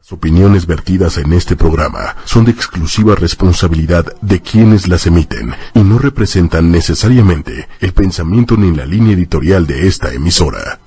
Las 0.00 0.12
opiniones 0.12 0.66
vertidas 0.66 1.18
en 1.18 1.30
este 1.34 1.56
programa 1.56 2.16
son 2.24 2.46
de 2.46 2.52
exclusiva 2.52 3.14
responsabilidad 3.16 4.06
de 4.22 4.40
quienes 4.40 4.88
las 4.88 5.06
emiten 5.06 5.52
y 5.74 5.80
no 5.80 5.98
representan 5.98 6.72
necesariamente 6.72 7.68
el 7.80 7.92
pensamiento 7.92 8.56
ni 8.56 8.74
la 8.74 8.86
línea 8.86 9.12
editorial 9.12 9.66
de 9.66 9.86
esta 9.86 10.10
emisora. 10.10 10.80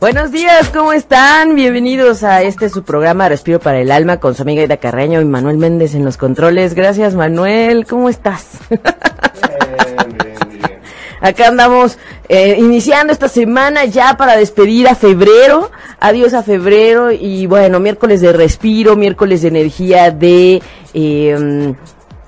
Buenos 0.00 0.32
días, 0.32 0.68
¿cómo 0.70 0.92
están? 0.92 1.54
Bienvenidos 1.54 2.24
a 2.24 2.42
este 2.42 2.70
su 2.70 2.82
programa 2.82 3.28
Respiro 3.28 3.60
para 3.60 3.78
el 3.78 3.92
Alma 3.92 4.18
con 4.18 4.34
su 4.34 4.42
amiga 4.42 4.64
Ida 4.64 4.78
Carreño 4.78 5.20
y 5.20 5.24
Manuel 5.26 5.58
Méndez 5.58 5.94
en 5.94 6.04
los 6.04 6.16
controles. 6.16 6.74
Gracias, 6.74 7.14
Manuel. 7.14 7.86
¿Cómo 7.86 8.08
estás? 8.08 8.58
Bien, 8.68 8.80
bien, 9.96 10.18
bien. 10.18 10.39
Acá 11.20 11.48
andamos 11.48 11.98
eh, 12.28 12.56
iniciando 12.58 13.12
esta 13.12 13.28
semana 13.28 13.84
ya 13.84 14.16
para 14.16 14.36
despedir 14.36 14.88
a 14.88 14.94
febrero. 14.94 15.70
Adiós 15.98 16.32
a 16.34 16.42
febrero 16.42 17.10
y 17.12 17.46
bueno, 17.46 17.78
miércoles 17.78 18.20
de 18.20 18.32
respiro, 18.32 18.96
miércoles 18.96 19.42
de 19.42 19.48
energía 19.48 20.10
de... 20.10 20.62
Eh, 20.94 21.74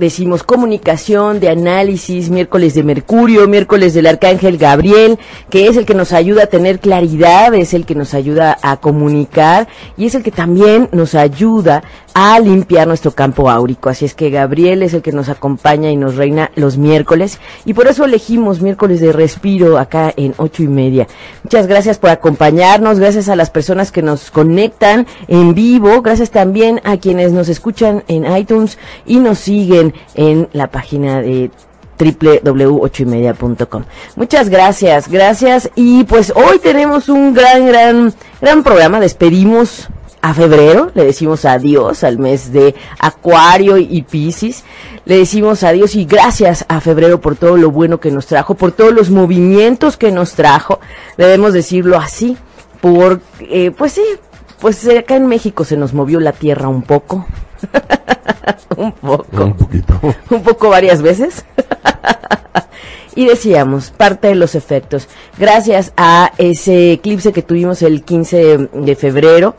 decimos 0.07 0.43
comunicación, 0.43 1.41
de 1.41 1.49
análisis, 1.49 2.29
miércoles 2.29 2.75
de 2.75 2.83
Mercurio, 2.83 3.49
miércoles 3.49 3.95
del 3.95 4.07
Arcángel 4.07 4.59
Gabriel, 4.59 5.19
que 5.49 5.69
es 5.69 5.77
el 5.77 5.87
que 5.87 5.95
nos 5.95 6.13
ayuda 6.13 6.45
a 6.45 6.47
tener 6.47 6.81
claridad, 6.81 7.55
es 7.55 7.73
el 7.73 7.87
que 7.87 7.95
nos 7.95 8.13
ayuda 8.13 8.59
a 8.63 8.79
comunicar 8.79 9.69
y 9.97 10.07
es 10.07 10.15
el 10.15 10.23
que 10.23 10.31
también 10.31 10.89
nos 10.93 11.15
ayuda 11.15 11.83
a 12.15 12.39
limpiar 12.41 12.87
nuestro 12.87 13.13
campo 13.13 13.51
áurico. 13.51 13.89
Así 13.89 14.05
es 14.05 14.15
que 14.15 14.31
Gabriel 14.31 14.83
es 14.83 14.93
el 14.95 15.03
que 15.03 15.13
nos 15.13 15.29
acompaña 15.29 15.91
y 15.91 15.97
nos 15.97 16.17
reina 16.17 16.51
los 16.57 16.77
miércoles 16.77 17.39
y 17.65 17.75
por 17.75 17.87
eso 17.87 18.05
elegimos 18.05 18.61
miércoles 18.61 19.01
de 19.01 19.13
respiro 19.13 19.79
acá 19.79 20.13
en 20.17 20.35
ocho 20.37 20.63
y 20.63 20.69
media. 20.69 21.07
Muchas 21.45 21.67
gracias 21.67 21.99
por 21.99 22.11
acompañarnos, 22.11 22.99
gracias 22.99 23.29
a 23.29 23.37
las 23.37 23.51
personas 23.51 23.93
que 23.93 24.03
nos 24.03 24.31
conectan 24.31 25.07
en 25.29 25.55
vivo, 25.55 26.03
gracias 26.03 26.31
también 26.31 26.81
a 26.85 26.97
quienes 26.97 27.33
nos 27.33 27.49
escuchan 27.49 28.05
en 28.09 28.25
iTunes 28.37 28.79
y 29.07 29.19
nos 29.19 29.39
siguen 29.39 29.92
en 30.15 30.49
la 30.53 30.69
página 30.69 31.21
de 31.21 31.51
www.ochoymedia.com. 31.99 33.85
Muchas 34.17 34.49
gracias, 34.49 35.09
gracias 35.09 35.71
y 35.75 36.05
pues 36.05 36.33
hoy 36.35 36.59
tenemos 36.59 37.09
un 37.09 37.35
gran, 37.35 37.67
gran, 37.67 38.15
gran 38.41 38.63
programa. 38.63 39.01
Despedimos 39.01 39.89
a 40.23 40.35
febrero, 40.35 40.93
le 40.95 41.05
decimos 41.05 41.45
adiós 41.45 42.05
al 42.05 42.19
mes 42.19 42.53
de 42.53 42.77
Acuario 43.01 43.77
y 43.77 44.03
Piscis, 44.03 44.63
le 45.05 45.19
decimos 45.19 45.65
adiós 45.65 45.97
y 45.97 46.05
gracias 46.05 46.65
a 46.69 46.81
febrero 46.81 47.21
por 47.21 47.35
todo 47.35 47.57
lo 47.57 47.73
bueno 47.73 47.99
que 47.99 48.13
nos 48.13 48.27
trajo, 48.27 48.55
por 48.55 48.71
todos 48.71 48.93
los 48.93 49.11
movimientos 49.11 49.97
que 49.97 50.13
nos 50.13 50.35
trajo, 50.35 50.79
debemos 51.17 51.53
decirlo 51.53 51.99
así, 51.99 52.37
por, 52.81 53.21
eh, 53.41 53.73
pues 53.77 53.93
sí, 53.93 54.05
pues 54.61 54.89
acá 54.89 55.17
en 55.17 55.27
México 55.27 55.65
se 55.65 55.77
nos 55.77 55.93
movió 55.93 56.21
la 56.21 56.33
tierra 56.33 56.69
un 56.69 56.83
poco, 56.83 57.27
un 58.77 58.93
poco, 58.93 59.45
un 59.45 59.55
poquito, 59.55 60.01
un 60.31 60.43
poco 60.43 60.71
varias 60.71 61.03
veces. 61.03 61.45
y 63.15 63.27
decíamos, 63.27 63.91
parte 63.91 64.29
de 64.29 64.35
los 64.35 64.55
efectos, 64.55 65.09
gracias 65.39 65.93
a 65.97 66.33
ese 66.39 66.93
eclipse 66.93 67.33
que 67.33 67.43
tuvimos 67.43 67.83
el 67.83 68.03
15 68.03 68.71
de 68.73 68.97
febrero, 68.97 69.55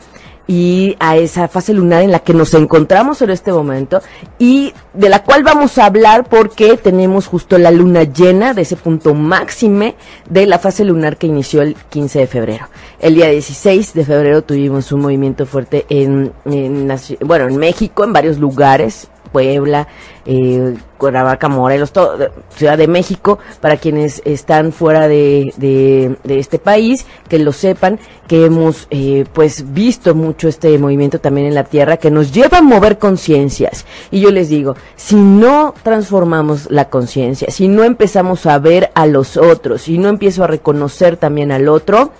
y 0.46 0.96
a 1.00 1.16
esa 1.16 1.48
fase 1.48 1.72
lunar 1.72 2.02
en 2.02 2.12
la 2.12 2.18
que 2.18 2.34
nos 2.34 2.54
encontramos 2.54 3.22
en 3.22 3.30
este 3.30 3.52
momento 3.52 4.02
y 4.38 4.74
de 4.92 5.08
la 5.08 5.22
cual 5.22 5.42
vamos 5.42 5.78
a 5.78 5.86
hablar 5.86 6.24
porque 6.24 6.76
tenemos 6.76 7.26
justo 7.26 7.58
la 7.58 7.70
luna 7.70 8.04
llena 8.04 8.54
de 8.54 8.62
ese 8.62 8.76
punto 8.76 9.14
máxime 9.14 9.94
de 10.28 10.46
la 10.46 10.58
fase 10.58 10.84
lunar 10.84 11.16
que 11.16 11.26
inició 11.26 11.62
el 11.62 11.74
15 11.74 12.18
de 12.18 12.26
febrero. 12.26 12.68
El 13.00 13.14
día 13.14 13.28
16 13.28 13.94
de 13.94 14.04
febrero 14.04 14.42
tuvimos 14.42 14.92
un 14.92 15.00
movimiento 15.00 15.46
fuerte 15.46 15.86
en, 15.88 16.32
en 16.44 16.94
bueno, 17.24 17.48
en 17.48 17.56
México, 17.56 18.04
en 18.04 18.12
varios 18.12 18.38
lugares, 18.38 19.08
Puebla, 19.34 19.88
eh, 20.26 20.76
Cuernavaca, 20.96 21.48
Morelos, 21.48 21.90
todo, 21.90 22.16
Ciudad 22.54 22.78
de 22.78 22.86
México, 22.86 23.40
para 23.60 23.78
quienes 23.78 24.22
están 24.24 24.70
fuera 24.70 25.08
de, 25.08 25.52
de, 25.56 26.38
este 26.38 26.60
país, 26.60 27.04
que 27.28 27.40
lo 27.40 27.52
sepan, 27.52 27.98
que 28.28 28.44
hemos 28.44 28.86
eh, 28.90 29.24
pues 29.32 29.74
visto 29.74 30.14
mucho 30.14 30.46
este 30.46 30.78
movimiento 30.78 31.18
también 31.18 31.48
en 31.48 31.54
la 31.56 31.64
Tierra, 31.64 31.96
que 31.96 32.12
nos 32.12 32.32
lleva 32.32 32.58
a 32.58 32.62
mover 32.62 32.98
conciencias. 32.98 33.86
Y 34.12 34.20
yo 34.20 34.30
les 34.30 34.48
digo, 34.48 34.76
si 34.94 35.16
no 35.16 35.74
transformamos 35.82 36.70
la 36.70 36.88
conciencia, 36.88 37.50
si 37.50 37.66
no 37.66 37.82
empezamos 37.82 38.46
a 38.46 38.60
ver 38.60 38.92
a 38.94 39.06
los 39.06 39.36
otros, 39.36 39.82
si 39.82 39.98
no 39.98 40.10
empiezo 40.10 40.44
a 40.44 40.46
reconocer 40.46 41.16
también 41.16 41.50
al 41.50 41.68
otro, 41.68 42.12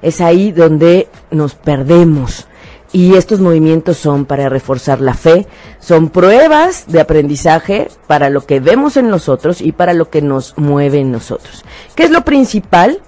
es 0.00 0.22
ahí 0.22 0.52
donde 0.52 1.08
nos 1.30 1.54
perdemos 1.54 2.46
y 2.92 3.14
estos 3.14 3.40
movimientos 3.40 3.96
son 3.96 4.26
para 4.26 4.48
reforzar 4.48 5.00
la 5.00 5.14
fe, 5.14 5.46
son 5.80 6.10
pruebas 6.10 6.84
de 6.88 7.00
aprendizaje 7.00 7.88
para 8.06 8.28
lo 8.28 8.44
que 8.44 8.60
vemos 8.60 8.96
en 8.96 9.08
nosotros 9.08 9.60
y 9.60 9.72
para 9.72 9.94
lo 9.94 10.10
que 10.10 10.20
nos 10.20 10.56
mueve 10.58 11.00
en 11.00 11.10
nosotros. 11.10 11.64
¿Qué 11.94 12.04
es 12.04 12.10
lo 12.10 12.24
principal? 12.24 13.00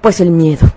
Pues 0.00 0.20
el 0.20 0.30
miedo. 0.30 0.70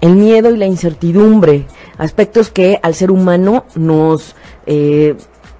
El 0.00 0.16
miedo 0.16 0.50
y 0.50 0.56
la 0.56 0.66
incertidumbre, 0.66 1.66
aspectos 1.98 2.50
que 2.50 2.80
al 2.82 2.94
ser 2.94 3.10
humano 3.10 3.66
nos, 3.76 4.34
eh, 4.66 5.14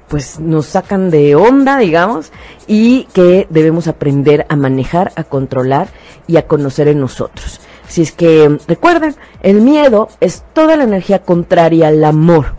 pues 0.08 0.40
nos 0.40 0.66
sacan 0.66 1.10
de 1.10 1.36
onda, 1.36 1.78
digamos, 1.78 2.32
y 2.66 3.04
que 3.12 3.46
debemos 3.50 3.86
aprender 3.86 4.46
a 4.48 4.56
manejar, 4.56 5.12
a 5.14 5.24
controlar 5.24 5.88
y 6.26 6.38
a 6.38 6.46
conocer 6.46 6.88
en 6.88 7.00
nosotros. 7.00 7.60
Si 7.92 8.00
es 8.00 8.12
que 8.12 8.58
recuerden, 8.68 9.14
el 9.42 9.60
miedo 9.60 10.08
es 10.18 10.44
toda 10.54 10.78
la 10.78 10.84
energía 10.84 11.18
contraria 11.18 11.88
al 11.88 12.02
amor. 12.02 12.54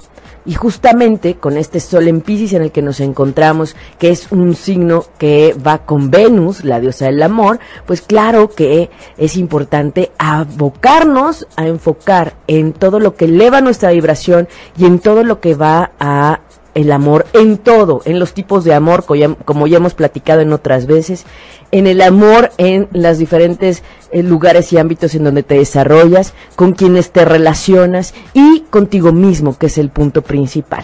Y 0.46 0.54
justamente 0.54 1.38
con 1.38 1.58
este 1.58 1.80
sol 1.80 2.08
en 2.08 2.22
Pisces 2.22 2.54
en 2.54 2.62
el 2.62 2.72
que 2.72 2.84
nos 2.84 3.00
encontramos, 3.00 3.76
que 3.98 4.12
es 4.12 4.32
un 4.32 4.54
signo 4.54 5.06
que 5.18 5.56
va 5.56 5.80
con 5.80 6.12
Venus, 6.12 6.64
la 6.64 6.80
diosa 6.80 7.06
del 7.06 7.24
amor, 7.24 7.58
pues 7.88 8.04
claro 8.04 8.52
que 8.52 8.92
es 9.18 9.36
importante 9.36 10.12
abocarnos 10.20 11.48
a 11.56 11.66
enfocar 11.66 12.36
en 12.46 12.72
todo 12.72 13.00
lo 13.00 13.16
que 13.16 13.26
eleva 13.26 13.60
nuestra 13.60 13.90
vibración 13.90 14.48
y 14.78 14.86
en 14.86 15.00
todo 15.00 15.24
lo 15.24 15.40
que 15.40 15.56
va 15.56 15.94
a 16.00 16.42
el 16.76 16.92
amor 16.92 17.26
en 17.34 17.58
todo, 17.58 18.02
en 18.06 18.20
los 18.20 18.34
tipos 18.34 18.64
de 18.64 18.74
amor, 18.74 19.06
como 19.46 19.68
ya 19.68 19.78
hemos 19.78 19.94
platicado 19.94 20.42
en 20.42 20.54
otras 20.54 20.86
veces, 20.86 21.26
en 21.74 21.88
el 21.88 22.02
amor 22.02 22.52
en 22.60 22.88
los 22.92 23.18
diferentes 23.18 23.82
eh, 24.12 24.22
lugares 24.22 24.72
y 24.72 24.78
ámbitos 24.78 25.16
en 25.16 25.24
donde 25.24 25.42
te 25.42 25.56
desarrollas, 25.56 26.36
con 26.56 26.74
quienes 26.74 27.10
te 27.10 27.26
relacionas 27.26 28.14
y 28.36 28.62
contigo 28.70 29.12
mismo, 29.12 29.58
que 29.58 29.66
es 29.66 29.80
el 29.80 29.90
punto 29.90 30.22
principal 30.22 30.84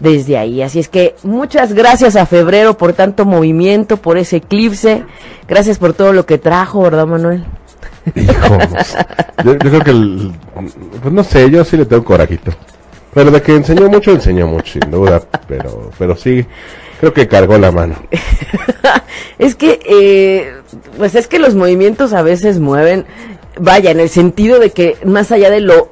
desde 0.00 0.38
ahí. 0.38 0.62
Así 0.62 0.78
es 0.78 0.88
que 0.88 1.14
muchas 1.24 1.74
gracias 1.74 2.16
a 2.16 2.24
febrero 2.24 2.78
por 2.78 2.94
tanto 2.94 3.26
movimiento, 3.26 3.98
por 3.98 4.16
ese 4.16 4.36
eclipse, 4.36 5.04
gracias 5.46 5.76
por 5.76 5.92
todo 5.92 6.14
lo 6.14 6.24
que 6.24 6.38
trajo, 6.38 6.80
¿verdad 6.80 7.06
Manuel? 7.06 7.44
Hijo, 8.16 8.58
yo, 9.44 9.58
creo 9.58 9.80
que, 9.80 10.30
pues 11.02 11.12
no 11.12 11.22
sé, 11.22 11.50
yo 11.50 11.62
sí 11.66 11.76
le 11.76 11.84
tengo 11.84 12.02
corajito. 12.02 12.50
Pero 13.12 13.30
de 13.30 13.42
que 13.42 13.56
enseñó 13.56 13.90
mucho, 13.90 14.12
enseñó 14.12 14.46
mucho, 14.46 14.72
sin 14.80 14.90
duda. 14.90 15.20
Pero, 15.46 15.90
pero 15.98 16.16
sí, 16.16 16.46
creo 17.00 17.14
que 17.14 17.26
cargó 17.26 17.58
la 17.58 17.72
mano. 17.72 17.96
es 19.38 19.54
que, 19.54 19.80
eh, 19.84 20.52
pues 20.98 21.14
es 21.14 21.26
que 21.26 21.38
los 21.38 21.54
movimientos 21.54 22.12
a 22.12 22.22
veces 22.22 22.60
mueven, 22.60 23.06
vaya, 23.58 23.90
en 23.90 24.00
el 24.00 24.10
sentido 24.10 24.58
de 24.58 24.70
que 24.70 24.98
más 25.04 25.32
allá 25.32 25.50
de 25.50 25.60
lo 25.60 25.88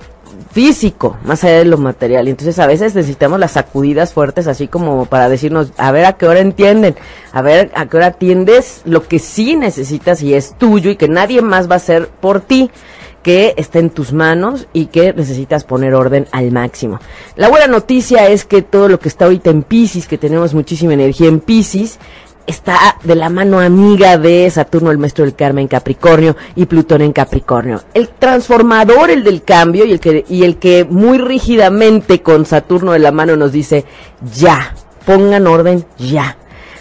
físico, 0.53 1.17
más 1.25 1.45
allá 1.45 1.59
de 1.59 1.65
lo 1.65 1.79
material. 1.79 2.29
Entonces 2.29 2.59
a 2.59 2.67
veces 2.67 2.95
necesitamos 2.95 3.41
las 3.41 3.53
sacudidas 3.53 4.13
fuertes 4.13 4.47
así 4.47 4.69
como 4.69 5.07
para 5.07 5.29
decirnos, 5.29 5.73
a 5.79 5.93
ver 5.93 6.05
a 6.05 6.15
qué 6.15 6.27
hora 6.27 6.41
entienden, 6.41 6.95
a 7.33 7.43
ver 7.43 7.71
a 7.75 7.87
qué 7.87 7.97
hora 7.97 8.07
atiendes 8.07 8.83
lo 8.85 9.09
que 9.09 9.19
sí 9.19 9.57
necesitas 9.57 10.23
y 10.23 10.35
es 10.35 10.55
tuyo 10.59 10.91
y 10.91 10.97
que 10.97 11.09
nadie 11.09 11.43
más 11.43 11.71
va 11.71 11.75
a 11.75 11.77
hacer 11.77 12.09
por 12.09 12.41
ti 12.41 12.71
que 13.23 13.55
está 13.56 13.79
en 13.79 13.91
tus 13.91 14.12
manos 14.12 14.67
y 14.73 14.87
que 14.87 15.12
necesitas 15.12 15.65
poner 15.65 15.95
orden 15.95 16.27
al 16.33 16.51
máximo. 16.51 17.01
La 17.37 17.48
buena 17.48 17.66
noticia 17.66 18.28
es 18.28 18.45
que 18.45 18.63
todo 18.63 18.89
lo 18.89 18.98
que 18.98 19.09
está 19.09 19.27
ahorita 19.27 19.51
en 19.51 19.63
Pisces, 19.63 20.07
que 20.07 20.19
tenemos 20.19 20.54
muchísima 20.54 20.95
energía 20.95 21.28
en 21.28 21.41
Pisces, 21.41 21.98
está 22.47 22.97
de 23.04 23.15
la 23.15 23.28
mano 23.28 23.60
amiga 23.60 24.16
de 24.16 24.48
Saturno, 24.51 24.91
el 24.91 24.98
maestro 24.98 25.25
del 25.25 25.34
karma 25.34 25.60
en 25.60 25.69
Capricornio 25.69 26.34
y 26.57 26.65
Plutón 26.65 27.03
en 27.03 27.13
Capricornio. 27.13 27.83
El 27.92 28.09
transformador, 28.09 29.10
el 29.10 29.22
del 29.22 29.42
cambio 29.42 29.84
y 29.84 29.92
el 29.92 30.01
que, 30.01 30.25
y 30.28 30.45
el 30.45 30.57
que 30.57 30.87
muy 30.89 31.19
rígidamente 31.19 32.22
con 32.22 32.47
Saturno 32.47 32.92
de 32.92 33.01
la 33.01 33.13
mano 33.13 33.37
nos 33.37 33.53
dice, 33.53 33.84
ya, 34.34 34.75
pongan 35.04 35.47
orden 35.47 35.84
ya 35.98 36.37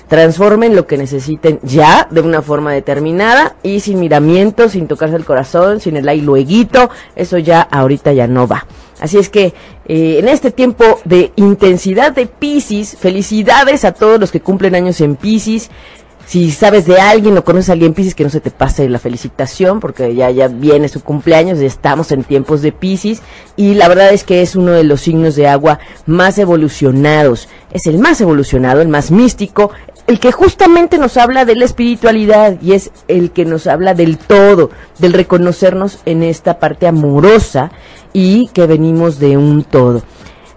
transformen 0.08 0.76
lo 0.76 0.88
que 0.88 0.98
necesiten 0.98 1.60
ya 1.64 2.08
de 2.10 2.22
una 2.22 2.42
forma 2.42 2.72
determinada 2.72 3.56
y 3.64 3.82
sin 3.82 4.00
miramientos, 4.00 4.72
sin 4.72 4.88
tocarse 4.88 5.16
el 5.16 5.26
corazón, 5.26 5.80
sin 5.80 5.98
el 5.98 6.08
ay 6.08 6.22
lueguito, 6.22 6.90
eso 7.16 7.38
ya 7.38 7.62
ahorita 7.62 8.14
ya 8.14 8.28
no 8.28 8.48
va. 8.48 8.66
Así 9.00 9.18
es 9.18 9.30
que 9.30 9.54
eh, 9.86 10.18
en 10.20 10.28
este 10.28 10.52
tiempo 10.52 11.00
de 11.06 11.32
intensidad 11.36 12.12
de 12.12 12.26
Pisces, 12.26 12.98
felicidades 12.98 13.86
a 13.86 13.92
todos 13.92 14.20
los 14.20 14.32
que 14.32 14.42
cumplen 14.42 14.76
años 14.76 15.02
en 15.02 15.16
Pisces. 15.16 15.70
Si 16.26 16.52
sabes 16.52 16.86
de 16.86 17.00
alguien 17.00 17.38
o 17.38 17.44
conoces 17.46 17.70
a 17.70 17.74
alguien 17.74 17.94
Piscis, 17.94 18.14
que 18.14 18.26
no 18.26 18.30
se 18.30 18.42
te 18.42 18.52
pase 18.52 18.90
la 18.90 19.00
felicitación, 19.00 19.80
porque 19.80 20.14
ya, 20.14 20.30
ya 20.30 20.50
viene 20.50 20.90
su 20.90 21.02
cumpleaños, 21.02 21.60
ya 21.60 21.68
estamos 21.68 22.12
en 22.12 22.26
tiempos 22.26 22.62
de 22.62 22.74
Piscis, 22.74 23.22
y 23.56 23.76
la 23.76 23.88
verdad 23.88 24.12
es 24.12 24.26
que 24.26 24.42
es 24.42 24.58
uno 24.58 24.74
de 24.74 24.84
los 24.84 25.00
signos 25.00 25.38
de 25.38 25.48
agua 25.48 25.80
más 26.06 26.38
evolucionados. 26.38 27.48
Es 27.72 27.88
el 27.88 27.98
más 28.00 28.20
evolucionado, 28.20 28.82
el 28.82 28.90
más 28.90 29.10
místico, 29.10 29.72
el 30.08 30.20
que 30.22 30.32
justamente 30.32 30.98
nos 30.98 31.18
habla 31.18 31.44
de 31.44 31.56
la 31.56 31.66
espiritualidad 31.66 32.60
y 32.62 32.74
es 32.74 32.92
el 33.10 33.32
que 33.32 33.46
nos 33.46 33.68
habla 33.68 33.94
del 33.94 34.18
todo, 34.18 34.72
del 35.00 35.14
reconocernos 35.14 36.00
en 36.06 36.24
esta 36.24 36.60
parte 36.60 36.88
amorosa 36.88 37.72
y 38.14 38.48
que 38.48 38.66
venimos 38.66 39.20
de 39.20 39.38
un 39.38 39.64
todo. 39.66 40.02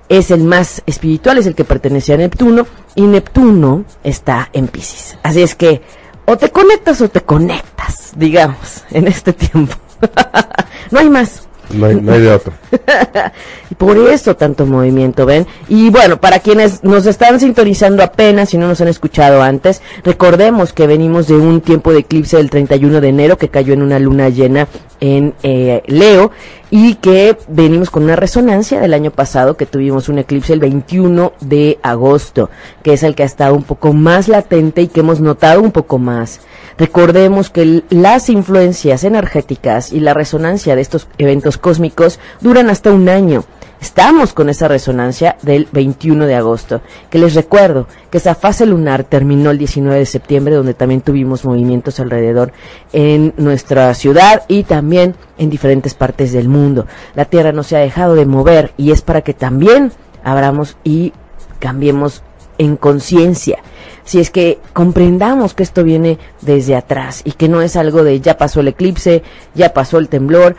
Es 0.08 0.31
el 0.31 0.44
más 0.44 0.82
espiritual, 0.87 1.38
es 1.38 1.47
el 1.47 1.55
que 1.55 1.64
pertenece 1.64 2.14
a 2.14 2.17
Neptuno 2.17 2.67
y 2.94 3.02
Neptuno 3.02 3.85
está 4.05 4.49
en 4.52 4.69
Pisces. 4.69 5.19
Así 5.23 5.43
es 5.43 5.55
que 5.56 5.82
o 6.26 6.37
te 6.37 6.50
conectas 6.50 7.00
o 7.00 7.08
te 7.08 7.23
conectas, 7.23 8.12
digamos, 8.17 8.85
en 8.93 9.08
este 9.08 9.32
tiempo. 9.32 9.75
no 10.93 11.00
hay 11.00 11.11
más. 11.11 11.49
No 11.72 11.87
hay, 11.87 11.96
no 11.96 12.12
por 13.78 13.96
eso 13.96 14.37
tanto 14.37 14.67
movimiento, 14.67 15.25
¿ven? 15.26 15.46
Y 15.69 15.90
bueno, 15.90 16.20
para 16.20 16.40
quienes 16.40 16.82
nos 16.82 17.06
están 17.06 17.38
sintonizando 17.40 18.02
apenas 18.02 18.52
y 18.55 18.58
no 18.58 18.69
nos 18.69 18.81
han 18.81 18.88
escuchado 18.88 19.43
antes, 19.43 19.81
recordemos 20.05 20.72
que 20.72 20.87
venimos 20.87 21.28
de 21.28 21.34
un 21.34 21.61
tiempo 21.61 21.93
de 21.93 22.00
eclipse 22.00 22.37
del 22.37 22.50
31 22.50 23.00
de 23.00 23.08
enero 23.08 23.38
que 23.38 23.49
cayó 23.49 23.72
en 23.72 23.82
una 23.82 23.99
luna 23.99 24.28
llena 24.28 24.69
en 25.00 25.34
eh, 25.43 25.82
Leo 25.87 26.31
y 26.70 26.94
que 26.94 27.37
venimos 27.49 27.90
con 27.90 28.05
una 28.05 28.17
resonancia 28.17 28.81
del 28.81 28.94
año 28.94 29.11
pasado 29.11 29.56
que 29.56 29.67
tuvimos 29.67 30.08
un 30.08 30.19
eclipse 30.19 30.52
el 30.52 30.61
21 30.61 31.32
de 31.40 31.78
agosto, 31.82 32.49
que 32.82 32.93
es 32.93 33.02
el 33.02 33.14
que 33.14 33.25
ha 33.25 33.26
estado 33.26 33.55
un 33.55 33.64
poco 33.64 33.93
más 33.93 34.28
latente 34.28 34.82
y 34.82 34.88
que 34.88 35.00
hemos 35.00 35.20
notado 35.20 35.61
un 35.61 35.72
poco 35.72 35.99
más. 35.99 36.40
Recordemos 36.78 37.50
que 37.50 37.82
las 37.90 38.31
influencias 38.31 39.05
energéticas 39.05 39.93
y 39.93 40.00
la 40.00 40.14
resonancia 40.14 40.76
de 40.76 40.82
estos 40.82 41.08
eventos 41.19 41.58
cósmicos 41.58 42.20
duran 42.40 42.70
hasta 42.70 42.93
un 42.93 43.08
año. 43.08 43.44
Estamos 43.80 44.34
con 44.34 44.50
esa 44.50 44.68
resonancia 44.68 45.36
del 45.40 45.66
21 45.72 46.26
de 46.26 46.34
agosto, 46.34 46.82
que 47.08 47.18
les 47.18 47.34
recuerdo 47.34 47.86
que 48.10 48.18
esa 48.18 48.34
fase 48.34 48.66
lunar 48.66 49.04
terminó 49.04 49.50
el 49.50 49.56
19 49.56 49.98
de 49.98 50.06
septiembre, 50.06 50.54
donde 50.54 50.74
también 50.74 51.00
tuvimos 51.00 51.46
movimientos 51.46 51.98
alrededor 51.98 52.52
en 52.92 53.32
nuestra 53.38 53.94
ciudad 53.94 54.42
y 54.48 54.64
también 54.64 55.14
en 55.38 55.48
diferentes 55.48 55.94
partes 55.94 56.32
del 56.32 56.48
mundo. 56.48 56.86
La 57.14 57.24
Tierra 57.24 57.52
no 57.52 57.62
se 57.62 57.76
ha 57.76 57.80
dejado 57.80 58.16
de 58.16 58.26
mover 58.26 58.72
y 58.76 58.90
es 58.90 59.00
para 59.00 59.22
que 59.22 59.32
también 59.32 59.92
abramos 60.22 60.76
y 60.84 61.14
cambiemos 61.58 62.22
en 62.58 62.76
conciencia 62.76 63.62
si 64.10 64.18
es 64.18 64.30
que 64.30 64.58
comprendamos 64.72 65.54
que 65.54 65.62
esto 65.62 65.84
viene 65.84 66.18
desde 66.40 66.74
atrás 66.74 67.22
y 67.24 67.30
que 67.30 67.48
no 67.48 67.62
es 67.62 67.76
algo 67.76 68.02
de 68.02 68.20
ya 68.20 68.36
pasó 68.36 68.58
el 68.58 68.66
eclipse, 68.66 69.22
ya 69.54 69.72
pasó 69.72 69.98
el 69.98 70.08
temblor. 70.08 70.56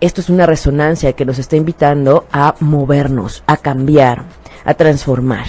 Esto 0.00 0.20
es 0.20 0.28
una 0.28 0.46
resonancia 0.46 1.14
que 1.14 1.24
nos 1.24 1.38
está 1.38 1.56
invitando 1.56 2.26
a 2.30 2.54
movernos, 2.60 3.42
a 3.46 3.56
cambiar, 3.56 4.24
a 4.64 4.74
transformar. 4.74 5.46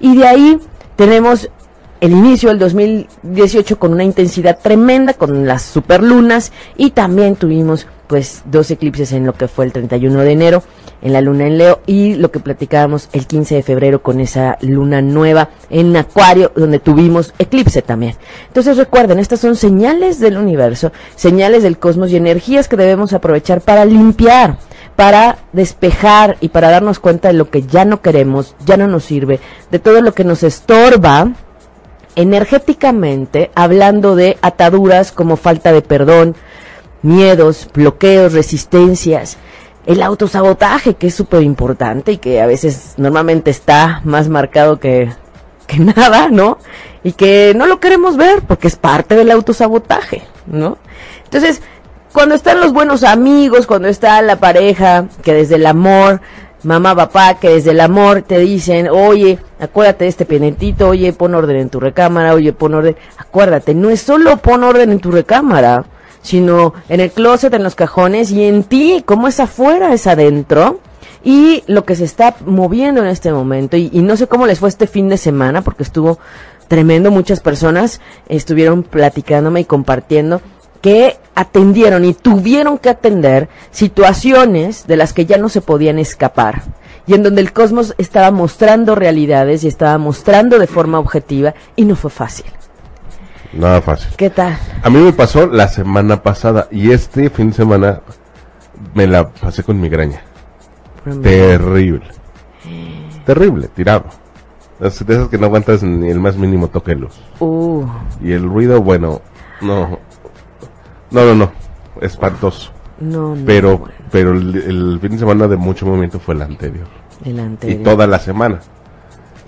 Y 0.00 0.16
de 0.16 0.26
ahí 0.26 0.58
tenemos 0.96 1.50
el 2.00 2.12
inicio 2.12 2.48
del 2.48 2.58
2018 2.58 3.78
con 3.78 3.92
una 3.92 4.04
intensidad 4.04 4.58
tremenda, 4.58 5.12
con 5.14 5.46
las 5.46 5.62
superlunas 5.62 6.50
y 6.76 6.90
también 6.90 7.36
tuvimos 7.36 7.86
pues 8.06 8.42
dos 8.46 8.70
eclipses 8.70 9.12
en 9.12 9.26
lo 9.26 9.34
que 9.34 9.48
fue 9.48 9.66
el 9.66 9.72
31 9.72 10.20
de 10.20 10.32
enero 10.32 10.62
en 11.02 11.12
la 11.12 11.20
luna 11.20 11.46
en 11.46 11.58
Leo 11.58 11.80
y 11.86 12.14
lo 12.14 12.30
que 12.30 12.40
platicábamos 12.40 13.08
el 13.12 13.26
15 13.26 13.56
de 13.56 13.62
febrero 13.62 14.02
con 14.02 14.20
esa 14.20 14.58
luna 14.60 15.02
nueva 15.02 15.50
en 15.70 15.96
Acuario 15.96 16.52
donde 16.54 16.78
tuvimos 16.78 17.34
eclipse 17.38 17.82
también. 17.82 18.16
Entonces 18.48 18.76
recuerden, 18.76 19.18
estas 19.18 19.40
son 19.40 19.56
señales 19.56 20.20
del 20.20 20.36
universo, 20.36 20.92
señales 21.16 21.62
del 21.62 21.78
cosmos 21.78 22.10
y 22.10 22.16
energías 22.16 22.68
que 22.68 22.76
debemos 22.76 23.12
aprovechar 23.12 23.60
para 23.60 23.84
limpiar, 23.84 24.58
para 24.96 25.38
despejar 25.52 26.36
y 26.40 26.48
para 26.48 26.70
darnos 26.70 26.98
cuenta 26.98 27.28
de 27.28 27.34
lo 27.34 27.50
que 27.50 27.62
ya 27.62 27.84
no 27.84 28.02
queremos, 28.02 28.54
ya 28.66 28.76
no 28.76 28.86
nos 28.86 29.04
sirve, 29.04 29.40
de 29.70 29.78
todo 29.78 30.00
lo 30.02 30.12
que 30.12 30.24
nos 30.24 30.42
estorba 30.42 31.32
energéticamente, 32.16 33.50
hablando 33.54 34.16
de 34.16 34.36
ataduras 34.42 35.12
como 35.12 35.36
falta 35.36 35.72
de 35.72 35.80
perdón, 35.80 36.34
miedos, 37.02 37.68
bloqueos, 37.72 38.32
resistencias, 38.32 39.38
el 39.86 40.02
autosabotaje, 40.02 40.94
que 40.94 41.08
es 41.08 41.14
súper 41.14 41.42
importante 41.42 42.12
y 42.12 42.18
que 42.18 42.40
a 42.40 42.46
veces 42.46 42.94
normalmente 42.96 43.50
está 43.50 44.00
más 44.04 44.28
marcado 44.28 44.78
que, 44.78 45.10
que 45.66 45.78
nada, 45.78 46.28
¿no? 46.28 46.58
Y 47.02 47.12
que 47.12 47.54
no 47.56 47.66
lo 47.66 47.80
queremos 47.80 48.16
ver 48.16 48.42
porque 48.42 48.68
es 48.68 48.76
parte 48.76 49.14
del 49.14 49.30
autosabotaje, 49.30 50.22
¿no? 50.46 50.78
Entonces, 51.24 51.62
cuando 52.12 52.34
están 52.34 52.60
los 52.60 52.72
buenos 52.72 53.04
amigos, 53.04 53.66
cuando 53.66 53.88
está 53.88 54.20
la 54.20 54.36
pareja, 54.36 55.06
que 55.22 55.32
desde 55.32 55.54
el 55.54 55.66
amor, 55.66 56.20
mamá, 56.62 56.94
papá, 56.94 57.34
que 57.34 57.50
desde 57.50 57.70
el 57.70 57.80
amor 57.80 58.22
te 58.22 58.38
dicen, 58.38 58.88
oye, 58.88 59.38
acuérdate 59.60 60.04
de 60.04 60.10
este 60.10 60.24
pendientito, 60.24 60.88
oye, 60.88 61.12
pon 61.12 61.34
orden 61.34 61.56
en 61.56 61.70
tu 61.70 61.80
recámara, 61.80 62.34
oye, 62.34 62.52
pon 62.52 62.74
orden, 62.74 62.96
acuérdate, 63.16 63.74
no 63.74 63.90
es 63.90 64.00
solo 64.00 64.36
pon 64.38 64.64
orden 64.64 64.90
en 64.90 64.98
tu 64.98 65.10
recámara, 65.10 65.84
sino 66.22 66.74
en 66.88 67.00
el 67.00 67.10
closet, 67.10 67.52
en 67.54 67.62
los 67.62 67.74
cajones 67.74 68.30
y 68.30 68.44
en 68.44 68.64
ti, 68.64 69.02
como 69.04 69.28
es 69.28 69.40
afuera, 69.40 69.92
es 69.92 70.06
adentro. 70.06 70.80
Y 71.22 71.64
lo 71.66 71.84
que 71.84 71.96
se 71.96 72.04
está 72.04 72.34
moviendo 72.46 73.02
en 73.02 73.08
este 73.08 73.32
momento, 73.32 73.76
y, 73.76 73.90
no 73.90 74.16
sé 74.16 74.26
cómo 74.26 74.46
les 74.46 74.58
fue 74.58 74.70
este 74.70 74.86
fin 74.86 75.08
de 75.08 75.18
semana, 75.18 75.62
porque 75.62 75.82
estuvo 75.82 76.18
tremendo, 76.68 77.10
muchas 77.10 77.40
personas 77.40 78.00
estuvieron 78.28 78.82
platicándome 78.82 79.60
y 79.60 79.64
compartiendo 79.64 80.40
que 80.80 81.18
atendieron 81.34 82.06
y 82.06 82.14
tuvieron 82.14 82.78
que 82.78 82.88
atender 82.88 83.50
situaciones 83.70 84.86
de 84.86 84.96
las 84.96 85.12
que 85.12 85.26
ya 85.26 85.36
no 85.36 85.50
se 85.50 85.60
podían 85.60 85.98
escapar 85.98 86.62
y 87.06 87.14
en 87.14 87.22
donde 87.22 87.40
el 87.40 87.52
cosmos 87.52 87.94
estaba 87.98 88.30
mostrando 88.30 88.94
realidades 88.94 89.64
y 89.64 89.68
estaba 89.68 89.98
mostrando 89.98 90.58
de 90.58 90.66
forma 90.66 90.98
objetiva 90.98 91.54
y 91.76 91.84
no 91.84 91.96
fue 91.96 92.10
fácil. 92.10 92.46
Nada 93.52 93.80
fácil. 93.80 94.14
¿Qué 94.16 94.30
tal? 94.30 94.56
A 94.82 94.90
mí 94.90 94.98
me 94.98 95.12
pasó 95.12 95.46
la 95.46 95.68
semana 95.68 96.22
pasada 96.22 96.68
y 96.70 96.92
este 96.92 97.30
fin 97.30 97.50
de 97.50 97.56
semana 97.56 98.00
me 98.94 99.06
la 99.06 99.28
pasé 99.28 99.62
con 99.62 99.80
migraña. 99.80 100.22
Terrible. 101.22 102.04
Terrible, 103.24 103.68
tirado. 103.68 104.04
de 104.78 104.88
esas 104.88 105.28
que 105.28 105.38
no 105.38 105.46
aguantas 105.46 105.82
ni 105.82 106.10
el 106.10 106.20
más 106.20 106.36
mínimo 106.36 106.68
toque 106.68 106.94
luz. 106.94 107.20
Uh. 107.40 107.84
Y 108.22 108.32
el 108.32 108.44
ruido, 108.44 108.80
bueno, 108.82 109.20
no. 109.60 109.98
No, 111.10 111.24
no, 111.24 111.34
no. 111.34 111.52
Espantoso. 112.00 112.70
No, 113.00 113.34
no. 113.34 113.46
Pero, 113.46 113.84
pero 114.10 114.32
el, 114.32 114.98
fin 115.00 115.12
de 115.12 115.18
semana 115.18 115.48
de 115.48 115.56
mucho 115.56 115.86
movimiento 115.86 116.20
fue 116.20 116.34
el 116.34 116.42
anterior. 116.42 116.86
El 117.24 117.40
anterior. 117.40 117.80
Y 117.80 117.82
toda 117.82 118.06
la 118.06 118.18
semana. 118.18 118.60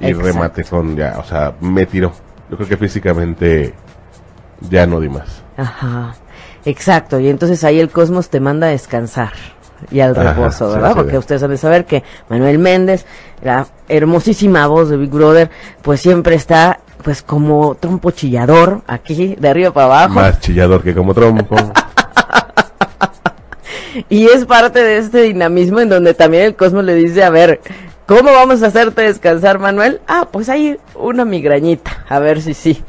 Y 0.01 0.07
Exacto. 0.07 0.27
remate 0.27 0.65
con 0.65 0.97
ya, 0.97 1.17
o 1.19 1.25
sea, 1.25 1.55
me 1.61 1.87
tiró. 1.87 2.13
Yo 2.51 2.57
creo 2.57 2.69
que 2.69 2.77
físicamente 2.77 3.75
ya 4.71 4.87
no 4.87 5.01
di 5.01 5.09
más. 5.09 5.43
Ajá. 5.57 6.15
Exacto, 6.65 7.19
y 7.19 7.29
entonces 7.29 7.65
ahí 7.65 7.81
el 7.81 7.91
cosmos 7.91 8.29
te 8.29 8.39
manda 8.39 8.69
a 8.69 8.71
descansar 8.71 9.33
y 9.91 9.99
al 10.01 10.17
Ajá, 10.17 10.33
reposo, 10.35 10.71
¿verdad? 10.71 10.91
sí, 10.91 10.95
Porque 10.97 11.19
ustedes 11.19 11.43
han 11.43 11.51
de 11.51 11.57
saber 11.57 11.85
que 11.87 12.05
Manuel 12.29 12.59
Méndez, 12.59 13.05
la 13.43 13.67
hermosísima 13.89 14.67
voz 14.69 14.89
de 14.89 14.97
Big 14.97 15.11
Brother, 15.11 15.51
pues 15.83 16.01
siempre 16.01 16.37
está 16.37 16.79
pues 17.03 17.23
como 17.23 17.75
trompo 17.75 18.13
chillador 18.13 18.83
aquí 18.87 19.35
de 19.37 19.49
arriba 19.49 19.73
para 19.73 19.87
abajo 19.87 20.15
Más 20.15 20.39
chillador 20.39 20.85
que 20.85 20.95
como 20.95 21.13
trompo. 21.15 21.57
y 24.09 24.27
es 24.27 24.45
parte 24.45 24.83
de 24.83 24.99
este 24.99 25.23
dinamismo 25.23 25.81
en 25.81 25.89
donde 25.89 26.15
también 26.15 26.45
el 26.45 26.55
cosmos 26.55 26.85
le 26.85 26.95
dice, 26.95 27.25
a 27.25 27.31
ver, 27.31 27.61
¿cómo 28.07 28.31
vamos 28.33 28.63
a 28.63 28.69
hacerte 28.69 29.03
descansar, 29.03 29.59
Manuel? 29.59 30.01
Ah, 30.07 30.29
pues 30.31 30.49
hay 30.49 30.79
una 30.95 31.25
migrañita, 31.25 32.05
a 32.09 32.21
ver 32.21 32.41
si 32.41 32.55
sí. 32.55 32.83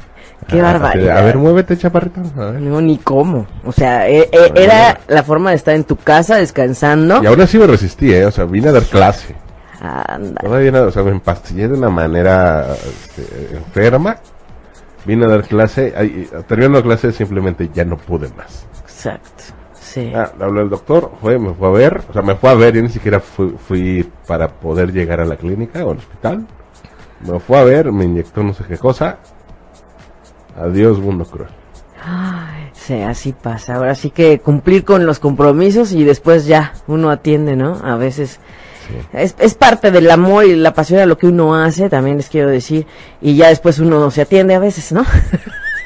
Qué 0.47 0.59
Ah, 0.59 0.63
barbaridad. 0.73 1.17
A 1.17 1.21
ver, 1.21 1.37
muévete, 1.37 1.77
chaparrito. 1.77 2.21
A 2.37 2.51
ver. 2.51 2.61
No, 2.61 2.81
ni 2.81 2.97
cómo. 2.97 3.45
O 3.65 3.71
sea, 3.71 4.07
e- 4.09 4.29
e- 4.31 4.51
era 4.55 4.99
la 5.07 5.23
forma 5.23 5.51
de 5.51 5.55
estar 5.57 5.75
en 5.75 5.83
tu 5.83 5.95
casa 5.95 6.37
descansando. 6.37 7.21
Y 7.23 7.25
aún 7.25 7.41
así 7.41 7.57
me 7.57 7.67
resistí, 7.67 8.13
¿eh? 8.13 8.25
O 8.25 8.31
sea, 8.31 8.45
vine 8.45 8.69
a 8.69 8.71
dar 8.73 8.83
clase. 8.83 9.35
Anda. 9.81 10.39
Todavía 10.41 10.71
o 10.83 10.91
sea, 10.91 11.03
me 11.03 11.11
empastillé 11.11 11.67
de 11.67 11.73
una 11.77 11.89
manera 11.89 12.67
este, 12.73 13.55
enferma. 13.57 14.17
Vine 15.05 15.25
a 15.25 15.27
dar 15.27 15.43
clase. 15.43 15.93
ahí, 15.97 16.29
terminando 16.47 16.77
la 16.79 16.83
clase 16.83 17.11
simplemente 17.11 17.69
ya 17.73 17.83
no 17.83 17.97
pude 17.97 18.29
más. 18.37 18.65
Exacto. 18.81 19.43
Sí. 19.73 20.11
Ah, 20.15 20.31
le 20.39 20.45
habló 20.45 20.61
el 20.61 20.69
doctor, 20.69 21.11
fue, 21.21 21.37
me 21.37 21.53
fue 21.53 21.67
a 21.67 21.71
ver. 21.71 22.01
O 22.09 22.13
sea, 22.13 22.21
me 22.21 22.35
fue 22.35 22.49
a 22.49 22.53
ver, 22.55 22.73
yo 22.75 22.81
ni 22.81 22.89
siquiera 22.89 23.19
fui, 23.19 23.53
fui 23.67 24.09
para 24.25 24.47
poder 24.47 24.91
llegar 24.93 25.19
a 25.19 25.25
la 25.25 25.35
clínica 25.35 25.83
o 25.85 25.91
al 25.91 25.97
hospital. 25.97 26.47
Me 27.19 27.39
fue 27.39 27.57
a 27.59 27.63
ver, 27.63 27.91
me 27.91 28.05
inyectó 28.05 28.41
no 28.41 28.53
sé 28.53 28.63
qué 28.67 28.77
cosa. 28.77 29.17
Adiós, 30.57 30.99
mundo 30.99 31.25
cruel. 31.25 31.49
Ay, 32.05 32.69
sí, 32.73 33.01
así 33.01 33.33
pasa. 33.33 33.75
Ahora 33.75 33.95
sí 33.95 34.09
que 34.09 34.39
cumplir 34.39 34.83
con 34.83 35.05
los 35.05 35.19
compromisos 35.19 35.91
y 35.93 36.03
después 36.03 36.45
ya 36.45 36.73
uno 36.87 37.09
atiende, 37.09 37.55
¿no? 37.55 37.79
A 37.83 37.95
veces 37.95 38.39
Sí. 38.87 38.95
es, 39.13 39.33
es 39.39 39.53
parte 39.53 39.91
del 39.91 40.11
amor 40.11 40.43
y 40.43 40.57
la 40.57 40.73
pasión 40.73 40.99
a 40.99 41.05
lo 41.05 41.17
que 41.17 41.25
uno 41.27 41.55
hace, 41.55 41.89
también 41.89 42.17
les 42.17 42.27
quiero 42.27 42.49
decir. 42.49 42.85
Y 43.21 43.37
ya 43.37 43.47
después 43.47 43.79
uno 43.79 44.11
se 44.11 44.21
atiende 44.23 44.55
a 44.55 44.59
veces, 44.59 44.91
¿no? 44.91 45.05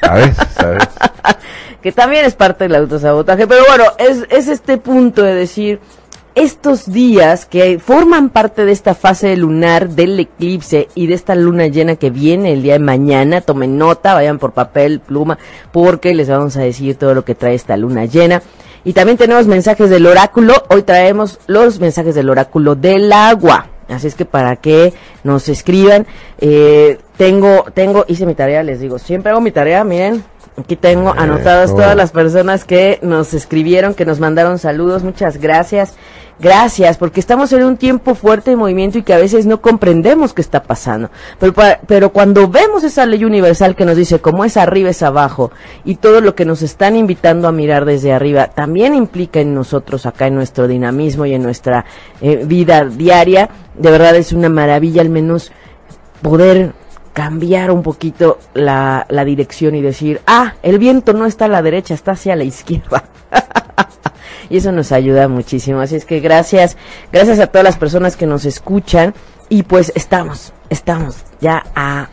A 0.02 0.14
veces, 0.14 0.58
a 0.58 0.66
veces. 0.66 0.88
que 1.82 1.92
también 1.92 2.24
es 2.24 2.34
parte 2.34 2.64
del 2.64 2.74
autosabotaje. 2.74 3.46
Pero 3.46 3.62
bueno, 3.68 3.84
es, 3.98 4.26
es 4.30 4.48
este 4.48 4.78
punto 4.78 5.22
de 5.22 5.34
decir, 5.34 5.78
estos 6.38 6.92
días 6.92 7.46
que 7.46 7.80
forman 7.80 8.30
parte 8.30 8.64
de 8.64 8.70
esta 8.70 8.94
fase 8.94 9.36
lunar 9.36 9.88
del 9.88 10.20
eclipse 10.20 10.86
y 10.94 11.08
de 11.08 11.14
esta 11.14 11.34
luna 11.34 11.66
llena 11.66 11.96
que 11.96 12.10
viene 12.10 12.52
el 12.52 12.62
día 12.62 12.74
de 12.74 12.78
mañana, 12.78 13.40
tomen 13.40 13.76
nota, 13.76 14.14
vayan 14.14 14.38
por 14.38 14.52
papel, 14.52 15.00
pluma, 15.00 15.36
porque 15.72 16.14
les 16.14 16.28
vamos 16.28 16.56
a 16.56 16.62
decir 16.62 16.94
todo 16.96 17.12
lo 17.14 17.24
que 17.24 17.34
trae 17.34 17.54
esta 17.54 17.76
luna 17.76 18.04
llena. 18.04 18.40
Y 18.84 18.92
también 18.92 19.18
tenemos 19.18 19.48
mensajes 19.48 19.90
del 19.90 20.06
oráculo. 20.06 20.54
Hoy 20.68 20.82
traemos 20.82 21.40
los 21.48 21.80
mensajes 21.80 22.14
del 22.14 22.30
oráculo 22.30 22.76
del 22.76 23.12
agua. 23.12 23.66
Así 23.88 24.06
es 24.06 24.14
que 24.14 24.24
para 24.24 24.54
que 24.56 24.94
nos 25.24 25.48
escriban, 25.48 26.06
eh, 26.38 26.98
tengo, 27.16 27.64
tengo, 27.74 28.04
hice 28.06 28.26
mi 28.26 28.36
tarea, 28.36 28.62
les 28.62 28.78
digo, 28.78 29.00
siempre 29.00 29.32
hago 29.32 29.40
mi 29.40 29.50
tarea, 29.50 29.82
miren, 29.82 30.22
aquí 30.58 30.76
tengo 30.76 31.14
anotadas 31.16 31.70
todas 31.70 31.96
las 31.96 32.10
personas 32.10 32.64
que 32.64 32.98
nos 33.02 33.34
escribieron, 33.34 33.94
que 33.94 34.04
nos 34.04 34.20
mandaron 34.20 34.58
saludos, 34.58 35.04
muchas 35.04 35.38
gracias. 35.38 35.94
Gracias, 36.40 36.98
porque 36.98 37.18
estamos 37.18 37.52
en 37.52 37.64
un 37.64 37.76
tiempo 37.76 38.14
fuerte 38.14 38.50
de 38.50 38.56
movimiento 38.56 38.96
y 38.96 39.02
que 39.02 39.12
a 39.12 39.18
veces 39.18 39.44
no 39.44 39.60
comprendemos 39.60 40.32
qué 40.32 40.40
está 40.40 40.62
pasando. 40.62 41.10
Pero, 41.40 41.52
pero 41.88 42.12
cuando 42.12 42.46
vemos 42.46 42.84
esa 42.84 43.06
ley 43.06 43.24
universal 43.24 43.74
que 43.74 43.84
nos 43.84 43.96
dice 43.96 44.20
cómo 44.20 44.44
es 44.44 44.56
arriba 44.56 44.90
es 44.90 45.02
abajo 45.02 45.50
y 45.84 45.96
todo 45.96 46.20
lo 46.20 46.36
que 46.36 46.44
nos 46.44 46.62
están 46.62 46.94
invitando 46.94 47.48
a 47.48 47.52
mirar 47.52 47.84
desde 47.84 48.12
arriba 48.12 48.46
también 48.50 48.94
implica 48.94 49.40
en 49.40 49.52
nosotros 49.52 50.06
acá 50.06 50.28
en 50.28 50.36
nuestro 50.36 50.68
dinamismo 50.68 51.26
y 51.26 51.34
en 51.34 51.42
nuestra 51.42 51.84
eh, 52.20 52.44
vida 52.46 52.84
diaria, 52.84 53.50
de 53.74 53.90
verdad 53.90 54.14
es 54.14 54.32
una 54.32 54.48
maravilla 54.48 55.02
al 55.02 55.10
menos 55.10 55.50
poder 56.22 56.72
cambiar 57.12 57.70
un 57.70 57.82
poquito 57.82 58.38
la, 58.54 59.06
la 59.08 59.24
dirección 59.24 59.74
y 59.74 59.82
decir, 59.82 60.20
ah, 60.26 60.54
el 60.62 60.78
viento 60.78 61.12
no 61.12 61.26
está 61.26 61.46
a 61.46 61.48
la 61.48 61.62
derecha, 61.62 61.94
está 61.94 62.12
hacia 62.12 62.36
la 62.36 62.44
izquierda. 62.44 63.04
y 64.50 64.58
eso 64.58 64.72
nos 64.72 64.92
ayuda 64.92 65.28
muchísimo. 65.28 65.80
Así 65.80 65.96
es 65.96 66.04
que 66.04 66.20
gracias, 66.20 66.76
gracias 67.12 67.38
a 67.40 67.48
todas 67.48 67.64
las 67.64 67.76
personas 67.76 68.16
que 68.16 68.26
nos 68.26 68.44
escuchan 68.44 69.14
y 69.48 69.62
pues 69.62 69.92
estamos, 69.94 70.52
estamos 70.70 71.24
ya 71.40 71.64
a, 71.74 72.08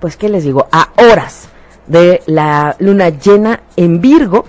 pues 0.00 0.16
qué 0.16 0.28
les 0.28 0.44
digo, 0.44 0.68
a 0.72 0.90
horas 0.96 1.48
de 1.86 2.22
la 2.26 2.76
luna 2.78 3.08
llena 3.08 3.62
en 3.76 4.00
Virgo 4.00 4.44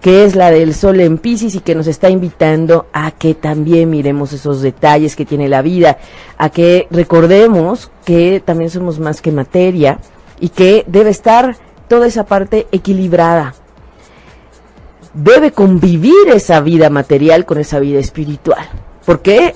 que 0.00 0.24
es 0.24 0.34
la 0.34 0.50
del 0.50 0.74
sol 0.74 1.00
en 1.00 1.18
Pisces 1.18 1.54
y 1.54 1.60
que 1.60 1.74
nos 1.74 1.86
está 1.86 2.08
invitando 2.08 2.86
a 2.92 3.10
que 3.10 3.34
también 3.34 3.90
miremos 3.90 4.32
esos 4.32 4.62
detalles 4.62 5.14
que 5.14 5.26
tiene 5.26 5.48
la 5.48 5.62
vida, 5.62 5.98
a 6.38 6.48
que 6.48 6.88
recordemos 6.90 7.90
que 8.04 8.42
también 8.44 8.70
somos 8.70 8.98
más 8.98 9.20
que 9.20 9.30
materia 9.30 9.98
y 10.40 10.48
que 10.48 10.84
debe 10.86 11.10
estar 11.10 11.56
toda 11.86 12.06
esa 12.06 12.24
parte 12.24 12.66
equilibrada, 12.72 13.54
debe 15.12 15.52
convivir 15.52 16.28
esa 16.32 16.60
vida 16.60 16.88
material 16.88 17.44
con 17.44 17.58
esa 17.58 17.78
vida 17.78 17.98
espiritual. 17.98 18.68
Porque 19.04 19.54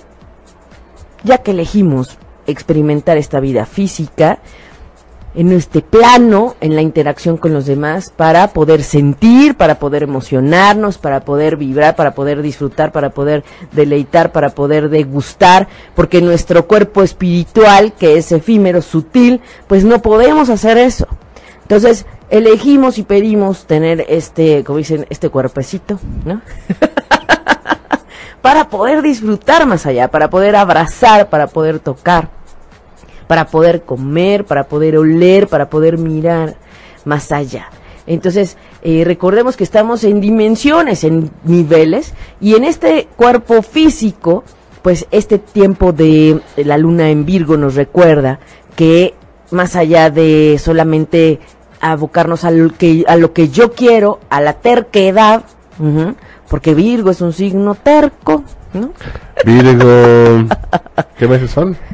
ya 1.22 1.38
que 1.38 1.52
elegimos 1.52 2.18
experimentar 2.46 3.16
esta 3.16 3.40
vida 3.40 3.64
física, 3.64 4.40
en 5.34 5.52
este 5.52 5.82
plano, 5.82 6.54
en 6.60 6.76
la 6.76 6.82
interacción 6.82 7.36
con 7.36 7.52
los 7.52 7.66
demás, 7.66 8.12
para 8.16 8.48
poder 8.48 8.82
sentir, 8.82 9.56
para 9.56 9.78
poder 9.78 10.04
emocionarnos, 10.04 10.98
para 10.98 11.24
poder 11.24 11.56
vibrar, 11.56 11.96
para 11.96 12.14
poder 12.14 12.40
disfrutar, 12.42 12.92
para 12.92 13.10
poder 13.10 13.44
deleitar, 13.72 14.32
para 14.32 14.50
poder 14.50 14.88
degustar, 14.88 15.68
porque 15.94 16.22
nuestro 16.22 16.66
cuerpo 16.66 17.02
espiritual, 17.02 17.92
que 17.92 18.16
es 18.16 18.30
efímero, 18.32 18.80
sutil, 18.82 19.40
pues 19.66 19.84
no 19.84 20.00
podemos 20.02 20.50
hacer 20.50 20.78
eso. 20.78 21.06
Entonces, 21.62 22.06
elegimos 22.30 22.98
y 22.98 23.02
pedimos 23.02 23.66
tener 23.66 24.04
este, 24.08 24.64
como 24.64 24.78
dicen, 24.78 25.06
este 25.10 25.30
cuerpecito, 25.30 25.98
¿no? 26.24 26.42
para 28.42 28.68
poder 28.68 29.00
disfrutar 29.02 29.66
más 29.66 29.86
allá, 29.86 30.08
para 30.08 30.28
poder 30.28 30.54
abrazar, 30.54 31.30
para 31.30 31.46
poder 31.46 31.78
tocar, 31.78 32.28
para 33.34 33.46
poder 33.46 33.82
comer, 33.82 34.44
para 34.44 34.68
poder 34.68 34.96
oler, 34.96 35.48
para 35.48 35.68
poder 35.68 35.98
mirar 35.98 36.54
más 37.04 37.32
allá. 37.32 37.66
Entonces, 38.06 38.56
eh, 38.80 39.02
recordemos 39.04 39.56
que 39.56 39.64
estamos 39.64 40.04
en 40.04 40.20
dimensiones, 40.20 41.02
en 41.02 41.32
niveles, 41.42 42.14
y 42.40 42.54
en 42.54 42.62
este 42.62 43.08
cuerpo 43.16 43.62
físico, 43.62 44.44
pues 44.82 45.08
este 45.10 45.40
tiempo 45.40 45.92
de 45.92 46.42
la 46.58 46.78
luna 46.78 47.10
en 47.10 47.24
Virgo 47.24 47.56
nos 47.56 47.74
recuerda 47.74 48.38
que 48.76 49.14
más 49.50 49.74
allá 49.74 50.10
de 50.10 50.56
solamente 50.62 51.40
abocarnos 51.80 52.44
a 52.44 52.52
lo 52.52 52.72
que, 52.72 53.04
a 53.08 53.16
lo 53.16 53.32
que 53.32 53.48
yo 53.48 53.72
quiero, 53.72 54.20
a 54.30 54.40
la 54.40 54.52
terquedad, 54.52 55.42
porque 56.48 56.72
Virgo 56.72 57.10
es 57.10 57.20
un 57.20 57.32
signo 57.32 57.74
terco, 57.74 58.44
¿no? 58.74 58.92
Virgo, 59.44 60.46
¿qué 61.18 61.26
meses 61.26 61.50
son? 61.50 61.76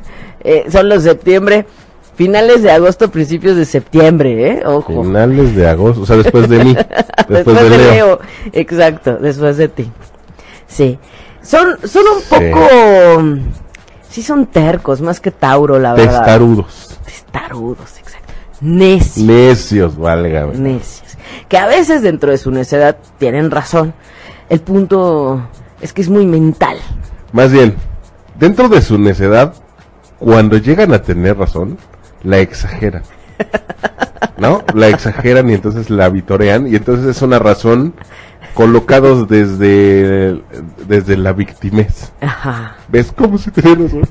Eh, 0.42 0.66
son 0.70 0.88
los 0.88 1.02
septiembre, 1.02 1.66
finales 2.14 2.62
de 2.62 2.70
agosto, 2.70 3.10
principios 3.10 3.56
de 3.56 3.64
septiembre, 3.64 4.52
¿eh? 4.52 4.62
Ojo. 4.64 5.02
Finales 5.02 5.54
de 5.54 5.68
agosto, 5.68 6.02
o 6.02 6.06
sea, 6.06 6.16
después 6.16 6.48
de 6.48 6.64
mí. 6.64 6.76
después, 7.28 7.70
de, 7.70 7.78
Leo. 7.78 8.20
Exacto, 8.52 9.16
después 9.16 9.56
de 9.56 9.68
ti. 9.68 9.90
Sí. 10.66 10.98
Son, 11.42 11.78
son 11.84 12.04
un 12.16 12.22
poco... 12.28 13.50
Sí 14.08 14.22
son 14.22 14.46
tercos, 14.46 15.00
más 15.00 15.20
que 15.20 15.30
Tauro, 15.30 15.78
la 15.78 15.94
verdad. 15.94 16.18
Testarudos. 16.18 16.98
Testarudos, 17.04 18.00
necios. 18.60 19.26
Necios, 19.26 19.96
válgame. 19.96 20.54
Necios. 20.54 21.16
Que 21.48 21.58
a 21.58 21.66
veces 21.66 22.02
dentro 22.02 22.30
de 22.30 22.38
su 22.38 22.50
necedad 22.50 22.96
tienen 23.18 23.50
razón. 23.50 23.94
El 24.48 24.60
punto 24.60 25.48
es 25.80 25.92
que 25.92 26.02
es 26.02 26.08
muy 26.08 26.26
mental. 26.26 26.76
Más 27.32 27.52
bien, 27.52 27.76
dentro 28.38 28.68
de 28.68 28.82
su 28.82 28.98
necedad, 28.98 29.54
cuando 30.20 30.58
llegan 30.58 30.92
a 30.92 31.02
tener 31.02 31.36
razón, 31.36 31.78
la 32.22 32.38
exageran. 32.38 33.02
¿No? 34.36 34.62
La 34.74 34.88
exageran 34.88 35.50
y 35.50 35.54
entonces 35.54 35.90
la 35.90 36.08
vitorean 36.08 36.66
y 36.66 36.76
entonces 36.76 37.16
es 37.16 37.22
una 37.22 37.38
razón 37.38 37.94
colocados 38.54 39.28
desde 39.28 40.40
desde 40.86 41.16
la 41.16 41.32
victimez. 41.32 42.12
Ajá. 42.20 42.76
¿Ves 42.88 43.12
cómo 43.16 43.38
se 43.38 43.50
tiene 43.50 43.84
razón? 43.84 44.08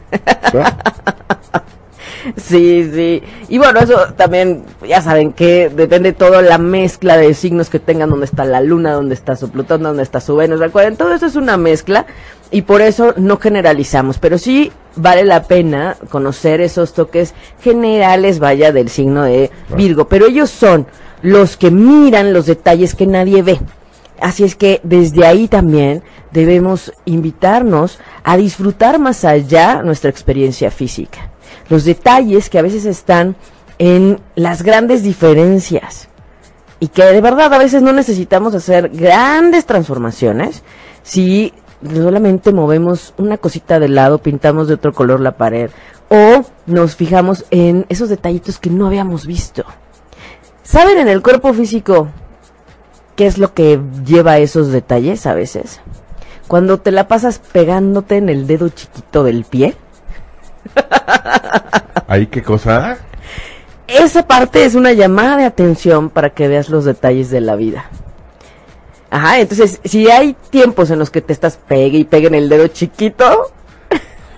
Sí, 2.36 2.90
sí. 2.94 3.24
Y 3.48 3.58
bueno, 3.58 3.80
eso 3.80 4.14
también, 4.16 4.64
ya 4.88 5.02
saben 5.02 5.34
que 5.34 5.70
depende 5.70 6.14
todo 6.14 6.42
la 6.42 6.58
mezcla 6.58 7.18
de 7.18 7.34
signos 7.34 7.70
que 7.70 7.80
tengan, 7.80 8.10
donde 8.10 8.26
está 8.26 8.46
la 8.46 8.62
luna, 8.62 8.94
donde 8.94 9.16
está 9.16 9.36
su 9.36 9.50
Plutón, 9.50 9.84
donde 9.84 10.04
está 10.04 10.20
su 10.20 10.36
Venus. 10.36 10.60
Recuerden, 10.60 10.98
todo 10.98 11.14
eso 11.14 11.26
es 11.26 11.36
una 11.36 11.58
mezcla 11.58 12.06
y 12.52 12.64
por 12.64 12.82
eso 12.82 13.14
no 13.18 13.38
generalizamos, 13.38 14.18
pero 14.18 14.38
sí 14.38 14.72
vale 14.96 15.24
la 15.24 15.44
pena 15.44 15.98
conocer 16.10 16.62
esos 16.62 16.94
toques 16.94 17.34
generales, 17.62 18.40
vaya, 18.40 18.72
del 18.72 18.90
signo 18.90 19.24
de 19.24 19.52
Virgo. 19.76 20.08
Pero 20.08 20.26
ellos 20.26 20.50
son 20.50 20.88
los 21.22 21.58
que 21.58 21.72
miran 21.72 22.34
los 22.34 22.46
detalles 22.46 22.96
que 22.96 23.08
nadie 23.08 23.42
ve. 23.42 23.60
Así 24.22 24.44
es 24.44 24.56
que 24.56 24.82
desde 24.84 25.26
ahí 25.26 25.48
también 25.48 26.04
debemos 26.32 26.92
invitarnos 27.06 28.00
a 28.24 28.36
disfrutar 28.36 29.00
más 29.00 29.24
allá 29.24 29.82
nuestra 29.82 30.10
experiencia 30.10 30.72
física 30.72 31.29
los 31.70 31.86
detalles 31.86 32.50
que 32.50 32.60
a 32.60 32.64
veces 32.64 32.86
están 32.86 33.36
en 33.78 34.20
las 34.36 34.64
grandes 34.64 35.04
diferencias 35.04 36.10
y 36.80 36.90
que 36.90 37.04
de 37.04 37.22
verdad 37.22 37.54
a 37.54 37.58
veces 37.58 37.82
no 37.82 37.94
necesitamos 37.94 38.56
hacer 38.56 38.90
grandes 38.90 39.66
transformaciones 39.66 40.64
si 41.04 41.54
solamente 41.94 42.52
movemos 42.52 43.14
una 43.18 43.38
cosita 43.38 43.80
de 43.80 43.90
lado, 43.90 44.20
pintamos 44.20 44.68
de 44.68 44.76
otro 44.76 44.94
color 44.94 45.20
la 45.20 45.38
pared 45.38 45.72
o 46.10 46.44
nos 46.66 46.96
fijamos 46.96 47.46
en 47.52 47.86
esos 47.90 48.10
detallitos 48.10 48.60
que 48.60 48.70
no 48.70 48.88
habíamos 48.88 49.26
visto. 49.26 49.64
¿Saben 50.64 50.98
en 50.98 51.08
el 51.08 51.22
cuerpo 51.22 51.54
físico 51.54 52.10
qué 53.16 53.28
es 53.28 53.38
lo 53.38 53.54
que 53.54 53.80
lleva 54.06 54.40
esos 54.40 54.72
detalles 54.72 55.26
a 55.26 55.34
veces? 55.34 55.82
Cuando 56.48 56.80
te 56.80 56.92
la 56.92 57.08
pasas 57.08 57.40
pegándote 57.40 58.18
en 58.18 58.30
el 58.30 58.48
dedo 58.48 58.70
chiquito 58.70 59.24
del 59.24 59.46
pie 59.46 59.76
¿Ahí 62.08 62.28
qué 62.28 62.42
cosa? 62.42 62.98
Esa 63.88 64.28
parte 64.28 64.66
es 64.66 64.76
una 64.76 64.94
llamada 64.94 65.38
de 65.38 65.46
atención 65.46 66.10
para 66.10 66.30
que 66.30 66.48
veas 66.48 66.70
los 66.70 66.86
detalles 66.86 67.30
de 67.32 67.42
la 67.42 67.56
vida. 67.56 67.86
Ajá, 69.10 69.40
entonces, 69.40 69.80
si 69.84 70.10
hay 70.10 70.36
tiempos 70.52 70.92
en 70.92 71.00
los 71.00 71.10
que 71.10 71.22
te 71.22 71.34
estás 71.34 71.58
pegue 71.58 71.98
y 71.98 72.04
pegue 72.04 72.28
en 72.28 72.36
el 72.36 72.50
dedo 72.50 72.68
chiquito. 72.68 73.52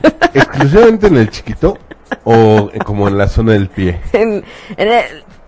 ¿Exclusivamente 0.34 1.08
en 1.08 1.18
el 1.18 1.30
chiquito 1.30 1.78
o 2.24 2.70
como 2.86 3.08
en 3.08 3.18
la 3.18 3.28
zona 3.28 3.54
del 3.54 3.68
pie? 3.68 4.00
En, 4.14 4.44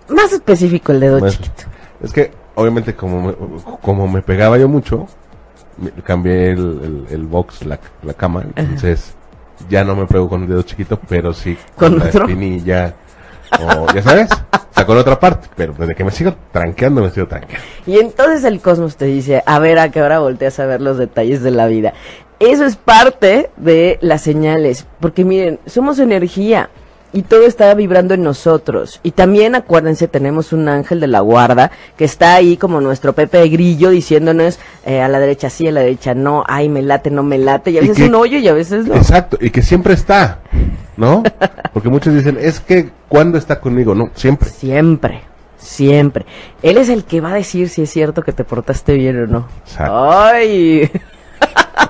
más 0.09 0.33
específico 0.33 0.91
el 0.91 0.99
dedo 0.99 1.29
chiquito. 1.29 1.63
Es 2.01 2.11
que, 2.11 2.31
obviamente, 2.55 2.95
como 2.95 3.21
me, 3.21 3.33
como 3.81 4.07
me 4.09 4.21
pegaba 4.21 4.57
yo 4.57 4.67
mucho, 4.67 5.07
cambié 6.03 6.51
el, 6.51 7.27
box, 7.29 7.65
la, 7.65 7.79
la 8.03 8.13
cama, 8.13 8.43
entonces 8.55 9.15
ya 9.69 9.83
no 9.83 9.95
me 9.95 10.05
pego 10.05 10.29
con 10.29 10.43
un 10.43 10.47
dedo 10.47 10.61
chiquito, 10.61 10.99
pero 11.07 11.33
sí 11.33 11.57
con, 11.75 11.99
la 11.99 12.09
espinilla 12.09 12.93
O, 13.59 13.93
ya 13.93 14.01
sabes, 14.01 14.29
sacó 14.71 14.95
la 14.95 15.01
otra 15.01 15.19
parte, 15.19 15.47
pero 15.55 15.73
desde 15.77 15.95
que 15.95 16.03
me 16.03 16.11
sigo 16.11 16.35
tranqueando, 16.51 17.01
me 17.01 17.09
sigo 17.09 17.27
tranqueando. 17.27 17.65
Y 17.85 17.99
entonces 17.99 18.43
el 18.43 18.61
cosmos 18.61 18.97
te 18.97 19.05
dice, 19.05 19.43
a 19.45 19.59
ver 19.59 19.79
a 19.79 19.91
qué 19.91 20.01
hora 20.01 20.19
volteas 20.19 20.59
a 20.59 20.65
ver 20.65 20.81
los 20.81 20.97
detalles 20.97 21.41
de 21.43 21.51
la 21.51 21.67
vida. 21.67 21.93
Eso 22.39 22.65
es 22.65 22.75
parte 22.75 23.51
de 23.57 23.99
las 24.01 24.21
señales, 24.21 24.85
porque 24.99 25.23
miren, 25.23 25.59
somos 25.65 25.99
energía 25.99 26.69
y 27.13 27.21
todo 27.21 27.45
está 27.45 27.73
vibrando 27.75 28.15
en 28.15 28.23
nosotros. 28.23 28.99
Y 29.03 29.11
también 29.11 29.55
acuérdense, 29.55 30.07
tenemos 30.07 30.51
un 30.51 30.67
ángel 30.67 30.99
de 30.99 31.07
la 31.07 31.21
guarda 31.21 31.71
que 31.95 32.05
está 32.05 32.33
ahí 32.33 32.57
como 32.57 32.81
nuestro 32.81 33.13
Pepe 33.13 33.47
Grillo 33.47 33.91
diciéndonos 33.91 34.59
eh, 34.85 35.01
a 35.01 35.07
la 35.07 35.19
derecha 35.19 35.49
sí, 35.49 35.67
a 35.67 35.71
la 35.71 35.81
derecha 35.81 36.13
no, 36.15 36.43
ay, 36.47 36.69
me 36.69 36.81
late, 36.81 37.11
no 37.11 37.23
me 37.23 37.37
late, 37.37 37.71
y 37.71 37.77
a 37.77 37.81
veces 37.81 37.99
un 37.99 38.15
hoyo 38.15 38.39
y 38.39 38.47
a 38.47 38.53
veces 38.53 38.87
no. 38.87 38.95
Exacto, 38.95 39.37
y 39.39 39.51
que 39.51 39.61
siempre 39.61 39.93
está, 39.93 40.39
¿no? 40.97 41.23
Porque 41.73 41.89
muchos 41.89 42.13
dicen, 42.13 42.37
es 42.39 42.59
que 42.59 42.89
cuando 43.07 43.37
está 43.37 43.59
conmigo, 43.59 43.93
no, 43.95 44.09
siempre. 44.15 44.49
Siempre. 44.49 45.21
Siempre. 45.57 46.25
Él 46.61 46.77
es 46.77 46.89
el 46.89 47.05
que 47.05 47.21
va 47.21 47.31
a 47.31 47.35
decir 47.35 47.69
si 47.69 47.83
es 47.83 47.89
cierto 47.89 48.21
que 48.21 48.33
te 48.33 48.43
portaste 48.43 48.95
bien 48.95 49.23
o 49.23 49.27
no. 49.27 49.47
Exacto. 49.65 50.11
Ay. 50.11 50.91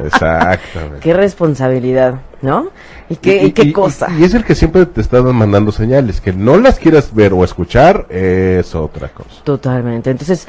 Exactamente. 0.03 0.99
qué 1.01 1.13
responsabilidad, 1.13 2.21
¿no? 2.41 2.69
Y 3.09 3.15
qué, 3.17 3.43
y, 3.43 3.51
qué 3.51 3.73
cosa. 3.73 4.07
Y, 4.17 4.23
es 4.23 4.33
el 4.33 4.43
que 4.43 4.55
siempre 4.55 4.85
te 4.85 5.01
está 5.01 5.21
mandando 5.21 5.71
señales. 5.71 6.21
Que 6.21 6.33
no 6.33 6.57
las 6.57 6.79
quieras 6.79 7.13
ver 7.13 7.33
o 7.33 7.43
escuchar 7.43 8.07
es 8.09 8.73
otra 8.75 9.09
cosa. 9.09 9.43
Totalmente. 9.43 10.09
Entonces, 10.09 10.47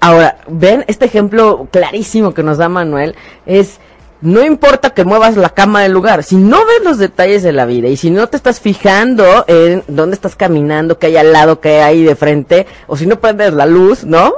ahora, 0.00 0.36
ven 0.48 0.84
este 0.88 1.06
ejemplo 1.06 1.68
clarísimo 1.70 2.34
que 2.34 2.42
nos 2.42 2.58
da 2.58 2.68
Manuel. 2.68 3.14
Es, 3.46 3.78
no 4.20 4.44
importa 4.44 4.90
que 4.90 5.04
muevas 5.04 5.36
la 5.36 5.50
cama 5.50 5.82
del 5.82 5.92
lugar, 5.92 6.22
si 6.22 6.36
no 6.36 6.58
ves 6.58 6.84
los 6.84 6.98
detalles 6.98 7.42
de 7.42 7.52
la 7.52 7.66
vida 7.66 7.88
y 7.88 7.96
si 7.96 8.10
no 8.10 8.28
te 8.28 8.36
estás 8.36 8.60
fijando 8.60 9.44
en 9.48 9.82
dónde 9.88 10.14
estás 10.14 10.36
caminando, 10.36 10.98
qué 10.98 11.08
hay 11.08 11.16
al 11.16 11.32
lado, 11.32 11.60
qué 11.60 11.82
hay 11.82 12.04
de 12.04 12.14
frente, 12.14 12.66
o 12.86 12.96
si 12.96 13.06
no 13.06 13.18
prendes 13.20 13.52
la 13.52 13.66
luz, 13.66 14.04
¿no? 14.04 14.34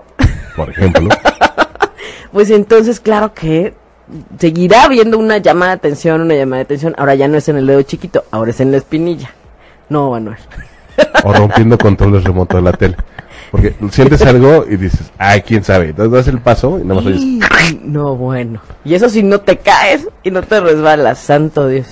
Por 0.56 0.70
ejemplo. 0.70 1.08
pues 2.32 2.50
entonces, 2.50 2.98
claro 3.00 3.34
que 3.34 3.74
seguirá 4.38 4.84
habiendo 4.84 5.18
una 5.18 5.38
llamada 5.38 5.72
de 5.72 5.78
atención, 5.78 6.20
una 6.20 6.34
llamada 6.34 6.58
de 6.58 6.64
atención. 6.64 6.94
Ahora 6.98 7.14
ya 7.14 7.28
no 7.28 7.36
es 7.36 7.48
en 7.48 7.56
el 7.56 7.66
dedo 7.66 7.82
chiquito, 7.82 8.24
ahora 8.30 8.50
es 8.50 8.60
en 8.60 8.70
la 8.70 8.78
espinilla. 8.78 9.30
No, 9.88 10.10
Manuel. 10.10 10.38
O 11.24 11.32
rompiendo 11.32 11.76
controles 11.78 12.24
remotos 12.24 12.56
de 12.56 12.62
la 12.62 12.72
tele. 12.76 12.96
Porque 13.50 13.74
sientes 13.90 14.22
algo 14.22 14.64
y 14.68 14.76
dices, 14.76 15.12
ay, 15.16 15.42
quién 15.42 15.62
sabe. 15.62 15.90
Entonces 15.90 16.12
das 16.12 16.28
el 16.28 16.40
paso 16.40 16.78
y 16.78 16.82
nada 16.82 16.94
más 16.96 17.06
oyes. 17.06 17.22
No, 17.82 18.16
bueno. 18.16 18.60
Y 18.84 18.94
eso 18.94 19.08
si 19.08 19.22
no 19.22 19.40
te 19.40 19.58
caes 19.58 20.08
y 20.22 20.30
no 20.30 20.42
te 20.42 20.60
resbalas, 20.60 21.18
santo 21.18 21.68
Dios. 21.68 21.86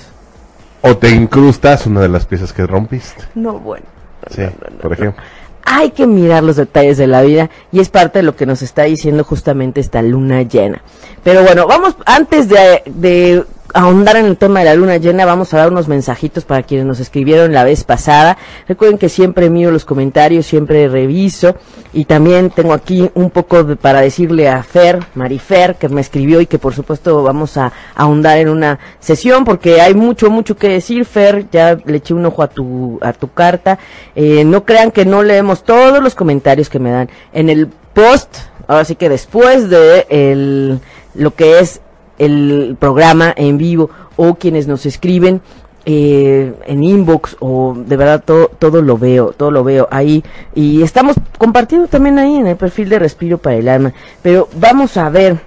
O 0.81 0.97
te 0.97 1.09
incrustas 1.09 1.85
una 1.87 2.01
de 2.01 2.09
las 2.09 2.25
piezas 2.25 2.51
que 2.51 2.67
rompiste. 2.67 3.23
No, 3.35 3.59
bueno. 3.59 3.85
Sí, 4.29 4.43
por 4.81 4.93
ejemplo 4.93 5.23
hay 5.65 5.91
que 5.91 6.07
mirar 6.07 6.43
los 6.43 6.57
detalles 6.57 6.97
de 6.97 7.07
la 7.07 7.21
vida 7.21 7.49
y 7.71 7.79
es 7.79 7.89
parte 7.89 8.19
de 8.19 8.23
lo 8.23 8.35
que 8.35 8.45
nos 8.45 8.61
está 8.61 8.83
diciendo 8.83 9.23
justamente 9.23 9.81
esta 9.81 10.01
luna 10.01 10.41
llena. 10.43 10.81
Pero 11.23 11.43
bueno, 11.43 11.67
vamos, 11.67 11.95
antes 12.05 12.49
de, 12.49 13.45
ahondar 13.73 14.17
en 14.17 14.25
el 14.25 14.37
tema 14.37 14.59
de 14.59 14.65
la 14.65 14.75
luna 14.75 14.97
llena, 14.97 15.25
vamos 15.25 15.53
a 15.53 15.57
dar 15.57 15.71
unos 15.71 15.87
mensajitos 15.87 16.45
para 16.45 16.63
quienes 16.63 16.85
nos 16.85 16.99
escribieron 16.99 17.53
la 17.53 17.63
vez 17.63 17.83
pasada. 17.83 18.37
Recuerden 18.67 18.97
que 18.99 19.09
siempre 19.09 19.49
miro 19.49 19.71
los 19.71 19.83
comentarios, 19.83 20.45
siempre 20.45 20.87
reviso 20.87 21.55
y 21.91 22.05
también 22.05 22.51
tengo 22.51 22.73
aquí 22.73 23.09
un 23.15 23.31
poco 23.31 23.75
para 23.75 24.01
decirle 24.01 24.47
a 24.47 24.61
Fer, 24.63 24.99
Marifer, 25.15 25.75
que 25.75 25.89
me 25.89 26.01
escribió 26.01 26.39
y 26.39 26.45
que 26.45 26.59
por 26.59 26.73
supuesto 26.73 27.23
vamos 27.23 27.57
a, 27.57 27.73
ahondar 27.95 28.37
en 28.37 28.49
una 28.49 28.79
sesión 28.99 29.43
porque 29.43 29.81
hay 29.81 29.93
mucho, 29.93 30.29
mucho 30.29 30.55
que 30.55 30.69
decir. 30.69 31.05
Fer, 31.05 31.47
ya 31.51 31.77
le 31.85 31.97
eché 31.97 32.13
un 32.13 32.25
ojo 32.25 32.43
a 32.43 32.47
tu, 32.47 32.99
a 33.01 33.13
tu 33.13 33.31
carta. 33.31 33.79
Eh, 34.15 34.43
no 34.43 34.65
crean 34.65 34.91
que 34.91 35.05
no 35.05 35.23
leemos 35.23 35.63
todos 35.63 36.01
los 36.01 36.15
comentarios 36.15 36.69
que 36.69 36.79
me 36.79 36.91
dan 36.91 37.09
en 37.33 37.49
el 37.49 37.67
post. 37.93 38.37
Ahora 38.67 38.85
sí 38.85 38.95
que 38.95 39.09
después 39.09 39.69
de 39.69 40.05
el, 40.09 40.79
lo 41.15 41.35
que 41.35 41.59
es 41.59 41.81
el 42.17 42.75
programa 42.79 43.33
en 43.35 43.57
vivo 43.57 43.89
o 44.15 44.35
quienes 44.35 44.67
nos 44.67 44.85
escriben 44.85 45.41
eh, 45.85 46.53
en 46.65 46.81
inbox 46.81 47.35
o 47.41 47.75
de 47.75 47.97
verdad 47.97 48.23
todo, 48.25 48.47
todo 48.57 48.81
lo 48.81 48.97
veo, 48.97 49.33
todo 49.33 49.51
lo 49.51 49.65
veo 49.65 49.89
ahí 49.91 50.23
y 50.55 50.81
estamos 50.81 51.17
compartiendo 51.37 51.87
también 51.87 52.17
ahí 52.19 52.37
en 52.37 52.47
el 52.47 52.55
perfil 52.55 52.87
de 52.87 52.99
Respiro 52.99 53.37
para 53.37 53.57
el 53.57 53.67
Alma. 53.67 53.93
Pero 54.21 54.47
vamos 54.55 54.95
a 54.95 55.09
ver, 55.09 55.37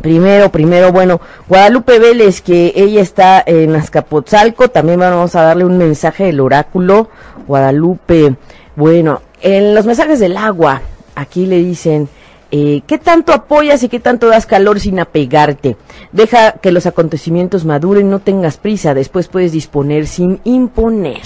primero, 0.00 0.50
primero, 0.50 0.92
bueno, 0.92 1.20
Guadalupe 1.48 1.98
Vélez, 1.98 2.40
que 2.40 2.72
ella 2.76 3.00
está 3.00 3.42
en 3.44 3.74
Azcapotzalco, 3.74 4.68
también 4.68 5.00
vamos 5.00 5.34
a 5.34 5.42
darle 5.42 5.64
un 5.64 5.76
mensaje 5.76 6.24
del 6.24 6.40
oráculo. 6.40 7.08
Guadalupe, 7.48 8.36
bueno, 8.76 9.22
en 9.40 9.74
los 9.74 9.86
mensajes 9.86 10.20
del 10.20 10.36
agua, 10.36 10.82
aquí 11.16 11.46
le 11.46 11.56
dicen, 11.58 12.08
eh, 12.50 12.82
¿Qué 12.86 12.96
tanto 12.98 13.32
apoyas 13.34 13.82
y 13.82 13.88
qué 13.88 14.00
tanto 14.00 14.28
das 14.28 14.46
calor 14.46 14.80
sin 14.80 14.98
apegarte? 15.00 15.76
Deja 16.12 16.52
que 16.52 16.72
los 16.72 16.86
acontecimientos 16.86 17.66
maduren, 17.66 18.08
no 18.08 18.20
tengas 18.20 18.56
prisa, 18.56 18.94
después 18.94 19.28
puedes 19.28 19.52
disponer 19.52 20.06
sin 20.06 20.40
imponer. 20.44 21.22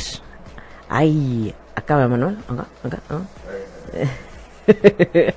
Ay, 0.89 1.55
acaba 1.77 2.09
Manuel, 2.09 2.39
acá, 2.49 2.67
acá, 2.83 2.99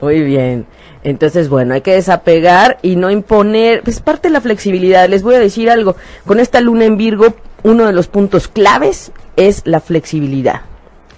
Muy 0.00 0.20
bien. 0.22 0.66
Entonces, 1.04 1.50
bueno, 1.50 1.74
hay 1.74 1.82
que 1.82 1.94
desapegar 1.94 2.78
y 2.82 2.96
no 2.96 3.10
imponer. 3.10 3.82
Es 3.86 4.00
parte 4.00 4.28
de 4.28 4.32
la 4.32 4.40
flexibilidad. 4.40 5.08
Les 5.08 5.22
voy 5.22 5.34
a 5.34 5.38
decir 5.38 5.70
algo. 5.70 5.96
Con 6.26 6.40
esta 6.40 6.60
luna 6.60 6.86
en 6.86 6.96
Virgo, 6.96 7.34
uno 7.62 7.86
de 7.86 7.92
los 7.92 8.08
puntos 8.08 8.48
claves 8.48 9.12
es 9.36 9.62
la 9.66 9.80
flexibilidad. 9.80 10.62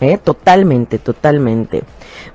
¿eh? 0.01 0.19
Totalmente, 0.23 0.99
totalmente. 0.99 1.85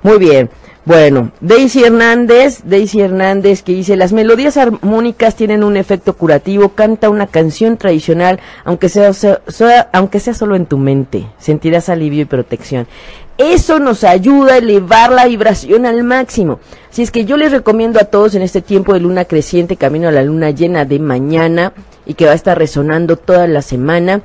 Muy 0.02 0.18
bien. 0.18 0.50
Bueno, 0.84 1.30
Daisy 1.40 1.84
Hernández, 1.84 2.62
Daisy 2.64 3.02
Hernández 3.02 3.62
que 3.62 3.70
dice, 3.70 3.94
las 3.94 4.12
melodías 4.12 4.56
armónicas 4.56 5.36
tienen 5.36 5.62
un 5.62 5.76
efecto 5.76 6.14
curativo, 6.14 6.70
canta 6.70 7.08
una 7.08 7.28
canción 7.28 7.76
tradicional, 7.76 8.40
aunque 8.64 8.88
sea, 8.88 9.12
aunque 9.92 10.18
sea 10.18 10.34
solo 10.34 10.56
en 10.56 10.66
tu 10.66 10.78
mente, 10.78 11.26
sentirás 11.38 11.88
alivio 11.88 12.22
y 12.22 12.24
protección. 12.24 12.88
Eso 13.38 13.78
nos 13.78 14.02
ayuda 14.02 14.54
a 14.54 14.58
elevar 14.58 15.12
la 15.12 15.26
vibración 15.26 15.86
al 15.86 16.02
máximo. 16.02 16.58
Si 16.90 17.02
es 17.02 17.12
que 17.12 17.24
yo 17.24 17.36
les 17.36 17.52
recomiendo 17.52 18.00
a 18.00 18.06
todos 18.06 18.34
en 18.34 18.42
este 18.42 18.60
tiempo 18.60 18.92
de 18.92 19.00
luna 19.00 19.24
creciente, 19.24 19.76
camino 19.76 20.08
a 20.08 20.12
la 20.12 20.24
luna 20.24 20.50
llena 20.50 20.84
de 20.84 20.98
mañana 20.98 21.74
y 22.06 22.14
que 22.14 22.26
va 22.26 22.32
a 22.32 22.36
estar 22.36 22.58
resonando 22.58 23.16
toda 23.16 23.46
la 23.46 23.62
semana, 23.62 24.20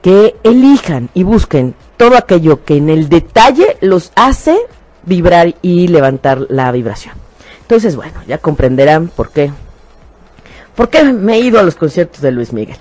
que 0.00 0.34
elijan 0.44 1.10
y 1.12 1.24
busquen 1.24 1.74
todo 1.98 2.16
aquello 2.16 2.64
que 2.64 2.78
en 2.78 2.88
el 2.88 3.10
detalle 3.10 3.76
los 3.82 4.12
hace 4.16 4.56
vibrar 5.04 5.54
y 5.62 5.88
levantar 5.88 6.46
la 6.48 6.70
vibración. 6.72 7.14
Entonces, 7.62 7.96
bueno, 7.96 8.14
ya 8.26 8.38
comprenderán 8.38 9.08
por 9.08 9.30
qué. 9.30 9.50
¿Por 10.74 10.88
qué 10.88 11.04
me 11.04 11.34
he 11.34 11.40
ido 11.40 11.60
a 11.60 11.62
los 11.62 11.74
conciertos 11.74 12.20
de 12.20 12.32
Luis 12.32 12.52
Miguel? 12.52 12.78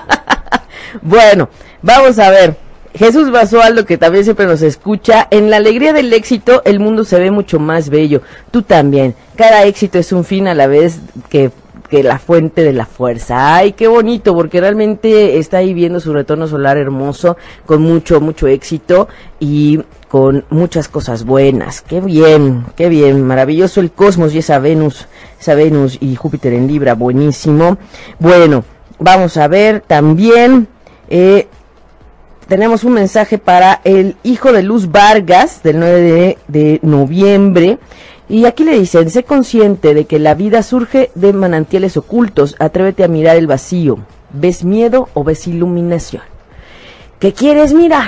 bueno, 1.02 1.48
vamos 1.82 2.18
a 2.18 2.30
ver. 2.30 2.56
Jesús 2.94 3.30
Basualdo, 3.30 3.86
que 3.86 3.98
también 3.98 4.24
siempre 4.24 4.46
nos 4.46 4.62
escucha, 4.62 5.28
en 5.30 5.48
la 5.48 5.58
alegría 5.58 5.92
del 5.92 6.12
éxito 6.12 6.62
el 6.64 6.80
mundo 6.80 7.04
se 7.04 7.18
ve 7.20 7.30
mucho 7.30 7.60
más 7.60 7.88
bello. 7.88 8.22
Tú 8.50 8.62
también. 8.62 9.14
Cada 9.36 9.64
éxito 9.64 9.98
es 9.98 10.12
un 10.12 10.24
fin 10.24 10.48
a 10.48 10.54
la 10.54 10.66
vez 10.66 10.98
que 11.28 11.52
que 11.90 12.02
la 12.04 12.18
fuente 12.18 12.62
de 12.62 12.72
la 12.72 12.86
fuerza. 12.86 13.56
Ay, 13.56 13.72
qué 13.72 13.88
bonito, 13.88 14.32
porque 14.32 14.60
realmente 14.60 15.38
está 15.38 15.58
ahí 15.58 15.74
viendo 15.74 15.98
su 15.98 16.12
retorno 16.12 16.46
solar 16.46 16.78
hermoso, 16.78 17.36
con 17.66 17.82
mucho, 17.82 18.20
mucho 18.20 18.46
éxito 18.46 19.08
y 19.40 19.80
con 20.08 20.44
muchas 20.50 20.88
cosas 20.88 21.24
buenas. 21.24 21.82
Qué 21.82 22.00
bien, 22.00 22.64
qué 22.76 22.88
bien, 22.88 23.26
maravilloso 23.26 23.80
el 23.80 23.90
cosmos 23.90 24.34
y 24.34 24.38
esa 24.38 24.60
Venus, 24.60 25.08
esa 25.40 25.54
Venus 25.54 25.98
y 26.00 26.14
Júpiter 26.14 26.52
en 26.52 26.68
Libra, 26.68 26.94
buenísimo. 26.94 27.76
Bueno, 28.20 28.64
vamos 29.00 29.36
a 29.36 29.48
ver 29.48 29.80
también, 29.80 30.68
eh, 31.08 31.48
tenemos 32.46 32.84
un 32.84 32.94
mensaje 32.94 33.38
para 33.38 33.80
el 33.84 34.16
hijo 34.22 34.52
de 34.52 34.62
Luz 34.62 34.90
Vargas 34.90 35.62
del 35.62 35.78
9 35.78 36.00
de, 36.00 36.38
de 36.48 36.80
noviembre. 36.82 37.78
Y 38.30 38.44
aquí 38.44 38.62
le 38.62 38.78
dicen, 38.78 39.10
sé 39.10 39.24
consciente 39.24 39.92
de 39.92 40.04
que 40.04 40.20
la 40.20 40.34
vida 40.34 40.62
surge 40.62 41.10
de 41.16 41.32
manantiales 41.32 41.96
ocultos, 41.96 42.54
atrévete 42.60 43.02
a 43.02 43.08
mirar 43.08 43.36
el 43.36 43.48
vacío. 43.48 43.98
¿Ves 44.32 44.62
miedo 44.62 45.08
o 45.14 45.24
ves 45.24 45.48
iluminación? 45.48 46.22
¿Qué 47.18 47.32
quieres 47.32 47.74
mirar? 47.74 48.06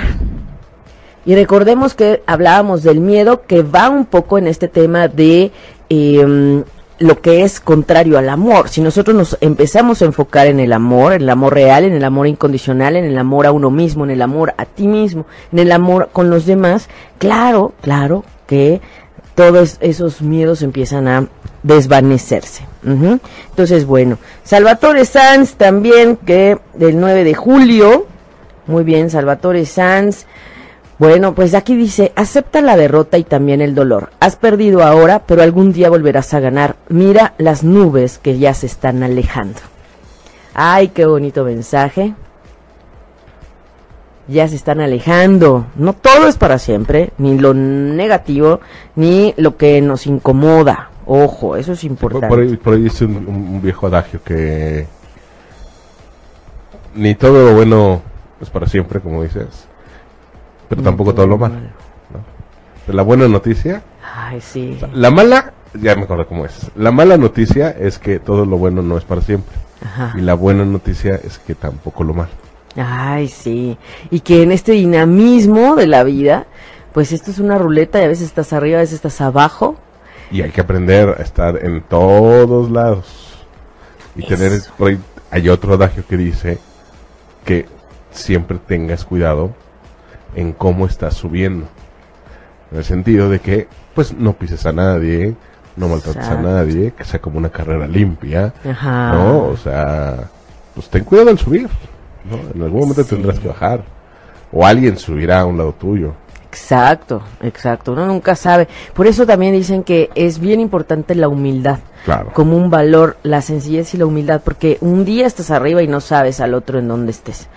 Y 1.25 1.35
recordemos 1.35 1.93
que 1.93 2.23
hablábamos 2.25 2.83
del 2.83 3.01
miedo 3.01 3.41
que 3.45 3.63
va 3.63 3.89
un 3.89 4.05
poco 4.05 4.37
en 4.37 4.47
este 4.47 4.69
tema 4.69 5.09
de 5.09 5.51
em, 5.89 6.63
lo 6.99 7.19
que 7.19 7.43
es 7.43 7.59
contrario 7.59 8.17
al 8.17 8.29
amor. 8.29 8.69
Si 8.69 8.79
nosotros 8.79 9.17
nos 9.17 9.37
empezamos 9.41 10.01
a 10.01 10.05
enfocar 10.05 10.47
en 10.47 10.61
el 10.61 10.71
amor, 10.71 11.11
en 11.11 11.23
el 11.23 11.29
amor 11.29 11.53
real, 11.53 11.83
en 11.83 11.95
el 11.95 12.03
amor 12.05 12.27
incondicional, 12.27 12.95
en 12.95 13.03
el 13.03 13.17
amor 13.17 13.45
a 13.45 13.51
uno 13.51 13.69
mismo, 13.69 14.05
en 14.05 14.11
el 14.11 14.21
amor 14.21 14.53
a 14.55 14.63
ti 14.63 14.87
mismo, 14.87 15.25
en 15.51 15.59
el 15.59 15.73
amor 15.73 16.11
con 16.13 16.29
los 16.29 16.45
demás, 16.45 16.87
claro, 17.17 17.73
claro 17.81 18.23
que 18.47 18.81
todos 19.35 19.77
esos 19.81 20.21
miedos 20.21 20.61
empiezan 20.61 21.07
a 21.07 21.27
desvanecerse. 21.63 22.65
Entonces, 22.85 23.85
bueno, 23.85 24.17
Salvatore 24.43 25.05
Sanz 25.05 25.53
también, 25.55 26.17
que 26.17 26.59
del 26.73 26.99
9 26.99 27.23
de 27.23 27.33
julio, 27.33 28.07
muy 28.67 28.83
bien, 28.83 29.09
Salvatore 29.09 29.65
Sanz, 29.65 30.25
bueno, 30.99 31.33
pues 31.33 31.53
aquí 31.53 31.75
dice, 31.75 32.13
acepta 32.15 32.61
la 32.61 32.77
derrota 32.77 33.17
y 33.17 33.23
también 33.23 33.61
el 33.61 33.75
dolor. 33.75 34.11
Has 34.19 34.35
perdido 34.35 34.83
ahora, 34.83 35.23
pero 35.25 35.41
algún 35.41 35.73
día 35.73 35.89
volverás 35.89 36.33
a 36.33 36.39
ganar. 36.39 36.75
Mira 36.87 37.33
las 37.37 37.63
nubes 37.63 38.19
que 38.19 38.37
ya 38.37 38.53
se 38.53 38.67
están 38.67 39.03
alejando. 39.03 39.59
Ay, 40.53 40.89
qué 40.89 41.05
bonito 41.05 41.43
mensaje. 41.43 42.13
Ya 44.27 44.47
se 44.47 44.55
están 44.55 44.79
alejando. 44.79 45.65
No 45.75 45.93
todo 45.93 46.27
es 46.27 46.37
para 46.37 46.57
siempre, 46.57 47.11
ni 47.17 47.37
lo 47.37 47.53
negativo, 47.53 48.61
ni 48.95 49.33
lo 49.37 49.57
que 49.57 49.81
nos 49.81 50.07
incomoda. 50.07 50.89
Ojo, 51.05 51.57
eso 51.57 51.73
es 51.73 51.83
importante. 51.83 52.57
por, 52.57 52.73
ahí, 52.73 52.81
dice 52.81 53.05
un, 53.05 53.61
viejo 53.61 53.87
adagio 53.87 54.21
que 54.23 54.87
ni 56.95 57.15
todo 57.15 57.49
lo 57.49 57.55
bueno 57.55 58.01
es 58.41 58.49
para 58.49 58.67
siempre, 58.67 59.01
como 59.01 59.23
dices, 59.23 59.67
pero 60.69 60.81
tampoco 60.81 61.13
todo 61.13 61.27
lo 61.27 61.37
malo. 61.37 61.55
La 62.87 63.01
buena 63.01 63.27
noticia. 63.27 63.81
Ay, 64.15 64.39
sí. 64.41 64.77
la 64.93 65.09
mala, 65.09 65.53
ya 65.73 65.95
me 65.95 66.03
acuerdo 66.03 66.27
cómo 66.27 66.45
es. 66.45 66.71
La 66.75 66.91
mala 66.91 67.17
noticia 67.17 67.69
es 67.69 67.97
que 67.97 68.19
todo 68.19 68.45
lo 68.45 68.57
bueno 68.57 68.81
no 68.81 68.97
es 68.97 69.03
para 69.03 69.21
siempre. 69.21 69.55
Y 70.15 70.21
la 70.21 70.33
buena 70.33 70.63
noticia 70.63 71.15
es 71.15 71.39
que 71.39 71.55
tampoco 71.55 72.03
lo 72.03 72.13
malo. 72.13 72.31
Ay, 72.75 73.27
sí. 73.27 73.77
Y 74.09 74.21
que 74.21 74.43
en 74.43 74.51
este 74.51 74.73
dinamismo 74.73 75.75
de 75.75 75.87
la 75.87 76.03
vida, 76.03 76.45
pues 76.93 77.11
esto 77.11 77.31
es 77.31 77.39
una 77.39 77.57
ruleta 77.57 78.01
y 78.01 78.05
a 78.05 78.07
veces 78.07 78.27
estás 78.27 78.53
arriba, 78.53 78.77
a 78.77 78.81
veces 78.81 78.95
estás 78.95 79.21
abajo. 79.21 79.75
Y 80.31 80.41
hay 80.41 80.51
que 80.51 80.61
aprender 80.61 81.09
a 81.09 81.21
estar 81.21 81.63
en 81.63 81.81
todos 81.81 82.71
lados. 82.71 83.37
Y 84.15 84.25
tener, 84.25 84.61
hay 85.31 85.49
otro 85.49 85.73
adagio 85.73 86.03
que 86.07 86.17
dice 86.17 86.59
que 87.45 87.67
siempre 88.11 88.59
tengas 88.59 89.05
cuidado 89.05 89.51
en 90.35 90.53
cómo 90.53 90.85
estás 90.85 91.15
subiendo. 91.15 91.67
En 92.71 92.79
el 92.79 92.83
sentido 92.83 93.29
de 93.29 93.39
que, 93.39 93.67
pues, 93.93 94.13
no 94.13 94.33
pises 94.33 94.65
a 94.65 94.71
nadie, 94.71 95.35
no 95.75 95.87
maltrates 95.87 96.27
a 96.27 96.41
nadie, 96.41 96.93
que 96.93 97.03
sea 97.03 97.19
como 97.19 97.37
una 97.37 97.49
carrera 97.49 97.87
limpia, 97.87 98.53
¿no? 98.63 99.45
O 99.47 99.57
sea, 99.57 100.29
pues 100.73 100.89
ten 100.89 101.03
cuidado 101.03 101.29
al 101.29 101.39
subir, 101.39 101.69
¿no? 102.29 102.37
En 102.53 102.61
algún 102.61 102.81
momento 102.81 103.03
tendrás 103.03 103.39
que 103.39 103.47
bajar, 103.47 103.83
o 104.51 104.65
alguien 104.65 104.97
subirá 104.97 105.41
a 105.41 105.45
un 105.45 105.57
lado 105.57 105.73
tuyo. 105.73 106.13
Exacto, 106.47 107.23
exacto, 107.41 107.93
uno 107.93 108.05
nunca 108.05 108.35
sabe. 108.35 108.67
Por 108.93 109.07
eso 109.07 109.25
también 109.25 109.53
dicen 109.53 109.83
que 109.83 110.11
es 110.13 110.37
bien 110.37 110.59
importante 110.59 111.15
la 111.15 111.27
humildad. 111.27 111.79
Claro. 112.05 112.31
Como 112.33 112.55
un 112.57 112.69
valor, 112.69 113.17
la 113.23 113.41
sencillez 113.41 113.93
y 113.93 113.97
la 113.97 114.05
humildad, 114.05 114.41
porque 114.43 114.77
un 114.81 115.03
día 115.03 115.25
estás 115.25 115.49
arriba 115.49 115.81
y 115.81 115.87
no 115.87 115.99
sabes 115.99 116.39
al 116.41 116.53
otro 116.53 116.77
en 116.77 116.87
dónde 116.87 117.11
estés. 117.11 117.47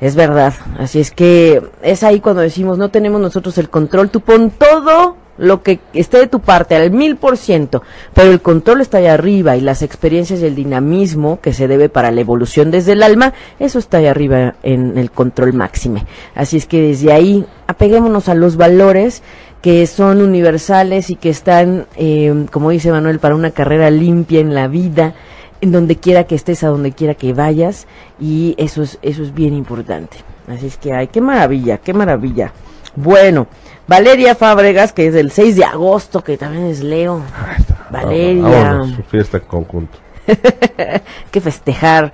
Es 0.00 0.14
verdad, 0.14 0.54
así 0.78 1.00
es 1.00 1.10
que 1.10 1.62
es 1.82 2.02
ahí 2.04 2.20
cuando 2.20 2.40
decimos 2.40 2.78
no 2.78 2.90
tenemos 2.90 3.20
nosotros 3.20 3.58
el 3.58 3.68
control, 3.68 4.10
tú 4.10 4.20
pon 4.20 4.50
todo 4.50 5.16
lo 5.40 5.62
que 5.62 5.80
esté 5.94 6.18
de 6.18 6.26
tu 6.26 6.40
parte 6.40 6.76
al 6.76 6.90
mil 6.90 7.16
por 7.16 7.36
ciento, 7.36 7.82
pero 8.14 8.30
el 8.30 8.40
control 8.40 8.80
está 8.82 8.98
allá 8.98 9.14
arriba 9.14 9.56
y 9.56 9.60
las 9.60 9.82
experiencias 9.82 10.40
y 10.40 10.46
el 10.46 10.54
dinamismo 10.54 11.40
que 11.40 11.52
se 11.52 11.66
debe 11.66 11.88
para 11.88 12.10
la 12.10 12.20
evolución 12.20 12.70
desde 12.70 12.92
el 12.92 13.02
alma, 13.02 13.32
eso 13.58 13.78
está 13.78 13.98
allá 13.98 14.10
arriba 14.10 14.54
en 14.62 14.98
el 14.98 15.10
control 15.10 15.54
máxime. 15.54 16.04
Así 16.34 16.58
es 16.58 16.66
que 16.66 16.80
desde 16.82 17.12
ahí 17.12 17.44
apeguémonos 17.66 18.28
a 18.28 18.34
los 18.34 18.56
valores 18.56 19.22
que 19.62 19.86
son 19.86 20.22
universales 20.22 21.10
y 21.10 21.16
que 21.16 21.30
están, 21.30 21.86
eh, 21.96 22.46
como 22.50 22.70
dice 22.70 22.90
Manuel, 22.90 23.18
para 23.18 23.34
una 23.34 23.50
carrera 23.50 23.90
limpia 23.90 24.40
en 24.40 24.54
la 24.54 24.68
vida, 24.68 25.14
en 25.60 25.72
donde 25.72 25.96
quiera 25.96 26.24
que 26.24 26.34
estés, 26.34 26.64
a 26.64 26.68
donde 26.68 26.92
quiera 26.92 27.14
que 27.14 27.32
vayas, 27.32 27.86
y 28.18 28.54
eso 28.58 28.82
es, 28.82 28.98
eso 29.02 29.22
es 29.22 29.34
bien 29.34 29.54
importante. 29.54 30.18
Así 30.48 30.66
es 30.66 30.78
que, 30.78 30.92
ay, 30.92 31.08
qué 31.08 31.20
maravilla, 31.20 31.78
qué 31.78 31.92
maravilla. 31.92 32.52
Bueno, 32.96 33.46
Valeria 33.90 34.36
Fábregas, 34.36 34.92
que 34.92 35.08
es 35.08 35.14
del 35.14 35.32
6 35.32 35.56
de 35.56 35.64
agosto, 35.64 36.22
que 36.22 36.36
también 36.36 36.66
es 36.66 36.80
Leo. 36.80 37.22
Valeria. 37.90 38.84
su 38.94 39.02
fiesta 39.02 39.38
en 39.38 39.44
conjunto. 39.46 39.98
que 41.32 41.40
festejar. 41.40 42.12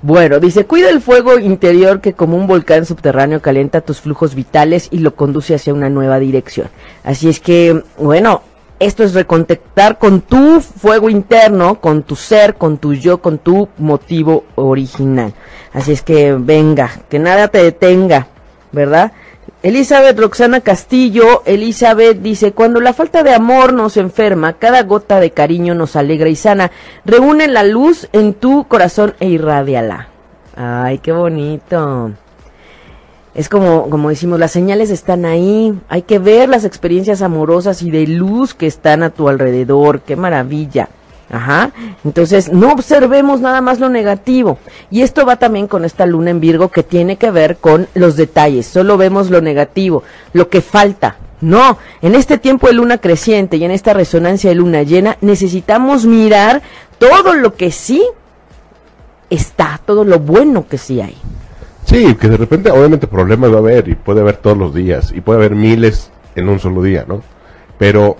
Bueno, 0.00 0.38
dice, 0.38 0.64
cuida 0.64 0.90
el 0.90 1.00
fuego 1.00 1.40
interior 1.40 2.00
que 2.00 2.12
como 2.12 2.36
un 2.36 2.46
volcán 2.46 2.86
subterráneo 2.86 3.42
calienta 3.42 3.80
tus 3.80 4.00
flujos 4.00 4.36
vitales 4.36 4.86
y 4.92 4.98
lo 4.98 5.16
conduce 5.16 5.56
hacia 5.56 5.74
una 5.74 5.90
nueva 5.90 6.20
dirección. 6.20 6.68
Así 7.02 7.28
es 7.28 7.40
que, 7.40 7.82
bueno, 7.98 8.42
esto 8.78 9.02
es 9.02 9.12
recontactar 9.12 9.98
con 9.98 10.20
tu 10.20 10.60
fuego 10.60 11.10
interno, 11.10 11.80
con 11.80 12.04
tu 12.04 12.14
ser, 12.14 12.54
con 12.54 12.78
tu 12.78 12.94
yo, 12.94 13.20
con 13.20 13.38
tu 13.38 13.68
motivo 13.78 14.44
original. 14.54 15.34
Así 15.72 15.90
es 15.90 16.02
que 16.02 16.34
venga, 16.34 16.92
que 17.08 17.18
nada 17.18 17.48
te 17.48 17.60
detenga, 17.60 18.28
¿verdad? 18.70 19.10
Elizabeth 19.60 20.16
Roxana 20.16 20.60
Castillo, 20.60 21.42
Elizabeth 21.44 22.22
dice, 22.22 22.52
cuando 22.52 22.80
la 22.80 22.92
falta 22.92 23.24
de 23.24 23.34
amor 23.34 23.72
nos 23.72 23.96
enferma, 23.96 24.52
cada 24.52 24.84
gota 24.84 25.18
de 25.18 25.32
cariño 25.32 25.74
nos 25.74 25.96
alegra 25.96 26.28
y 26.28 26.36
sana. 26.36 26.70
Reúne 27.04 27.48
la 27.48 27.64
luz 27.64 28.08
en 28.12 28.34
tu 28.34 28.68
corazón 28.68 29.14
e 29.18 29.26
irradiala. 29.26 30.10
Ay, 30.54 30.98
qué 30.98 31.10
bonito. 31.10 32.12
Es 33.34 33.48
como, 33.48 33.90
como 33.90 34.10
decimos, 34.10 34.38
las 34.38 34.52
señales 34.52 34.90
están 34.90 35.24
ahí. 35.24 35.76
Hay 35.88 36.02
que 36.02 36.20
ver 36.20 36.48
las 36.48 36.64
experiencias 36.64 37.20
amorosas 37.20 37.82
y 37.82 37.90
de 37.90 38.06
luz 38.06 38.54
que 38.54 38.68
están 38.68 39.02
a 39.02 39.10
tu 39.10 39.28
alrededor. 39.28 40.02
Qué 40.02 40.14
maravilla. 40.14 40.88
Ajá. 41.30 41.72
Entonces, 42.04 42.52
no 42.52 42.72
observemos 42.72 43.40
nada 43.40 43.60
más 43.60 43.80
lo 43.80 43.88
negativo. 43.88 44.58
Y 44.90 45.02
esto 45.02 45.26
va 45.26 45.36
también 45.36 45.66
con 45.66 45.84
esta 45.84 46.06
luna 46.06 46.30
en 46.30 46.40
Virgo 46.40 46.70
que 46.70 46.82
tiene 46.82 47.16
que 47.16 47.30
ver 47.30 47.58
con 47.58 47.86
los 47.94 48.16
detalles. 48.16 48.66
Solo 48.66 48.96
vemos 48.96 49.30
lo 49.30 49.40
negativo, 49.40 50.02
lo 50.32 50.48
que 50.48 50.60
falta. 50.60 51.16
No, 51.40 51.78
en 52.02 52.14
este 52.14 52.38
tiempo 52.38 52.66
de 52.66 52.72
luna 52.72 52.98
creciente 52.98 53.58
y 53.58 53.64
en 53.64 53.70
esta 53.70 53.92
resonancia 53.92 54.50
de 54.50 54.56
luna 54.56 54.82
llena, 54.82 55.18
necesitamos 55.20 56.04
mirar 56.04 56.62
todo 56.98 57.34
lo 57.34 57.54
que 57.54 57.70
sí 57.70 58.02
está, 59.30 59.80
todo 59.84 60.04
lo 60.04 60.18
bueno 60.18 60.66
que 60.66 60.78
sí 60.78 61.00
hay. 61.00 61.16
Sí, 61.84 62.16
que 62.16 62.28
de 62.28 62.36
repente, 62.36 62.70
obviamente, 62.70 63.06
problemas 63.06 63.52
va 63.52 63.56
a 63.56 63.60
haber 63.60 63.88
y 63.88 63.94
puede 63.94 64.20
haber 64.20 64.38
todos 64.38 64.58
los 64.58 64.74
días 64.74 65.12
y 65.14 65.20
puede 65.20 65.38
haber 65.38 65.54
miles 65.54 66.10
en 66.34 66.48
un 66.48 66.58
solo 66.58 66.82
día, 66.82 67.04
¿no? 67.06 67.22
Pero 67.78 68.16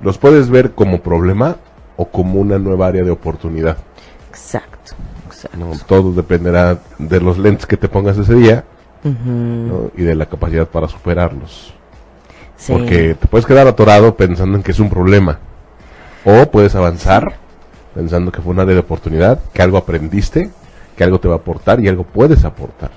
los 0.00 0.16
puedes 0.16 0.48
ver 0.48 0.72
como 0.72 1.00
problema 1.02 1.56
o 1.96 2.06
como 2.06 2.40
una 2.40 2.58
nueva 2.58 2.88
área 2.88 3.02
de 3.02 3.10
oportunidad. 3.10 3.76
Exacto, 4.28 4.92
exacto. 5.26 5.58
Todo 5.86 6.12
dependerá 6.12 6.78
de 6.98 7.20
los 7.20 7.38
lentes 7.38 7.66
que 7.66 7.76
te 7.76 7.88
pongas 7.88 8.18
ese 8.18 8.34
día 8.34 8.64
y 9.96 10.02
de 10.02 10.14
la 10.14 10.26
capacidad 10.26 10.66
para 10.66 10.88
superarlos. 10.88 11.72
Porque 12.68 13.14
te 13.14 13.26
puedes 13.28 13.46
quedar 13.46 13.66
atorado 13.66 14.16
pensando 14.16 14.56
en 14.56 14.62
que 14.62 14.72
es 14.72 14.80
un 14.80 14.88
problema. 14.88 15.38
O 16.24 16.50
puedes 16.50 16.74
avanzar 16.74 17.36
pensando 17.94 18.32
que 18.32 18.42
fue 18.42 18.52
un 18.52 18.60
área 18.60 18.74
de 18.74 18.80
oportunidad, 18.80 19.38
que 19.52 19.62
algo 19.62 19.78
aprendiste, 19.78 20.50
que 20.96 21.04
algo 21.04 21.20
te 21.20 21.28
va 21.28 21.34
a 21.34 21.38
aportar 21.38 21.80
y 21.80 21.88
algo 21.88 22.04
puedes 22.04 22.44
aportar. 22.44 22.90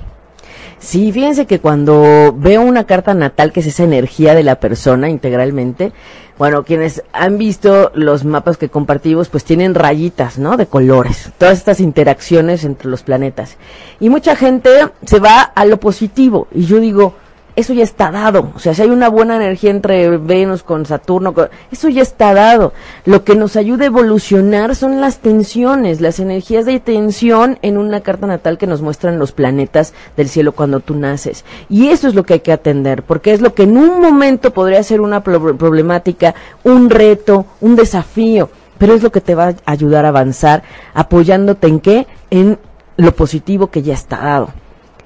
Sí, 0.79 1.11
fíjense 1.11 1.45
que 1.45 1.59
cuando 1.59 2.33
veo 2.37 2.61
una 2.61 2.85
carta 2.85 3.13
natal, 3.13 3.51
que 3.51 3.59
es 3.59 3.67
esa 3.67 3.83
energía 3.83 4.33
de 4.33 4.43
la 4.43 4.59
persona 4.59 5.09
integralmente, 5.09 5.91
bueno, 6.37 6.63
quienes 6.63 7.03
han 7.11 7.37
visto 7.37 7.91
los 7.95 8.23
mapas 8.23 8.57
que 8.57 8.69
compartimos, 8.69 9.27
pues 9.27 9.43
tienen 9.43 9.75
rayitas, 9.75 10.37
¿no? 10.39 10.55
De 10.55 10.67
colores, 10.67 11.31
todas 11.37 11.57
estas 11.57 11.81
interacciones 11.81 12.63
entre 12.63 12.89
los 12.89 13.03
planetas. 13.03 13.57
Y 13.99 14.07
mucha 14.07 14.37
gente 14.37 14.69
se 15.05 15.19
va 15.19 15.41
a 15.41 15.65
lo 15.65 15.81
positivo. 15.81 16.47
Y 16.55 16.63
yo 16.63 16.79
digo, 16.79 17.15
eso 17.59 17.73
ya 17.73 17.83
está 17.83 18.09
dado. 18.09 18.51
O 18.55 18.59
sea, 18.59 18.73
si 18.73 18.81
hay 18.81 18.89
una 18.89 19.09
buena 19.09 19.35
energía 19.35 19.69
entre 19.71 20.17
Venus 20.17 20.63
con 20.63 20.85
Saturno, 20.85 21.33
eso 21.71 21.89
ya 21.89 22.01
está 22.01 22.33
dado. 22.33 22.73
Lo 23.05 23.23
que 23.23 23.35
nos 23.35 23.55
ayuda 23.57 23.83
a 23.83 23.87
evolucionar 23.87 24.75
son 24.75 25.01
las 25.01 25.19
tensiones, 25.19 25.99
las 25.99 26.19
energías 26.19 26.65
de 26.65 26.79
tensión 26.79 27.59
en 27.61 27.77
una 27.77 27.99
carta 28.01 28.27
natal 28.27 28.57
que 28.57 28.67
nos 28.67 28.81
muestran 28.81 29.19
los 29.19 29.33
planetas 29.33 29.93
del 30.15 30.29
cielo 30.29 30.53
cuando 30.53 30.79
tú 30.79 30.95
naces. 30.95 31.43
Y 31.67 31.89
eso 31.89 32.07
es 32.07 32.15
lo 32.15 32.23
que 32.23 32.35
hay 32.35 32.39
que 32.39 32.53
atender, 32.53 33.03
porque 33.03 33.33
es 33.33 33.41
lo 33.41 33.53
que 33.53 33.63
en 33.63 33.77
un 33.77 33.99
momento 33.99 34.53
podría 34.53 34.81
ser 34.83 35.01
una 35.01 35.21
problemática, 35.21 36.35
un 36.63 36.89
reto, 36.89 37.45
un 37.59 37.75
desafío, 37.75 38.49
pero 38.77 38.93
es 38.93 39.03
lo 39.03 39.11
que 39.11 39.21
te 39.21 39.35
va 39.35 39.49
a 39.49 39.55
ayudar 39.65 40.05
a 40.05 40.09
avanzar, 40.09 40.63
apoyándote 40.93 41.67
en 41.67 41.79
qué? 41.81 42.07
En 42.29 42.57
lo 42.95 43.13
positivo 43.13 43.67
que 43.67 43.81
ya 43.81 43.93
está 43.93 44.17
dado. 44.17 44.49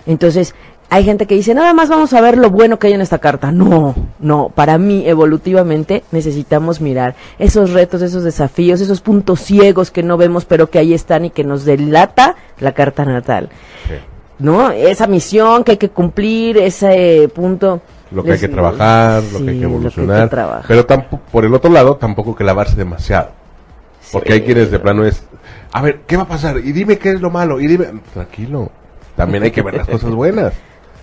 Entonces, 0.06 0.54
hay 0.94 1.04
gente 1.04 1.26
que 1.26 1.34
dice, 1.34 1.56
nada 1.56 1.74
más 1.74 1.90
vamos 1.90 2.14
a 2.14 2.22
ver 2.22 2.38
lo 2.38 2.52
bueno 2.52 2.78
que 2.78 2.86
hay 2.86 2.94
en 2.94 3.02
esta 3.02 3.18
carta. 3.18 3.52
No, 3.52 3.96
no, 4.20 4.52
para 4.54 4.78
mí 4.78 5.04
evolutivamente 5.08 6.04
necesitamos 6.12 6.82
mirar 6.82 7.16
esos 7.40 7.72
retos, 7.74 8.04
esos 8.04 8.24
desafíos, 8.24 8.80
esos 8.80 9.02
puntos 9.02 9.40
ciegos 9.40 9.90
que 9.90 10.04
no 10.04 10.18
vemos 10.18 10.46
pero 10.46 10.70
que 10.70 10.78
ahí 10.78 10.94
están 10.94 11.26
y 11.26 11.30
que 11.32 11.44
nos 11.44 11.66
delata 11.66 12.36
la 12.60 12.74
carta 12.74 13.06
natal. 13.06 13.50
¿No? 14.38 14.70
Esa 14.70 15.08
misión 15.08 15.64
que 15.64 15.72
hay 15.72 15.78
que 15.78 15.90
cumplir, 15.90 16.60
ese 16.60 17.28
punto. 17.34 17.82
Lo 18.12 18.24
que 18.24 18.34
hay 18.34 18.40
que 18.40 18.50
trabajar, 18.50 19.24
lo 19.34 19.44
que 19.44 19.50
hay 19.50 19.58
que 19.58 19.66
evolucionar. 19.66 20.64
pero 20.68 20.86
tampoco, 20.86 21.24
por 21.32 21.44
el 21.44 21.56
otro 21.56 21.72
lado, 21.72 21.96
tampoco 21.96 22.36
que 22.36 22.44
lavarse 22.44 22.76
demasiado. 22.76 23.32
Porque 24.12 24.34
hay 24.34 24.42
quienes 24.42 24.70
de 24.70 24.78
plano 24.78 25.04
es, 25.06 25.24
a 25.72 25.82
ver, 25.82 26.02
¿qué 26.06 26.18
va 26.18 26.24
a 26.24 26.28
pasar? 26.28 26.60
Y 26.60 26.72
dime 26.72 27.00
qué 27.00 27.14
es 27.14 27.20
lo 27.20 27.32
malo, 27.32 27.60
y 27.60 27.66
dime, 27.66 27.88
tranquilo, 28.14 28.70
también 29.16 29.42
hay 29.42 29.50
que 29.50 29.64
ver 29.64 29.74
las 29.74 29.88
cosas 29.88 30.12
buenas 30.12 30.54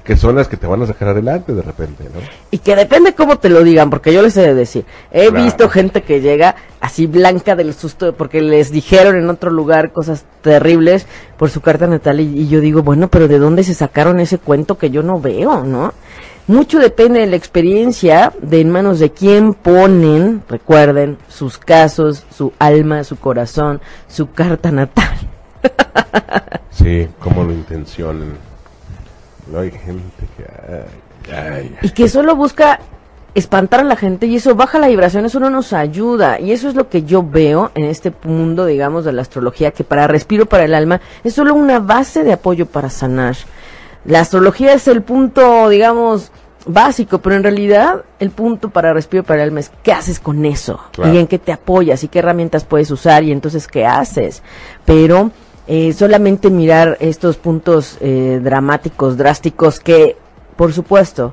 que 0.04 0.16
son 0.16 0.36
las 0.36 0.48
que 0.48 0.56
te 0.56 0.66
van 0.66 0.82
a 0.82 0.86
sacar 0.86 1.08
adelante 1.08 1.52
de 1.52 1.62
repente, 1.62 2.04
¿no? 2.04 2.20
Y 2.50 2.58
que 2.58 2.74
depende 2.74 3.14
cómo 3.14 3.38
te 3.38 3.48
lo 3.48 3.62
digan, 3.62 3.90
porque 3.90 4.12
yo 4.12 4.22
les 4.22 4.36
he 4.36 4.42
de 4.42 4.54
decir, 4.54 4.84
he 5.10 5.30
visto 5.30 5.68
gente 5.68 6.02
que 6.02 6.20
llega 6.20 6.56
así 6.80 7.06
blanca 7.06 7.54
del 7.54 7.74
susto 7.74 8.14
porque 8.14 8.40
les 8.40 8.70
dijeron 8.70 9.16
en 9.16 9.28
otro 9.28 9.50
lugar 9.50 9.92
cosas 9.92 10.24
terribles 10.42 11.06
por 11.36 11.50
su 11.50 11.60
carta 11.60 11.86
natal 11.86 12.20
y, 12.20 12.48
yo 12.48 12.60
digo, 12.60 12.82
bueno, 12.82 13.08
pero 13.08 13.28
¿de 13.28 13.38
dónde 13.38 13.62
se 13.62 13.74
sacaron 13.74 14.20
ese 14.20 14.38
cuento 14.38 14.78
que 14.78 14.90
yo 14.90 15.02
no 15.02 15.20
veo, 15.20 15.64
no? 15.64 15.92
Mucho 16.46 16.80
depende 16.80 17.20
de 17.20 17.26
la 17.26 17.36
experiencia, 17.36 18.32
de 18.42 18.60
en 18.60 18.70
manos 18.70 18.98
de 18.98 19.10
quién 19.10 19.54
ponen, 19.54 20.42
recuerden, 20.48 21.18
sus 21.28 21.58
casos, 21.58 22.24
su 22.34 22.52
alma, 22.58 23.04
su 23.04 23.16
corazón, 23.16 23.80
su 24.08 24.32
carta 24.32 24.72
natal. 24.72 25.16
sí, 26.70 27.06
cómo 27.20 27.44
lo 27.44 27.52
intencionen 29.50 29.58
hay 29.58 29.70
gente 29.70 30.26
que... 30.36 31.86
Y 31.86 31.90
que 31.90 32.08
solo 32.08 32.34
busca 32.34 32.80
espantar 33.34 33.80
a 33.80 33.84
la 33.84 33.96
gente 33.96 34.26
y 34.26 34.36
eso 34.36 34.54
baja 34.54 34.78
la 34.78 34.88
vibración, 34.88 35.24
eso 35.24 35.40
no 35.40 35.50
nos 35.50 35.72
ayuda. 35.72 36.40
Y 36.40 36.52
eso 36.52 36.68
es 36.68 36.74
lo 36.74 36.88
que 36.88 37.02
yo 37.02 37.22
veo 37.22 37.70
en 37.74 37.84
este 37.84 38.12
mundo, 38.24 38.66
digamos, 38.66 39.04
de 39.04 39.12
la 39.12 39.22
astrología, 39.22 39.70
que 39.70 39.84
para 39.84 40.06
respiro 40.06 40.46
para 40.46 40.64
el 40.64 40.74
alma 40.74 41.00
es 41.22 41.34
solo 41.34 41.54
una 41.54 41.78
base 41.78 42.24
de 42.24 42.32
apoyo 42.32 42.66
para 42.66 42.90
sanar. 42.90 43.36
La 44.04 44.20
astrología 44.20 44.72
es 44.72 44.88
el 44.88 45.02
punto, 45.02 45.68
digamos, 45.68 46.32
básico, 46.66 47.18
pero 47.18 47.36
en 47.36 47.42
realidad 47.42 48.04
el 48.18 48.30
punto 48.30 48.70
para 48.70 48.92
respiro 48.92 49.22
para 49.22 49.42
el 49.42 49.48
alma 49.48 49.60
es 49.60 49.70
qué 49.82 49.92
haces 49.92 50.20
con 50.20 50.44
eso 50.44 50.80
y 51.04 51.16
en 51.16 51.26
qué 51.26 51.38
te 51.38 51.52
apoyas 51.52 52.02
y 52.04 52.08
qué 52.08 52.18
herramientas 52.18 52.64
puedes 52.64 52.90
usar 52.90 53.24
y 53.24 53.32
entonces 53.32 53.66
qué 53.66 53.86
haces. 53.86 54.42
Pero 54.84 55.30
eh, 55.72 55.92
solamente 55.92 56.50
mirar 56.50 56.96
estos 56.98 57.36
puntos 57.36 57.96
eh, 58.00 58.40
dramáticos, 58.42 59.16
drásticos, 59.16 59.78
que, 59.78 60.16
por 60.56 60.72
supuesto, 60.72 61.32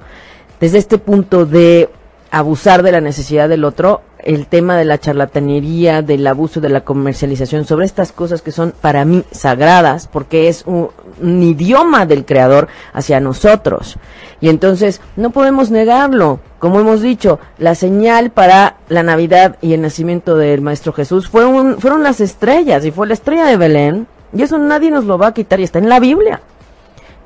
desde 0.60 0.78
este 0.78 1.00
punto 1.00 1.48
de 1.48 1.90
abusar 2.30 2.84
de 2.84 2.92
la 2.92 3.02
necesidad 3.02 3.50
del 3.50 3.64
otro, 3.64 4.04
el 4.20 4.46
tema 4.46 4.78
de 4.78 4.86
la 4.86 5.00
charlatanería, 5.00 6.04
del 6.04 6.28
abuso 6.28 6.62
de 6.62 6.70
la 6.70 6.82
comercialización, 6.82 7.66
sobre 7.66 7.88
estas 7.88 8.12
cosas 8.12 8.44
que 8.44 8.52
son 8.52 8.76
para 8.80 9.06
mí 9.06 9.24
sagradas, 9.32 10.08
porque 10.08 10.50
es 10.50 10.66
un, 10.68 10.92
idioma 11.20 12.06
del 12.06 12.24
creador 12.24 12.68
hacia 12.94 13.20
nosotros. 13.20 13.98
Y 14.40 14.50
entonces 14.50 15.02
no 15.16 15.32
podemos 15.32 15.72
negarlo. 15.72 16.42
Como 16.60 16.80
hemos 16.80 17.02
dicho, 17.02 17.40
la 17.58 17.74
señal 17.74 18.30
para 18.30 18.76
la 18.88 19.02
Navidad 19.02 19.58
y 19.64 19.74
el 19.74 19.82
nacimiento 19.82 20.38
del 20.38 20.62
Maestro 20.62 20.94
Jesús 20.94 21.28
fue 21.28 21.48
un, 21.48 21.80
fueron 21.80 22.04
las 22.04 22.22
estrellas, 22.22 22.86
y 22.86 22.92
fue 22.92 23.08
la 23.08 23.16
estrella 23.16 23.48
de 23.48 23.58
Belén, 23.58 24.08
y 24.34 24.42
eso 24.42 24.58
nadie 24.58 24.92
nos 24.92 25.06
lo 25.06 25.18
va 25.18 25.28
a 25.28 25.34
quitar 25.34 25.60
y 25.60 25.64
está 25.64 25.80
en 25.80 25.90
la 25.90 26.00
Biblia 26.00 26.42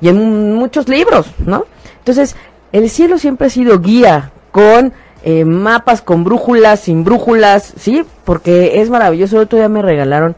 y 0.00 0.08
en 0.08 0.54
muchos 0.54 0.88
libros, 0.88 1.26
¿no? 1.38 1.64
Entonces, 1.98 2.36
el 2.72 2.90
cielo 2.90 3.18
siempre 3.18 3.46
ha 3.46 3.50
sido 3.50 3.80
guía 3.80 4.32
con 4.50 4.92
eh, 5.22 5.44
mapas, 5.44 6.02
con 6.02 6.24
brújulas, 6.24 6.80
sin 6.80 7.04
brújulas, 7.04 7.72
¿sí? 7.76 8.04
Porque 8.24 8.80
es 8.80 8.90
maravilloso. 8.90 9.36
El 9.36 9.44
otro 9.44 9.58
día 9.58 9.68
me 9.68 9.82
regalaron 9.82 10.34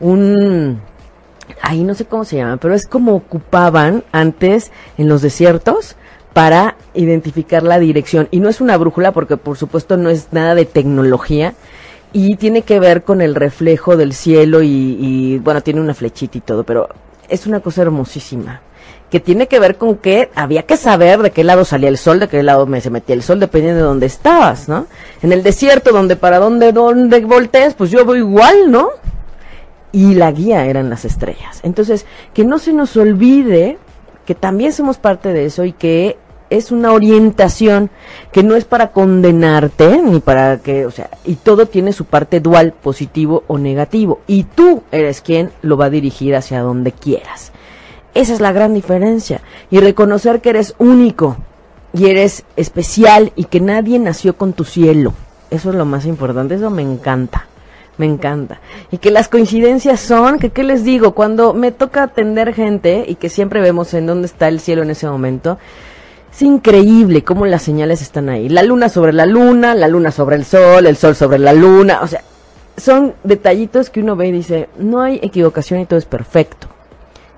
un... 0.00 0.80
Ahí 1.62 1.82
no 1.82 1.94
sé 1.94 2.04
cómo 2.04 2.24
se 2.24 2.36
llama, 2.36 2.58
pero 2.58 2.74
es 2.74 2.86
como 2.86 3.14
ocupaban 3.14 4.04
antes 4.12 4.70
en 4.98 5.08
los 5.08 5.22
desiertos 5.22 5.96
para 6.34 6.76
identificar 6.92 7.62
la 7.62 7.78
dirección. 7.78 8.28
Y 8.30 8.40
no 8.40 8.50
es 8.50 8.60
una 8.60 8.76
brújula 8.76 9.12
porque 9.12 9.38
por 9.38 9.56
supuesto 9.56 9.96
no 9.96 10.10
es 10.10 10.28
nada 10.32 10.54
de 10.54 10.66
tecnología, 10.66 11.54
y 12.12 12.36
tiene 12.36 12.62
que 12.62 12.80
ver 12.80 13.02
con 13.02 13.20
el 13.20 13.34
reflejo 13.34 13.96
del 13.96 14.12
cielo 14.12 14.62
y, 14.62 15.38
bueno, 15.42 15.62
tiene 15.62 15.80
una 15.80 15.94
flechita 15.94 16.38
y 16.38 16.40
todo, 16.40 16.64
pero 16.64 16.88
es 17.28 17.46
una 17.46 17.60
cosa 17.60 17.82
hermosísima 17.82 18.62
que 19.10 19.20
tiene 19.20 19.46
que 19.46 19.58
ver 19.58 19.76
con 19.76 19.96
que 19.96 20.30
había 20.34 20.64
que 20.64 20.76
saber 20.76 21.20
de 21.20 21.30
qué 21.30 21.42
lado 21.42 21.64
salía 21.64 21.88
el 21.88 21.96
sol, 21.96 22.20
de 22.20 22.28
qué 22.28 22.42
lado 22.42 22.66
me 22.66 22.80
se 22.82 22.90
metía 22.90 23.14
el 23.14 23.22
sol, 23.22 23.40
dependiendo 23.40 23.80
de 23.80 23.86
dónde 23.86 24.06
estabas, 24.06 24.68
¿no? 24.68 24.86
En 25.22 25.32
el 25.32 25.42
desierto, 25.42 25.92
donde 25.92 26.16
para 26.16 26.38
dónde, 26.38 26.72
dónde 26.72 27.20
voltees, 27.20 27.72
pues 27.72 27.90
yo 27.90 28.04
voy 28.04 28.18
igual, 28.18 28.70
¿no? 28.70 28.90
Y 29.92 30.14
la 30.14 30.30
guía 30.30 30.66
eran 30.66 30.90
las 30.90 31.06
estrellas. 31.06 31.60
Entonces, 31.62 32.04
que 32.34 32.44
no 32.44 32.58
se 32.58 32.74
nos 32.74 32.98
olvide 32.98 33.78
que 34.26 34.34
también 34.34 34.74
somos 34.74 34.98
parte 34.98 35.32
de 35.32 35.46
eso 35.46 35.64
y 35.64 35.72
que 35.72 36.18
es 36.50 36.72
una 36.72 36.92
orientación 36.92 37.90
que 38.32 38.42
no 38.42 38.56
es 38.56 38.64
para 38.64 38.92
condenarte 38.92 40.00
ni 40.02 40.20
para 40.20 40.58
que, 40.58 40.86
o 40.86 40.90
sea, 40.90 41.10
y 41.24 41.36
todo 41.36 41.66
tiene 41.66 41.92
su 41.92 42.04
parte 42.04 42.40
dual, 42.40 42.72
positivo 42.72 43.44
o 43.46 43.58
negativo, 43.58 44.20
y 44.26 44.44
tú 44.44 44.82
eres 44.92 45.20
quien 45.20 45.50
lo 45.62 45.76
va 45.76 45.86
a 45.86 45.90
dirigir 45.90 46.34
hacia 46.36 46.60
donde 46.60 46.92
quieras. 46.92 47.52
Esa 48.14 48.32
es 48.32 48.40
la 48.40 48.52
gran 48.52 48.74
diferencia 48.74 49.40
y 49.70 49.80
reconocer 49.80 50.40
que 50.40 50.50
eres 50.50 50.74
único 50.78 51.36
y 51.92 52.06
eres 52.06 52.44
especial 52.56 53.32
y 53.36 53.44
que 53.44 53.60
nadie 53.60 53.98
nació 53.98 54.36
con 54.36 54.52
tu 54.52 54.64
cielo. 54.64 55.14
Eso 55.50 55.70
es 55.70 55.76
lo 55.76 55.84
más 55.84 56.04
importante, 56.04 56.54
eso 56.54 56.70
me 56.70 56.82
encanta. 56.82 57.46
Me 57.96 58.06
encanta. 58.06 58.60
Y 58.92 58.98
que 58.98 59.10
las 59.10 59.28
coincidencias 59.28 59.98
son, 59.98 60.38
que 60.38 60.50
qué 60.50 60.62
les 60.62 60.84
digo, 60.84 61.14
cuando 61.14 61.52
me 61.52 61.72
toca 61.72 62.04
atender 62.04 62.54
gente 62.54 63.04
y 63.08 63.16
que 63.16 63.28
siempre 63.28 63.60
vemos 63.60 63.92
en 63.92 64.06
dónde 64.06 64.26
está 64.26 64.46
el 64.46 64.60
cielo 64.60 64.82
en 64.82 64.90
ese 64.90 65.08
momento, 65.08 65.58
es 66.38 66.42
increíble 66.42 67.24
cómo 67.24 67.46
las 67.46 67.62
señales 67.62 68.00
están 68.00 68.28
ahí. 68.28 68.48
La 68.48 68.62
luna 68.62 68.88
sobre 68.88 69.12
la 69.12 69.26
luna, 69.26 69.74
la 69.74 69.88
luna 69.88 70.12
sobre 70.12 70.36
el 70.36 70.44
sol, 70.44 70.86
el 70.86 70.96
sol 70.96 71.16
sobre 71.16 71.40
la 71.40 71.52
luna. 71.52 71.98
O 72.00 72.06
sea, 72.06 72.22
son 72.76 73.14
detallitos 73.24 73.90
que 73.90 73.98
uno 73.98 74.14
ve 74.14 74.28
y 74.28 74.32
dice, 74.32 74.68
no 74.78 75.00
hay 75.00 75.18
equivocación 75.20 75.80
y 75.80 75.86
todo 75.86 75.98
es 75.98 76.04
perfecto. 76.04 76.68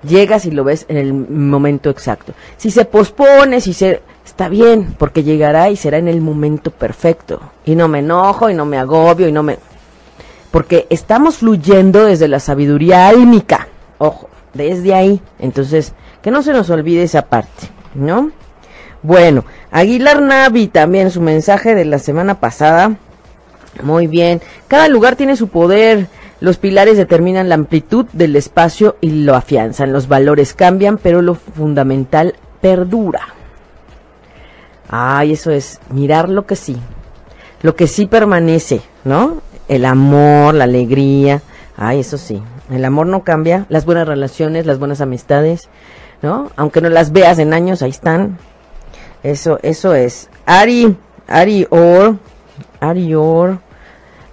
Llegas 0.07 0.45
y 0.45 0.51
lo 0.51 0.63
ves 0.63 0.85
en 0.87 0.97
el 0.97 1.13
momento 1.13 1.89
exacto. 1.89 2.33
Si 2.57 2.69
se 2.69 2.85
pospone, 2.85 3.59
si 3.59 3.73
se... 3.73 4.03
Está 4.23 4.49
bien, 4.49 4.95
porque 4.99 5.23
llegará 5.23 5.71
y 5.71 5.77
será 5.77 5.97
en 5.97 6.07
el 6.07 6.21
momento 6.21 6.69
perfecto. 6.69 7.41
Y 7.65 7.73
no 7.73 7.87
me 7.87 7.99
enojo 7.99 8.51
y 8.51 8.53
no 8.53 8.67
me 8.67 8.77
agobio 8.77 9.27
y 9.27 9.31
no 9.31 9.41
me... 9.41 9.57
Porque 10.51 10.85
estamos 10.91 11.37
fluyendo 11.37 12.05
desde 12.05 12.27
la 12.27 12.39
sabiduría 12.39 13.07
álmica. 13.07 13.67
Ojo, 13.97 14.29
desde 14.53 14.93
ahí. 14.93 15.19
Entonces, 15.39 15.93
que 16.21 16.29
no 16.29 16.43
se 16.43 16.53
nos 16.53 16.69
olvide 16.69 17.01
esa 17.01 17.23
parte, 17.23 17.67
¿no? 17.95 18.29
Bueno, 19.03 19.45
Aguilar 19.71 20.21
Navi 20.21 20.67
también 20.67 21.09
su 21.11 21.21
mensaje 21.21 21.73
de 21.75 21.85
la 21.85 21.99
semana 21.99 22.39
pasada. 22.39 22.95
Muy 23.81 24.07
bien. 24.07 24.41
Cada 24.67 24.87
lugar 24.87 25.15
tiene 25.15 25.35
su 25.35 25.47
poder. 25.47 26.07
Los 26.39 26.57
pilares 26.57 26.97
determinan 26.97 27.49
la 27.49 27.55
amplitud 27.55 28.05
del 28.13 28.35
espacio 28.35 28.97
y 29.01 29.23
lo 29.23 29.35
afianzan. 29.35 29.93
Los 29.93 30.07
valores 30.07 30.53
cambian, 30.53 30.97
pero 30.97 31.21
lo 31.21 31.35
fundamental 31.35 32.35
perdura. 32.61 33.21
Ay, 34.89 35.33
eso 35.33 35.51
es 35.51 35.79
mirar 35.89 36.29
lo 36.29 36.45
que 36.45 36.55
sí. 36.55 36.77
Lo 37.61 37.75
que 37.75 37.87
sí 37.87 38.07
permanece, 38.07 38.81
¿no? 39.03 39.41
El 39.67 39.85
amor, 39.85 40.53
la 40.53 40.65
alegría. 40.65 41.41
Ay, 41.77 42.01
eso 42.01 42.17
sí. 42.17 42.41
El 42.69 42.85
amor 42.85 43.07
no 43.07 43.23
cambia. 43.23 43.65
Las 43.69 43.85
buenas 43.85 44.07
relaciones, 44.07 44.65
las 44.65 44.79
buenas 44.79 45.01
amistades, 45.01 45.69
¿no? 46.21 46.51
Aunque 46.55 46.81
no 46.81 46.89
las 46.89 47.11
veas 47.11 47.39
en 47.39 47.53
años, 47.53 47.81
ahí 47.81 47.91
están. 47.91 48.37
Eso, 49.23 49.59
eso 49.61 49.93
es. 49.93 50.29
Ari, 50.45 50.97
Ari 51.27 51.67
Or, 51.69 52.17
Ari 52.79 53.13
Or. 53.15 53.59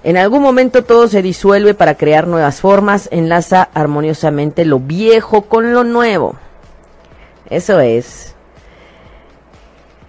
En 0.05 0.17
algún 0.17 0.43
momento 0.43 0.85
todo 0.85 1.09
se 1.09 1.23
disuelve 1.23 1.75
para 1.75 1.97
crear 1.97 2.27
nuevas 2.27 2.61
formas, 2.61 3.09
enlaza 3.13 3.69
armoniosamente 3.75 4.65
lo 4.65 4.79
viejo 4.79 5.43
con 5.43 5.73
lo 5.73 5.85
nuevo. 5.85 6.37
Eso 7.51 7.81
es. 7.81 8.35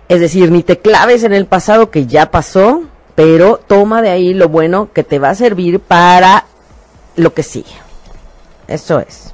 Es 0.07 0.19
decir, 0.19 0.51
ni 0.51 0.63
te 0.63 0.79
claves 0.79 1.23
en 1.23 1.33
el 1.33 1.45
pasado 1.45 1.91
que 1.91 2.05
ya 2.05 2.31
pasó, 2.31 2.83
pero 3.15 3.57
toma 3.57 4.01
de 4.01 4.09
ahí 4.09 4.33
lo 4.33 4.49
bueno 4.49 4.89
que 4.93 5.03
te 5.03 5.19
va 5.19 5.31
a 5.31 5.35
servir 5.35 5.79
para 5.79 6.45
lo 7.15 7.33
que 7.33 7.43
sigue. 7.43 7.75
Eso 8.67 8.99
es. 8.99 9.33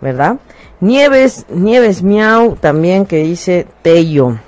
¿Verdad? 0.00 0.36
Nieves, 0.80 1.46
Nieves 1.48 2.02
Miau 2.02 2.56
también 2.56 3.06
que 3.06 3.16
dice 3.16 3.66
Tello. 3.82 4.38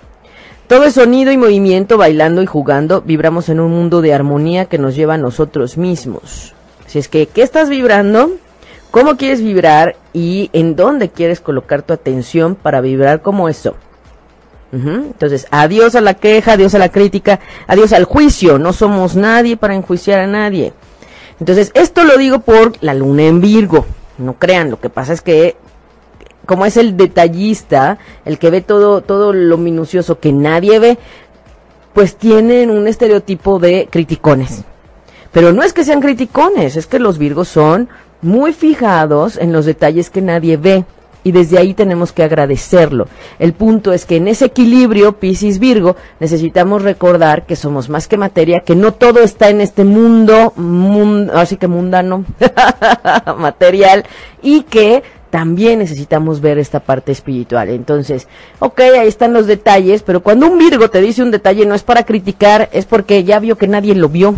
Todo 0.68 0.84
es 0.84 0.94
sonido 0.94 1.32
y 1.32 1.38
movimiento, 1.38 1.96
bailando 1.96 2.42
y 2.42 2.46
jugando, 2.46 3.00
vibramos 3.00 3.48
en 3.48 3.58
un 3.58 3.70
mundo 3.70 4.02
de 4.02 4.12
armonía 4.12 4.66
que 4.66 4.76
nos 4.76 4.94
lleva 4.94 5.14
a 5.14 5.18
nosotros 5.18 5.78
mismos. 5.78 6.52
Si 6.86 6.98
es 6.98 7.08
que, 7.08 7.26
¿qué 7.26 7.40
estás 7.42 7.70
vibrando? 7.70 8.32
¿Cómo 8.90 9.16
quieres 9.16 9.42
vibrar? 9.42 9.96
¿Y 10.12 10.50
en 10.52 10.76
dónde 10.76 11.08
quieres 11.08 11.40
colocar 11.40 11.80
tu 11.80 11.94
atención 11.94 12.54
para 12.54 12.82
vibrar 12.82 13.22
como 13.22 13.48
eso? 13.48 13.76
Entonces, 14.70 15.46
adiós 15.50 15.94
a 15.94 16.02
la 16.02 16.12
queja, 16.12 16.52
adiós 16.52 16.74
a 16.74 16.78
la 16.78 16.90
crítica, 16.90 17.40
adiós 17.66 17.94
al 17.94 18.04
juicio. 18.04 18.58
No 18.58 18.74
somos 18.74 19.16
nadie 19.16 19.56
para 19.56 19.74
enjuiciar 19.74 20.20
a 20.20 20.26
nadie. 20.26 20.74
Entonces, 21.40 21.70
esto 21.72 22.04
lo 22.04 22.18
digo 22.18 22.40
por 22.40 22.72
la 22.82 22.92
luna 22.92 23.22
en 23.22 23.40
Virgo. 23.40 23.86
No 24.18 24.34
crean, 24.34 24.70
lo 24.70 24.78
que 24.78 24.90
pasa 24.90 25.14
es 25.14 25.22
que 25.22 25.56
como 26.48 26.64
es 26.64 26.78
el 26.78 26.96
detallista, 26.96 27.98
el 28.24 28.38
que 28.38 28.48
ve 28.48 28.62
todo, 28.62 29.02
todo 29.02 29.34
lo 29.34 29.58
minucioso 29.58 30.18
que 30.18 30.32
nadie 30.32 30.78
ve, 30.78 30.96
pues 31.92 32.16
tienen 32.16 32.70
un 32.70 32.88
estereotipo 32.88 33.58
de 33.58 33.86
criticones. 33.90 34.64
Pero 35.30 35.52
no 35.52 35.62
es 35.62 35.74
que 35.74 35.84
sean 35.84 36.00
criticones, 36.00 36.76
es 36.76 36.86
que 36.86 36.98
los 36.98 37.18
Virgos 37.18 37.48
son 37.48 37.90
muy 38.22 38.54
fijados 38.54 39.36
en 39.36 39.52
los 39.52 39.66
detalles 39.66 40.08
que 40.08 40.22
nadie 40.22 40.56
ve 40.56 40.86
y 41.22 41.32
desde 41.32 41.58
ahí 41.58 41.74
tenemos 41.74 42.12
que 42.12 42.22
agradecerlo. 42.22 43.08
El 43.38 43.52
punto 43.52 43.92
es 43.92 44.06
que 44.06 44.16
en 44.16 44.28
ese 44.28 44.46
equilibrio 44.46 45.18
Piscis 45.18 45.58
Virgo 45.58 45.96
necesitamos 46.18 46.82
recordar 46.82 47.44
que 47.44 47.56
somos 47.56 47.90
más 47.90 48.08
que 48.08 48.16
materia, 48.16 48.60
que 48.60 48.74
no 48.74 48.92
todo 48.92 49.20
está 49.20 49.50
en 49.50 49.60
este 49.60 49.84
mundo, 49.84 50.54
así 51.34 51.58
que 51.58 51.68
mundano, 51.68 52.24
material 53.36 54.06
y 54.40 54.62
que 54.62 55.02
también 55.30 55.78
necesitamos 55.78 56.40
ver 56.40 56.58
esta 56.58 56.80
parte 56.80 57.12
espiritual. 57.12 57.68
Entonces, 57.68 58.28
ok, 58.58 58.80
ahí 58.80 59.08
están 59.08 59.32
los 59.32 59.46
detalles, 59.46 60.02
pero 60.02 60.22
cuando 60.22 60.46
un 60.46 60.58
Virgo 60.58 60.90
te 60.90 61.00
dice 61.00 61.22
un 61.22 61.30
detalle 61.30 61.66
no 61.66 61.74
es 61.74 61.82
para 61.82 62.04
criticar, 62.04 62.68
es 62.72 62.86
porque 62.86 63.24
ya 63.24 63.38
vio 63.38 63.56
que 63.56 63.68
nadie 63.68 63.94
lo 63.94 64.08
vio. 64.08 64.34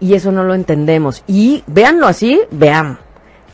Y 0.00 0.14
eso 0.14 0.30
no 0.30 0.44
lo 0.44 0.54
entendemos. 0.54 1.24
Y 1.26 1.64
véanlo 1.66 2.06
así, 2.06 2.40
vean 2.50 2.98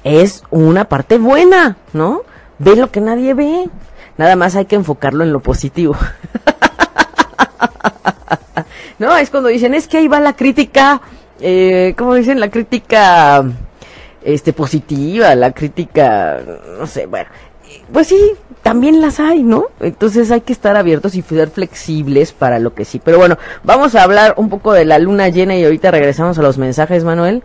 es 0.05 0.45
una 0.51 0.85
parte 0.85 1.19
buena, 1.19 1.79
¿no? 1.93 2.23
Ve 2.59 2.77
lo 2.77 2.91
que 2.93 3.01
nadie 3.01 3.35
ve. 3.35 3.69
Nada 4.17 4.37
más 4.37 4.55
hay 4.55 4.67
que 4.67 4.77
enfocarlo 4.77 5.25
en 5.25 5.33
lo 5.33 5.41
positivo. 5.41 5.97
no, 8.99 9.17
es 9.17 9.31
cuando 9.31 9.49
dicen, 9.49 9.75
es 9.75 9.89
que 9.89 9.97
ahí 9.97 10.07
va 10.07 10.21
la 10.21 10.37
crítica, 10.37 11.01
eh, 11.41 11.95
¿cómo 11.97 12.15
dicen? 12.15 12.39
La 12.39 12.51
crítica 12.51 13.45
este 14.25 14.53
positiva, 14.53 15.35
la 15.35 15.53
crítica, 15.53 16.41
no 16.79 16.87
sé, 16.87 17.07
bueno, 17.07 17.29
pues 17.93 18.09
sí, 18.09 18.33
también 18.63 19.01
las 19.01 19.21
hay, 19.21 19.43
¿no? 19.43 19.67
Entonces 19.81 20.31
hay 20.31 20.41
que 20.41 20.53
estar 20.53 20.77
abiertos 20.77 21.15
y 21.15 21.23
ser 21.23 21.51
flexibles 21.51 22.33
para 22.33 22.59
lo 22.59 22.75
que 22.75 22.85
sí. 22.85 23.01
Pero 23.03 23.19
bueno, 23.19 23.39
vamos 23.63 23.95
a 23.95 24.03
hablar 24.03 24.35
un 24.37 24.49
poco 24.49 24.73
de 24.73 24.85
la 24.85 24.99
luna 24.99 25.29
llena 25.29 25.57
y 25.57 25.65
ahorita 25.65 25.91
regresamos 25.91 26.39
a 26.39 26.43
los 26.43 26.59
mensajes, 26.59 27.05
Manuel. 27.05 27.43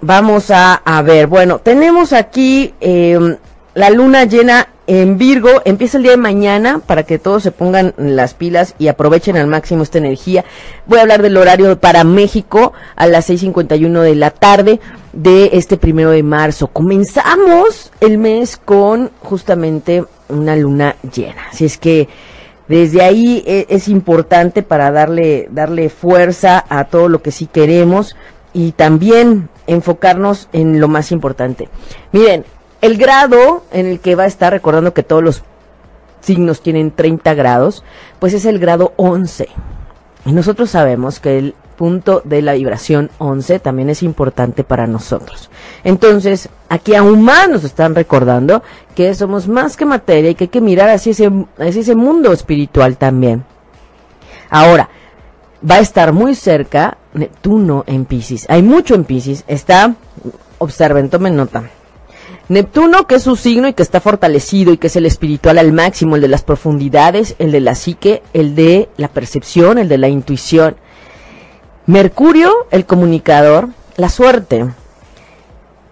Vamos 0.00 0.50
a, 0.50 0.80
ver, 1.04 1.28
bueno, 1.28 1.58
tenemos 1.60 2.12
aquí 2.12 2.74
eh, 2.80 3.36
la 3.74 3.90
luna 3.90 4.24
llena 4.24 4.68
en 4.88 5.16
Virgo, 5.16 5.62
empieza 5.64 5.96
el 5.96 6.02
día 6.02 6.12
de 6.12 6.18
mañana 6.18 6.80
para 6.80 7.04
que 7.04 7.18
todos 7.18 7.44
se 7.44 7.52
pongan 7.52 7.94
las 7.96 8.34
pilas 8.34 8.74
y 8.78 8.88
aprovechen 8.88 9.36
al 9.36 9.46
máximo 9.46 9.84
esta 9.84 9.98
energía. 9.98 10.44
Voy 10.86 10.98
a 10.98 11.02
hablar 11.02 11.22
del 11.22 11.36
horario 11.36 11.78
para 11.78 12.02
México 12.02 12.72
a 12.96 13.06
las 13.06 13.30
6.51 13.30 14.00
de 14.00 14.14
la 14.16 14.30
tarde 14.30 14.80
de 15.12 15.50
este 15.52 15.76
primero 15.76 16.10
de 16.10 16.22
marzo. 16.22 16.68
Comenzamos 16.68 17.92
el 18.00 18.18
mes 18.18 18.56
con 18.56 19.10
justamente 19.22 20.04
una 20.28 20.56
luna 20.56 20.96
llena. 21.14 21.48
Así 21.50 21.64
es 21.64 21.78
que 21.78 22.08
desde 22.68 23.02
ahí 23.02 23.42
e, 23.46 23.66
es 23.68 23.88
importante 23.88 24.62
para 24.62 24.90
darle, 24.90 25.48
darle 25.50 25.88
fuerza 25.90 26.64
a 26.68 26.84
todo 26.84 27.08
lo 27.08 27.22
que 27.22 27.30
sí 27.30 27.46
queremos 27.46 28.16
y 28.52 28.72
también 28.72 29.48
enfocarnos 29.66 30.48
en 30.52 30.80
lo 30.80 30.88
más 30.88 31.12
importante. 31.12 31.68
Miren, 32.12 32.44
el 32.80 32.96
grado 32.96 33.64
en 33.72 33.86
el 33.86 34.00
que 34.00 34.14
va 34.14 34.24
a 34.24 34.26
estar, 34.26 34.52
recordando 34.52 34.94
que 34.94 35.02
todos 35.02 35.22
los 35.22 35.42
signos 36.20 36.62
tienen 36.62 36.90
30 36.90 37.34
grados, 37.34 37.84
pues 38.18 38.34
es 38.34 38.44
el 38.44 38.58
grado 38.58 38.92
11. 38.96 39.48
Y 40.24 40.32
nosotros 40.32 40.70
sabemos 40.70 41.20
que 41.20 41.38
el 41.38 41.54
punto 41.82 42.22
de 42.24 42.42
la 42.42 42.52
vibración 42.52 43.10
11 43.18 43.58
también 43.58 43.90
es 43.90 44.04
importante 44.04 44.62
para 44.62 44.86
nosotros. 44.86 45.50
Entonces, 45.82 46.48
aquí 46.68 46.94
aún 46.94 47.24
más 47.24 47.48
nos 47.48 47.64
están 47.64 47.96
recordando 47.96 48.62
que 48.94 49.12
somos 49.16 49.48
más 49.48 49.76
que 49.76 49.84
materia 49.84 50.30
y 50.30 50.36
que 50.36 50.44
hay 50.44 50.48
que 50.48 50.60
mirar 50.60 50.90
hacia 50.90 51.10
ese, 51.10 51.28
hacia 51.58 51.80
ese 51.80 51.96
mundo 51.96 52.32
espiritual 52.32 52.96
también. 52.98 53.42
Ahora, 54.48 54.90
va 55.68 55.74
a 55.74 55.80
estar 55.80 56.12
muy 56.12 56.36
cerca 56.36 56.98
Neptuno 57.14 57.82
en 57.88 58.04
Pisces. 58.04 58.46
Hay 58.48 58.62
mucho 58.62 58.94
en 58.94 59.02
Pisces. 59.02 59.42
Está, 59.48 59.96
observen, 60.58 61.10
tomen 61.10 61.34
nota. 61.34 61.64
Neptuno, 62.48 63.08
que 63.08 63.16
es 63.16 63.24
su 63.24 63.34
signo 63.34 63.66
y 63.66 63.72
que 63.72 63.82
está 63.82 64.00
fortalecido 64.00 64.72
y 64.72 64.76
que 64.76 64.86
es 64.86 64.94
el 64.94 65.06
espiritual 65.06 65.58
al 65.58 65.72
máximo, 65.72 66.14
el 66.14 66.22
de 66.22 66.28
las 66.28 66.44
profundidades, 66.44 67.34
el 67.40 67.50
de 67.50 67.60
la 67.60 67.74
psique, 67.74 68.22
el 68.34 68.54
de 68.54 68.88
la 68.98 69.08
percepción, 69.08 69.78
el 69.78 69.88
de 69.88 69.98
la 69.98 70.06
intuición. 70.06 70.76
Mercurio, 71.86 72.52
el 72.70 72.86
comunicador, 72.86 73.68
la 73.96 74.08
suerte. 74.08 74.66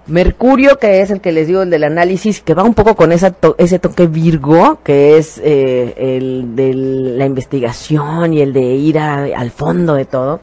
Mercurio, 0.06 0.78
que 0.78 1.00
es 1.00 1.10
el 1.10 1.20
que 1.20 1.32
les 1.32 1.46
digo, 1.46 1.62
el 1.62 1.70
del 1.70 1.84
análisis, 1.84 2.40
que 2.40 2.54
va 2.54 2.62
un 2.62 2.74
poco 2.74 2.94
con 2.94 3.12
esa 3.12 3.34
ese 3.58 3.78
toque 3.78 4.06
Virgo, 4.06 4.78
que 4.84 5.18
es 5.18 5.40
eh, 5.42 5.94
el 5.96 6.54
de 6.54 6.74
la 6.74 7.26
investigación 7.26 8.34
y 8.34 8.40
el 8.40 8.52
de 8.52 8.62
ir 8.62 8.98
al 8.98 9.50
fondo 9.50 9.94
de 9.94 10.04
todo. 10.04 10.40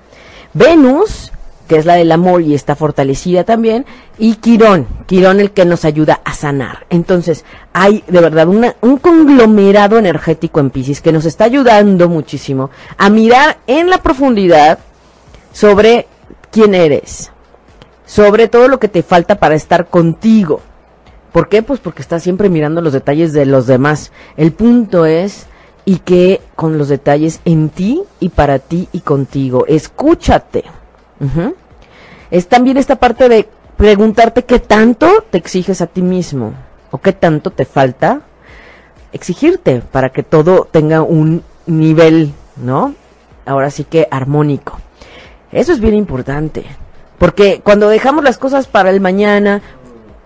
Venus, 0.53 1.31
que 1.67 1.77
es 1.77 1.85
la 1.85 1.95
del 1.95 2.11
amor 2.11 2.41
y 2.41 2.53
está 2.53 2.75
fortalecida 2.75 3.43
también, 3.43 3.85
y 4.17 4.35
Quirón, 4.35 4.87
Quirón 5.05 5.39
el 5.39 5.51
que 5.51 5.65
nos 5.65 5.85
ayuda 5.85 6.21
a 6.23 6.33
sanar. 6.33 6.85
Entonces, 6.89 7.45
hay 7.73 8.03
de 8.07 8.21
verdad 8.21 8.47
un 8.47 8.97
conglomerado 8.97 9.97
energético 9.97 10.59
en 10.59 10.71
Pisces 10.71 11.01
que 11.01 11.11
nos 11.11 11.25
está 11.25 11.45
ayudando 11.45 12.09
muchísimo 12.09 12.69
a 12.97 13.09
mirar 13.09 13.57
en 13.67 13.89
la 13.89 13.97
profundidad 13.97 14.79
sobre 15.57 16.05
quién 16.51 16.75
eres, 16.75 17.31
sobre 18.05 18.47
todo 18.47 18.67
lo 18.67 18.77
que 18.77 18.89
te 18.89 19.01
falta 19.01 19.39
para 19.39 19.55
estar 19.55 19.87
contigo. 19.87 20.61
¿Por 21.31 21.49
qué? 21.49 21.63
Pues 21.63 21.79
porque 21.79 22.03
estás 22.03 22.21
siempre 22.21 22.47
mirando 22.47 22.79
los 22.79 22.93
detalles 22.93 23.33
de 23.33 23.47
los 23.47 23.65
demás. 23.65 24.11
El 24.35 24.51
punto 24.51 25.07
es 25.07 25.47
y 25.83 25.97
que 25.97 26.41
con 26.55 26.77
los 26.77 26.89
detalles 26.89 27.39
en 27.43 27.69
ti 27.69 28.03
y 28.19 28.29
para 28.29 28.59
ti 28.59 28.87
y 28.91 28.99
contigo. 28.99 29.65
Escúchate. 29.67 30.63
Es 32.29 32.47
también 32.47 32.77
esta 32.77 32.97
parte 32.97 33.27
de 33.27 33.49
preguntarte 33.77 34.45
qué 34.45 34.59
tanto 34.59 35.25
te 35.31 35.39
exiges 35.39 35.81
a 35.81 35.87
ti 35.87 36.03
mismo 36.03 36.53
o 36.91 36.99
qué 36.99 37.13
tanto 37.13 37.49
te 37.49 37.65
falta 37.65 38.21
exigirte 39.11 39.81
para 39.81 40.11
que 40.11 40.21
todo 40.21 40.67
tenga 40.69 41.01
un 41.01 41.41
nivel, 41.65 42.35
¿no? 42.57 42.93
Ahora 43.47 43.71
sí 43.71 43.85
que 43.85 44.07
armónico. 44.11 44.77
Eso 45.51 45.71
es 45.71 45.79
bien 45.79 45.95
importante. 45.95 46.65
Porque 47.17 47.61
cuando 47.63 47.89
dejamos 47.89 48.23
las 48.23 48.37
cosas 48.37 48.67
para 48.67 48.89
el 48.89 49.01
mañana, 49.01 49.61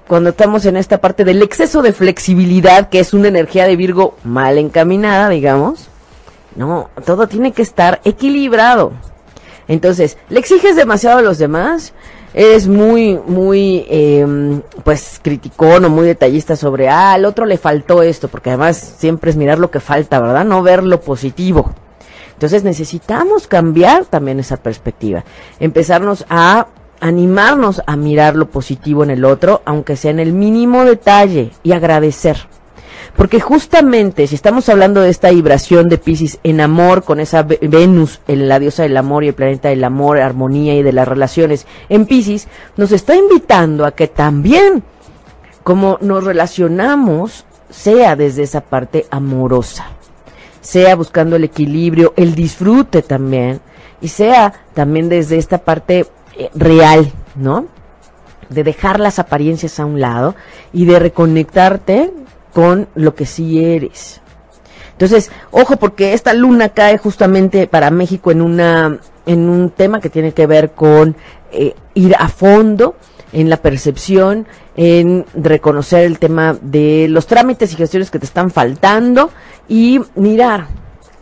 cuando 0.07 0.31
estamos 0.31 0.65
en 0.65 0.75
esta 0.75 0.99
parte 0.99 1.23
del 1.23 1.41
exceso 1.41 1.81
de 1.81 1.93
flexibilidad, 1.93 2.89
que 2.89 2.99
es 2.99 3.13
una 3.13 3.29
energía 3.29 3.65
de 3.65 3.77
Virgo 3.77 4.15
mal 4.23 4.57
encaminada, 4.57 5.29
digamos, 5.29 5.87
no, 6.55 6.89
todo 7.05 7.27
tiene 7.27 7.53
que 7.53 7.61
estar 7.61 8.01
equilibrado. 8.03 8.91
Entonces, 9.69 10.17
le 10.27 10.39
exiges 10.39 10.75
demasiado 10.75 11.19
a 11.19 11.21
los 11.21 11.37
demás, 11.37 11.93
eres 12.33 12.67
muy, 12.67 13.17
muy, 13.25 13.85
eh, 13.89 14.61
pues, 14.83 15.21
criticón 15.21 15.85
o 15.85 15.89
muy 15.89 16.05
detallista 16.05 16.57
sobre, 16.57 16.89
ah, 16.89 17.13
al 17.13 17.23
otro 17.23 17.45
le 17.45 17.57
faltó 17.57 18.03
esto, 18.03 18.27
porque 18.27 18.49
además 18.49 18.95
siempre 18.97 19.31
es 19.31 19.37
mirar 19.37 19.59
lo 19.59 19.71
que 19.71 19.79
falta, 19.79 20.19
¿verdad? 20.19 20.43
No 20.43 20.61
ver 20.61 20.83
lo 20.83 20.99
positivo. 20.99 21.73
Entonces 22.41 22.63
necesitamos 22.63 23.45
cambiar 23.45 24.05
también 24.05 24.39
esa 24.39 24.57
perspectiva, 24.57 25.23
empezarnos 25.59 26.25
a 26.27 26.65
animarnos 26.99 27.83
a 27.85 27.95
mirar 27.95 28.35
lo 28.35 28.49
positivo 28.49 29.03
en 29.03 29.11
el 29.11 29.25
otro, 29.25 29.61
aunque 29.63 29.95
sea 29.95 30.09
en 30.09 30.19
el 30.19 30.33
mínimo 30.33 30.83
detalle, 30.83 31.51
y 31.61 31.73
agradecer. 31.73 32.37
Porque 33.15 33.39
justamente 33.39 34.25
si 34.25 34.33
estamos 34.33 34.69
hablando 34.69 35.01
de 35.01 35.11
esta 35.11 35.29
vibración 35.29 35.87
de 35.87 35.99
Pisces 35.99 36.39
en 36.41 36.61
amor 36.61 37.03
con 37.03 37.19
esa 37.19 37.43
Venus, 37.43 38.21
en 38.27 38.49
la 38.49 38.57
diosa 38.57 38.81
del 38.81 38.97
amor 38.97 39.23
y 39.23 39.27
el 39.27 39.35
planeta 39.35 39.69
del 39.69 39.83
amor, 39.83 40.17
armonía 40.17 40.73
y 40.73 40.81
de 40.81 40.93
las 40.93 41.07
relaciones 41.07 41.67
en 41.89 42.07
Pisces, 42.07 42.47
nos 42.75 42.91
está 42.91 43.15
invitando 43.15 43.85
a 43.85 43.91
que 43.91 44.07
también 44.07 44.81
como 45.61 45.99
nos 46.01 46.23
relacionamos 46.23 47.45
sea 47.69 48.15
desde 48.15 48.41
esa 48.41 48.61
parte 48.61 49.05
amorosa 49.11 50.00
sea 50.61 50.95
buscando 50.95 51.35
el 51.35 51.43
equilibrio, 51.43 52.13
el 52.15 52.35
disfrute 52.35 53.01
también, 53.01 53.59
y 53.99 54.07
sea 54.07 54.53
también 54.73 55.09
desde 55.09 55.37
esta 55.37 55.59
parte 55.59 56.07
eh, 56.37 56.49
real, 56.55 57.11
¿no? 57.35 57.65
De 58.49 58.63
dejar 58.63 58.99
las 58.99 59.19
apariencias 59.19 59.79
a 59.79 59.85
un 59.85 59.99
lado 59.99 60.35
y 60.73 60.85
de 60.85 60.99
reconectarte 60.99 62.11
con 62.53 62.87
lo 62.95 63.15
que 63.15 63.25
sí 63.25 63.63
eres. 63.63 64.21
Entonces, 64.91 65.31
ojo 65.51 65.77
porque 65.77 66.13
esta 66.13 66.33
luna 66.33 66.69
cae 66.69 66.97
justamente 66.97 67.65
para 67.67 67.89
México 67.89 68.31
en 68.31 68.41
una 68.41 68.99
en 69.25 69.49
un 69.49 69.69
tema 69.69 69.99
que 69.99 70.09
tiene 70.09 70.33
que 70.33 70.47
ver 70.47 70.71
con 70.71 71.15
eh, 71.51 71.75
ir 71.93 72.15
a 72.17 72.27
fondo 72.27 72.95
en 73.33 73.49
la 73.49 73.57
percepción, 73.57 74.47
en 74.75 75.25
reconocer 75.33 76.05
el 76.05 76.19
tema 76.19 76.57
de 76.61 77.07
los 77.09 77.27
trámites 77.27 77.73
y 77.73 77.75
gestiones 77.75 78.11
que 78.11 78.19
te 78.19 78.25
están 78.25 78.51
faltando 78.51 79.29
y 79.67 80.01
mirar 80.15 80.67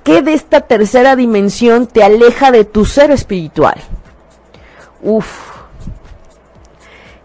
qué 0.03 0.21
de 0.21 0.33
esta 0.33 0.61
tercera 0.61 1.15
dimensión 1.15 1.87
te 1.87 2.03
aleja 2.03 2.51
de 2.51 2.65
tu 2.65 2.85
ser 2.85 3.11
espiritual. 3.11 3.75
Uf. 5.01 5.49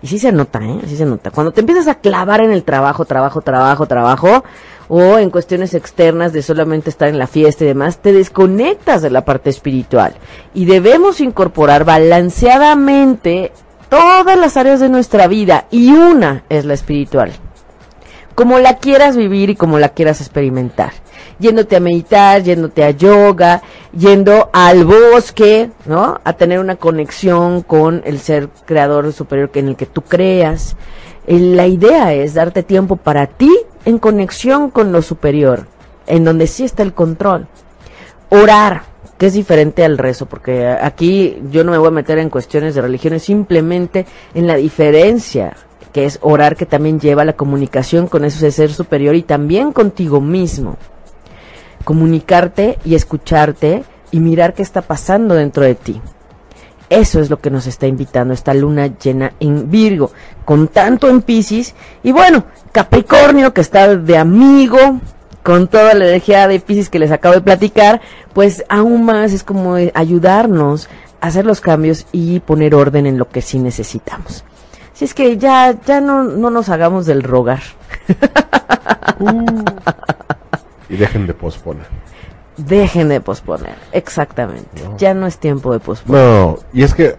Y 0.03 0.07
sí 0.07 0.19
se 0.19 0.33
nota, 0.33 0.61
¿eh? 0.63 0.81
Sí 0.87 0.97
se 0.97 1.07
nota. 1.07 1.31
Cuando 1.31 1.53
te 1.53 1.61
empiezas 1.61 1.89
a 1.89 1.95
clavar 1.95 2.43
en 2.43 2.53
el 2.53 2.63
trabajo, 2.63 3.07
trabajo, 3.07 3.41
trabajo, 3.41 3.87
trabajo, 3.87 4.45
o 4.89 5.19
en 5.19 5.31
cuestiones 5.31 5.73
externas 5.73 6.33
de 6.33 6.43
solamente 6.43 6.91
estar 6.91 7.09
en 7.09 7.19
la 7.19 7.27
fiesta 7.27 7.65
y 7.65 7.69
demás, 7.69 7.99
te 7.99 8.13
desconectas 8.13 9.01
de 9.01 9.11
la 9.11 9.25
parte 9.25 9.49
espiritual. 9.49 10.15
Y 10.53 10.67
debemos 10.67 11.21
incorporar 11.21 11.85
balanceadamente 11.85 13.53
todas 13.95 14.37
las 14.37 14.57
áreas 14.57 14.81
de 14.81 14.89
nuestra 14.89 15.29
vida 15.29 15.67
y 15.71 15.93
una 15.93 16.43
es 16.49 16.65
la 16.65 16.75
espiritual. 16.75 17.31
Como 18.35 18.59
la 18.59 18.79
quieras 18.79 19.17
vivir 19.17 19.51
y 19.51 19.55
como 19.55 19.79
la 19.79 19.91
quieras 19.91 20.21
experimentar. 20.21 20.91
Yéndote 21.39 21.77
a 21.77 21.81
meditar, 21.81 22.43
yéndote 22.43 22.83
a 22.83 22.91
yoga, 22.91 23.63
yendo 23.97 24.51
al 24.53 24.85
bosque, 24.85 25.71
¿no? 25.87 26.21
A 26.25 26.33
tener 26.33 26.59
una 26.59 26.75
conexión 26.75 27.63
con 27.63 28.03
el 28.05 28.19
ser 28.19 28.49
creador 28.65 29.13
superior 29.13 29.49
en 29.55 29.69
el 29.69 29.77
que 29.77 29.87
tú 29.87 30.03
creas. 30.03 30.75
Eh, 31.29 31.39
la 31.39 31.69
idea 31.69 32.13
es 32.15 32.35
darte 32.35 32.65
tiempo 32.65 32.97
para 32.97 33.29
ti 33.29 33.57
en 33.85 33.99
conexión 33.99 34.71
con 34.71 34.91
lo 34.91 35.03
superior, 35.03 35.69
en 36.09 36.25
donde 36.25 36.49
sí 36.49 36.65
está 36.65 36.83
el 36.83 36.95
control. 36.95 37.47
Orar, 38.31 38.83
que 39.19 39.27
es 39.27 39.33
diferente 39.33 39.85
al 39.85 39.99
rezo, 39.99 40.27
porque 40.27 40.67
aquí 40.67 41.41
yo 41.51 41.65
no 41.65 41.73
me 41.73 41.79
voy 41.79 41.89
a 41.89 41.93
meter 41.93 42.19
en 42.19 42.31
cuestiones 42.31 42.75
de 42.75 42.83
religiones, 42.83 43.23
simplemente 43.23 44.07
en 44.35 44.47
la 44.47 44.57
diferencia 44.57 45.57
que 45.95 46.05
es 46.05 46.19
orar 46.23 46.57
que 46.57 46.67
también 46.67 46.99
lleva 46.99 47.25
la 47.25 47.35
comunicación 47.35 48.09
con 48.09 48.25
ese 48.25 48.51
ser 48.51 48.73
superior 48.73 49.15
y 49.15 49.23
también 49.23 49.71
contigo 49.71 50.21
mismo. 50.21 50.77
Comunicarte 51.85 52.79
y 52.85 52.97
escucharte 52.97 53.85
y 54.11 54.19
mirar 54.19 54.55
qué 54.55 54.63
está 54.63 54.83
pasando 54.83 55.37
dentro 55.37 55.63
de 55.63 55.77
ti. 55.77 56.03
Eso 56.91 57.21
es 57.21 57.31
lo 57.31 57.41
que 57.41 57.51
nos 57.51 57.69
está 57.69 57.87
invitando 57.87 58.35
esta 58.35 58.55
luna 58.55 58.99
llena 58.99 59.35
en 59.39 59.71
Virgo, 59.71 60.11
con 60.45 60.67
tanto 60.67 61.09
en 61.09 61.23
Pisces. 61.23 61.77
Y 62.03 62.11
bueno, 62.11 62.45
Capricornio 62.73 63.55
que 63.55 63.61
está 63.61 63.97
de 63.97 64.19
amigo, 64.19 65.01
con 65.45 65.69
toda 65.69 65.95
la 65.95 66.07
energía 66.07 66.49
de 66.49 66.59
Pisces 66.59 66.89
que 66.89 66.99
les 66.99 67.13
acabo 67.13 67.35
de 67.35 67.43
platicar, 67.43 68.01
pues 68.33 68.65
aún 68.71 69.05
más 69.05 69.33
es 69.33 69.45
como 69.45 69.77
ayudarnos 69.93 70.89
a 71.21 71.27
hacer 71.27 71.45
los 71.45 71.61
cambios 71.61 72.07
y 72.13 72.41
poner 72.41 72.75
orden 72.75 73.07
en 73.07 73.19
lo 73.19 73.29
que 73.29 73.43
sí 73.43 73.59
necesitamos. 73.59 74.43
Si 74.95 75.05
es 75.05 75.13
que 75.13 75.37
ya, 75.37 75.79
ya 75.87 76.01
no, 76.01 76.25
no 76.25 76.49
nos 76.49 76.71
hagamos 76.71 77.05
del 77.05 77.23
rogar. 77.23 77.61
Uh. 79.21 79.65
y 80.89 80.97
dejen 80.97 81.27
de 81.27 81.35
posponer. 81.35 81.87
Dejen 82.57 83.11
de 83.11 83.21
posponer, 83.21 83.75
exactamente. 83.93 84.83
Ya 84.97 85.13
no 85.13 85.27
es 85.27 85.37
tiempo 85.37 85.75
de 85.75 85.79
posponer. 85.81 86.23
No, 86.23 86.59
y 86.73 86.85
es 86.85 86.95
que, 86.95 87.17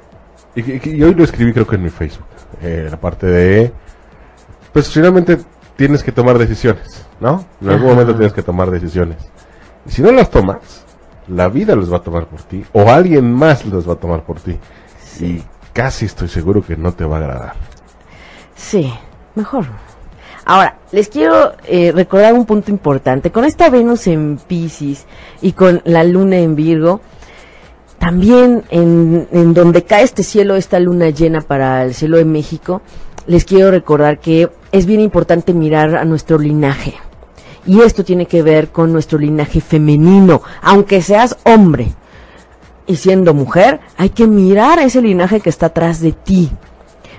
y, 0.56 1.04
hoy 1.04 1.14
lo 1.14 1.24
escribí 1.24 1.54
creo 1.54 1.68
que 1.68 1.76
en 1.76 1.84
mi 1.84 1.90
Facebook, 1.92 2.26
eh, 2.64 2.88
la 2.90 2.98
parte 2.98 3.28
de, 3.28 3.72
pues 4.74 4.90
finalmente 4.90 5.38
tienes 5.76 6.04
que 6.04 6.12
tomar 6.12 6.38
decisiones, 6.38 7.06
¿no? 7.20 7.46
En 7.62 7.70
algún 7.70 7.90
momento 7.90 8.14
tienes 8.16 8.34
que 8.34 8.44
tomar 8.44 8.72
decisiones. 8.72 9.18
Y 9.86 9.92
si 9.92 10.02
no 10.02 10.12
las 10.12 10.30
tomas, 10.30 10.86
la 11.28 11.48
vida 11.50 11.76
los 11.76 11.92
va 11.92 11.98
a 11.98 12.02
tomar 12.02 12.28
por 12.28 12.42
ti, 12.44 12.64
o 12.74 12.90
alguien 12.90 13.32
más 13.34 13.66
los 13.66 13.88
va 13.88 13.94
a 13.94 13.98
tomar 13.98 14.24
por 14.24 14.40
ti. 14.40 14.58
Y 15.20 15.44
casi 15.74 16.06
estoy 16.06 16.28
seguro 16.28 16.64
que 16.66 16.76
no 16.76 16.94
te 16.94 17.06
va 17.06 17.18
a 17.18 17.20
agradar. 17.20 17.54
Sí, 18.56 18.94
mejor 19.36 19.66
Ahora, 20.48 20.78
les 20.92 21.10
quiero 21.10 21.54
eh, 21.66 21.92
recordar 21.92 22.34
un 22.34 22.46
punto 22.46 22.70
importante. 22.70 23.32
Con 23.32 23.46
esta 23.46 23.72
Venus 23.72 24.06
en 24.06 24.38
Pisces 24.38 25.08
y 25.42 25.54
con 25.54 25.82
la 25.86 26.04
Luna 26.04 26.38
en 26.38 26.56
Virgo, 26.56 27.02
también 27.98 28.64
en, 28.70 29.28
en, 29.32 29.56
donde 29.56 29.84
cae 29.84 30.04
este 30.04 30.22
cielo, 30.22 30.56
esta 30.56 30.80
luna 30.80 31.10
llena 31.10 31.42
para 31.42 31.84
el 31.84 31.96
cielo 31.96 32.18
de 32.18 32.26
México, 32.26 32.84
les 33.28 33.46
quiero 33.46 33.72
recordar 33.72 34.20
que 34.20 34.50
es 34.72 34.86
bien 34.86 35.00
importante 35.00 35.54
mirar 35.54 35.96
a 35.96 36.06
nuestro 36.06 36.38
linaje. 36.38 36.96
Y 37.66 37.82
esto 37.82 38.04
tiene 38.04 38.28
que 38.28 38.44
ver 38.44 38.70
con 38.70 38.94
nuestro 38.94 39.18
linaje 39.18 39.62
femenino. 39.62 40.42
Aunque 40.62 41.02
seas 41.02 41.38
hombre 41.44 41.94
y 42.86 42.98
siendo 42.98 43.34
mujer, 43.34 43.80
hay 43.98 44.10
que 44.10 44.28
mirar 44.28 44.80
ese 44.80 45.02
linaje 45.02 45.40
que 45.40 45.50
está 45.50 45.68
atrás 45.68 46.00
de 46.02 46.12
ti 46.12 46.52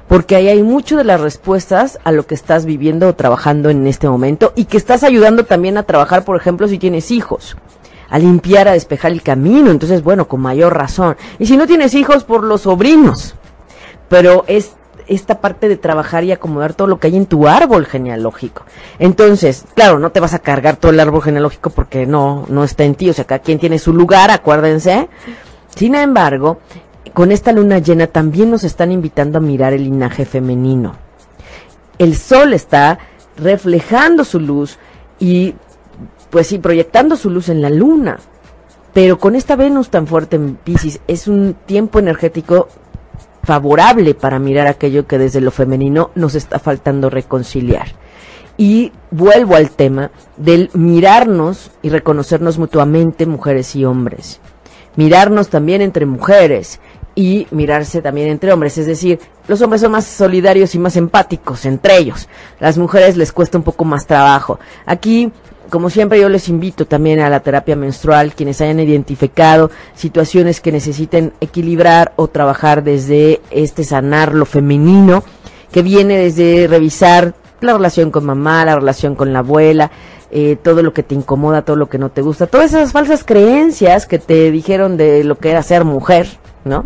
porque 0.08 0.36
ahí 0.36 0.48
hay 0.48 0.62
mucho 0.62 0.96
de 0.96 1.04
las 1.04 1.20
respuestas 1.20 1.98
a 2.04 2.12
lo 2.12 2.26
que 2.26 2.34
estás 2.34 2.64
viviendo 2.64 3.08
o 3.08 3.14
trabajando 3.14 3.70
en 3.70 3.86
este 3.86 4.08
momento 4.08 4.52
y 4.54 4.66
que 4.66 4.76
estás 4.76 5.02
ayudando 5.02 5.44
también 5.44 5.78
a 5.78 5.82
trabajar, 5.82 6.24
por 6.24 6.36
ejemplo, 6.36 6.68
si 6.68 6.78
tienes 6.78 7.10
hijos, 7.10 7.56
a 8.08 8.18
limpiar, 8.18 8.68
a 8.68 8.72
despejar 8.72 9.12
el 9.12 9.22
camino, 9.22 9.70
entonces, 9.70 10.02
bueno, 10.02 10.28
con 10.28 10.40
mayor 10.40 10.76
razón. 10.76 11.16
Y 11.38 11.46
si 11.46 11.56
no 11.56 11.66
tienes 11.66 11.94
hijos, 11.94 12.24
por 12.24 12.44
los 12.44 12.62
sobrinos. 12.62 13.34
Pero 14.08 14.44
es 14.46 14.75
esta 15.06 15.40
parte 15.40 15.68
de 15.68 15.76
trabajar 15.76 16.24
y 16.24 16.32
acomodar 16.32 16.74
todo 16.74 16.88
lo 16.88 16.98
que 16.98 17.08
hay 17.08 17.16
en 17.16 17.26
tu 17.26 17.46
árbol 17.46 17.86
genealógico. 17.86 18.64
Entonces, 18.98 19.64
claro, 19.74 19.98
no 19.98 20.10
te 20.10 20.20
vas 20.20 20.34
a 20.34 20.40
cargar 20.40 20.76
todo 20.76 20.92
el 20.92 21.00
árbol 21.00 21.22
genealógico 21.22 21.70
porque 21.70 22.06
no, 22.06 22.44
no 22.48 22.64
está 22.64 22.84
en 22.84 22.94
ti, 22.94 23.08
o 23.10 23.12
sea, 23.12 23.24
cada 23.24 23.40
quien 23.40 23.58
tiene 23.58 23.78
su 23.78 23.92
lugar, 23.92 24.30
acuérdense. 24.30 25.08
Sin 25.74 25.94
embargo, 25.94 26.58
con 27.12 27.32
esta 27.32 27.52
luna 27.52 27.78
llena 27.78 28.06
también 28.08 28.50
nos 28.50 28.64
están 28.64 28.92
invitando 28.92 29.38
a 29.38 29.40
mirar 29.40 29.72
el 29.72 29.84
linaje 29.84 30.24
femenino. 30.24 30.94
El 31.98 32.16
sol 32.16 32.52
está 32.52 32.98
reflejando 33.36 34.24
su 34.24 34.40
luz 34.40 34.78
y, 35.18 35.54
pues 36.30 36.48
sí, 36.48 36.58
proyectando 36.58 37.16
su 37.16 37.30
luz 37.30 37.48
en 37.48 37.62
la 37.62 37.70
luna. 37.70 38.18
Pero 38.92 39.18
con 39.18 39.36
esta 39.36 39.56
Venus 39.56 39.90
tan 39.90 40.06
fuerte 40.06 40.36
en 40.36 40.56
Pisces 40.56 41.00
es 41.06 41.28
un 41.28 41.54
tiempo 41.66 41.98
energético 41.98 42.68
favorable 43.46 44.14
para 44.14 44.40
mirar 44.40 44.66
aquello 44.66 45.06
que 45.06 45.18
desde 45.18 45.40
lo 45.40 45.52
femenino 45.52 46.10
nos 46.16 46.34
está 46.34 46.58
faltando 46.58 47.08
reconciliar. 47.08 47.86
Y 48.58 48.92
vuelvo 49.10 49.54
al 49.54 49.70
tema 49.70 50.10
del 50.36 50.70
mirarnos 50.74 51.70
y 51.80 51.90
reconocernos 51.90 52.58
mutuamente 52.58 53.24
mujeres 53.24 53.76
y 53.76 53.84
hombres. 53.84 54.40
Mirarnos 54.96 55.48
también 55.48 55.80
entre 55.80 56.06
mujeres 56.06 56.80
y 57.14 57.46
mirarse 57.50 58.02
también 58.02 58.28
entre 58.28 58.52
hombres. 58.52 58.78
Es 58.78 58.86
decir, 58.86 59.20
los 59.46 59.62
hombres 59.62 59.82
son 59.82 59.92
más 59.92 60.06
solidarios 60.06 60.74
y 60.74 60.78
más 60.80 60.96
empáticos 60.96 61.64
entre 61.66 61.98
ellos. 61.98 62.28
Las 62.58 62.78
mujeres 62.78 63.16
les 63.16 63.32
cuesta 63.32 63.58
un 63.58 63.64
poco 63.64 63.84
más 63.84 64.06
trabajo. 64.06 64.58
Aquí, 64.86 65.30
como 65.70 65.90
siempre, 65.90 66.20
yo 66.20 66.28
les 66.28 66.48
invito 66.48 66.86
también 66.86 67.20
a 67.20 67.30
la 67.30 67.40
terapia 67.40 67.76
menstrual, 67.76 68.34
quienes 68.34 68.60
hayan 68.60 68.80
identificado 68.80 69.70
situaciones 69.94 70.60
que 70.60 70.72
necesiten 70.72 71.32
equilibrar 71.40 72.12
o 72.16 72.28
trabajar 72.28 72.82
desde 72.82 73.40
este 73.50 73.84
sanar 73.84 74.34
lo 74.34 74.44
femenino, 74.44 75.22
que 75.72 75.82
viene 75.82 76.18
desde 76.18 76.66
revisar 76.66 77.34
la 77.60 77.72
relación 77.72 78.10
con 78.10 78.24
mamá, 78.24 78.64
la 78.64 78.76
relación 78.76 79.14
con 79.14 79.32
la 79.32 79.40
abuela, 79.40 79.90
eh, 80.30 80.56
todo 80.62 80.82
lo 80.82 80.92
que 80.92 81.02
te 81.02 81.14
incomoda, 81.14 81.62
todo 81.62 81.76
lo 81.76 81.88
que 81.88 81.98
no 81.98 82.10
te 82.10 82.22
gusta, 82.22 82.46
todas 82.46 82.72
esas 82.72 82.92
falsas 82.92 83.24
creencias 83.24 84.06
que 84.06 84.18
te 84.18 84.50
dijeron 84.50 84.96
de 84.96 85.24
lo 85.24 85.38
que 85.38 85.50
era 85.50 85.62
ser 85.62 85.84
mujer, 85.84 86.28
¿no? 86.64 86.84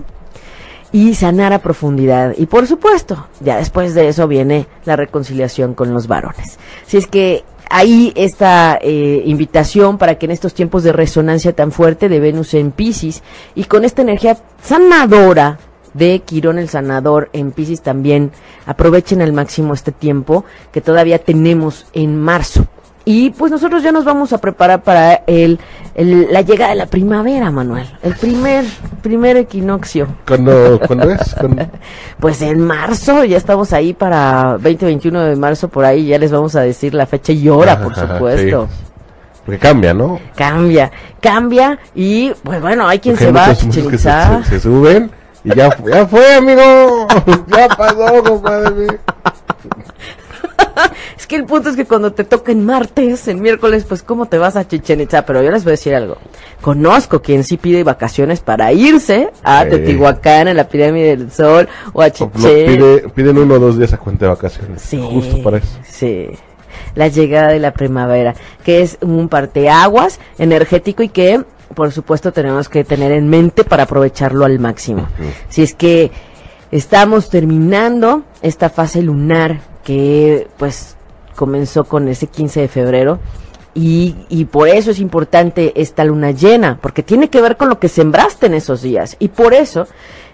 y 0.93 1.15
sanar 1.15 1.53
a 1.53 1.61
profundidad. 1.61 2.35
Y 2.37 2.47
por 2.47 2.67
supuesto, 2.67 3.29
ya 3.41 3.57
después 3.57 3.95
de 3.95 4.09
eso 4.09 4.27
viene 4.27 4.67
la 4.85 4.97
reconciliación 4.97 5.75
con 5.75 5.93
los 5.95 6.07
varones. 6.07 6.59
Si 6.87 6.97
es 6.97 7.07
que 7.07 7.45
ahí 7.71 8.13
esta 8.17 8.79
eh, 8.83 9.23
invitación 9.25 9.97
para 9.97 10.17
que 10.17 10.27
en 10.27 10.33
estos 10.33 10.53
tiempos 10.53 10.83
de 10.83 10.93
resonancia 10.93 11.55
tan 11.55 11.73
fuerte 11.73 12.09
de 12.09 12.21
Venus 12.21 12.53
en 12.55 12.73
Pisces 12.73 13.23
y 13.55 13.65
con 13.65 13.85
esta 13.85 14.03
energía 14.03 14.37
sanadora 14.63 15.59
de 15.95 16.21
Quirón 16.21 16.59
el 16.59 16.69
sanador 16.69 17.31
en 17.33 17.53
Pisces 17.53 17.81
también 17.81 18.33
aprovechen 18.67 19.23
al 19.23 19.33
máximo 19.33 19.73
este 19.73 19.93
tiempo 19.93 20.45
que 20.73 20.81
todavía 20.81 21.19
tenemos 21.19 21.87
en 21.95 22.21
marzo. 22.21 22.67
Y 23.13 23.31
pues 23.31 23.51
nosotros 23.51 23.83
ya 23.83 23.91
nos 23.91 24.05
vamos 24.05 24.33
a 24.33 24.39
preparar 24.39 24.85
para 24.85 25.25
el, 25.27 25.59
la 25.97 26.43
llegada 26.43 26.71
de 26.71 26.77
la 26.77 26.87
primavera, 26.87 27.51
Manuel. 27.51 27.85
El 28.05 28.15
primer, 28.15 28.65
primer 29.03 29.37
equinoccio. 29.37 30.07
¿Cuándo, 30.29 30.81
es? 31.11 31.35
Pues 32.21 32.41
en 32.41 32.61
marzo, 32.61 33.25
ya 33.25 33.37
estamos 33.37 33.73
ahí 33.73 33.95
para 33.95 34.59
20-21 34.59 35.29
de 35.31 35.35
marzo, 35.35 35.67
por 35.67 35.85
ahí 35.85 36.07
ya 36.07 36.19
les 36.19 36.31
vamos 36.31 36.55
a 36.55 36.61
decir 36.61 36.95
la 36.95 37.05
fecha 37.05 37.33
y 37.33 37.49
hora, 37.49 37.83
por 37.83 37.97
supuesto. 37.97 38.69
Porque 39.45 39.59
cambia, 39.59 39.93
¿no? 39.93 40.21
Cambia, 40.37 40.93
cambia 41.21 41.81
y 41.97 42.31
pues 42.45 42.61
bueno, 42.61 42.87
hay 42.87 43.01
quien 43.01 43.17
se 43.17 43.33
va 43.33 43.47
a 43.47 43.55
se, 43.57 43.73
se, 43.73 44.61
suben 44.61 45.11
y 45.43 45.53
ya, 45.53 45.77
ya 45.85 46.07
fue, 46.07 46.35
amigo. 46.37 47.09
ya 47.49 47.69
pasó, 47.77 48.23
compadre. 48.23 49.01
es 51.19 51.27
que 51.27 51.37
el 51.37 51.45
punto 51.45 51.71
es 51.71 51.77
que 51.77 51.85
cuando 51.85 52.13
te 52.13 52.25
toca 52.25 52.53
en 52.53 52.65
martes, 52.65 53.29
en 53.29 53.41
miércoles, 53.41 53.85
pues 53.89 54.03
cómo 54.03 54.27
te 54.27 54.39
vas 54.39 54.57
a 54.57 54.67
Chichen 54.67 55.01
Itza. 55.01 55.25
Pero 55.25 55.43
yo 55.43 55.51
les 55.51 55.65
voy 55.65 55.71
a 55.71 55.73
decir 55.73 55.95
algo. 55.95 56.17
Conozco 56.61 57.23
quien 57.23 57.45
sí 57.45 57.57
pide 57.57 57.85
vacaciones 57.85 58.41
para 58.41 58.73
irse 58.73 59.31
a 59.43 59.65
Teotihuacán, 59.65 60.49
a 60.49 60.55
la 60.55 60.69
Pirámide 60.69 61.17
del 61.17 61.33
Sol 61.33 61.69
o 61.93 62.03
a 62.03 62.11
Chichen. 62.11 63.11
piden 63.15 63.39
uno 63.39 63.55
o 63.55 63.59
dos 63.59 63.79
días 63.79 63.93
a 63.93 63.99
cuenta 63.99 64.27
de 64.27 64.31
vacaciones. 64.31 64.83
Sí. 64.83 65.01
Justo 65.01 65.43
para 65.43 65.59
eso. 65.59 65.79
Sí 65.85 66.29
la 66.95 67.09
llegada 67.09 67.49
de 67.49 67.59
la 67.59 67.73
primavera, 67.73 68.35
que 68.65 68.83
es 68.83 68.99
un 69.01 69.29
parteaguas 69.29 70.21
energético 70.39 71.03
y 71.03 71.09
que, 71.09 71.43
por 71.75 71.93
supuesto, 71.93 72.33
tenemos 72.33 72.69
que 72.69 72.85
tener 72.85 73.13
en 73.13 73.29
mente 73.29 73.65
para 73.65 73.85
aprovecharlo 73.85 74.45
al 74.45 74.59
máximo. 74.59 75.07
Si 75.49 75.63
es 75.63 75.75
que 75.75 76.11
estamos 76.71 77.31
terminando 77.31 78.25
esta 78.43 78.71
fase 78.71 79.03
lunar 79.03 79.61
que 79.91 80.47
pues 80.57 80.95
comenzó 81.35 81.83
con 81.83 82.07
ese 82.07 82.29
15 82.29 82.61
de 82.61 82.69
febrero 82.69 83.19
Y, 83.75 84.15
y 84.29 84.45
por 84.45 84.69
eso 84.69 84.93
es 84.93 85.01
importante 85.01 85.73
esta 85.75 86.05
luna 86.05 86.31
llena, 86.31 86.79
porque 86.81 87.03
tiene 87.03 87.29
que 87.29 87.43
ver 87.43 87.57
con 87.57 87.69
lo 87.69 87.81
que 87.81 87.89
sembraste 87.89 88.47
en 88.47 88.55
esos 88.55 88.83
días. 88.83 89.17
Y 89.19 89.29
por 89.29 89.53
eso 89.53 89.89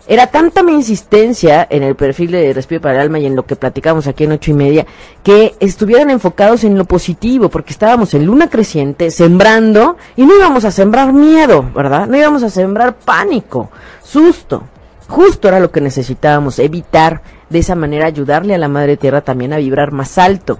era 0.06 0.26
tanta 0.26 0.62
mi 0.62 0.72
insistencia 0.72 1.66
en 1.70 1.82
el 1.82 1.96
perfil 1.96 2.32
de 2.32 2.52
Respiro 2.52 2.82
para 2.82 2.96
el 2.96 3.00
Alma 3.00 3.18
y 3.18 3.24
en 3.24 3.34
lo 3.34 3.46
que 3.46 3.56
platicamos 3.56 4.06
aquí 4.06 4.24
en 4.24 4.32
ocho 4.32 4.50
y 4.50 4.54
media, 4.54 4.86
que 5.22 5.54
estuvieran 5.58 6.10
enfocados 6.10 6.62
en 6.64 6.76
lo 6.76 6.84
positivo, 6.84 7.48
porque 7.48 7.72
estábamos 7.72 8.12
en 8.12 8.26
luna 8.26 8.50
creciente, 8.50 9.10
sembrando, 9.10 9.96
y 10.16 10.26
no 10.26 10.36
íbamos 10.36 10.66
a 10.66 10.70
sembrar 10.70 11.14
miedo, 11.14 11.64
¿verdad? 11.74 12.06
No 12.06 12.16
íbamos 12.18 12.42
a 12.42 12.50
sembrar 12.50 12.96
pánico, 12.96 13.70
susto. 14.02 14.64
Justo 15.08 15.48
era 15.48 15.60
lo 15.60 15.70
que 15.70 15.80
necesitábamos, 15.80 16.58
evitar 16.58 17.22
de 17.50 17.58
esa 17.58 17.74
manera 17.74 18.06
ayudarle 18.06 18.54
a 18.54 18.58
la 18.58 18.68
Madre 18.68 18.96
Tierra 18.96 19.20
también 19.20 19.52
a 19.52 19.58
vibrar 19.58 19.92
más 19.92 20.18
alto. 20.18 20.58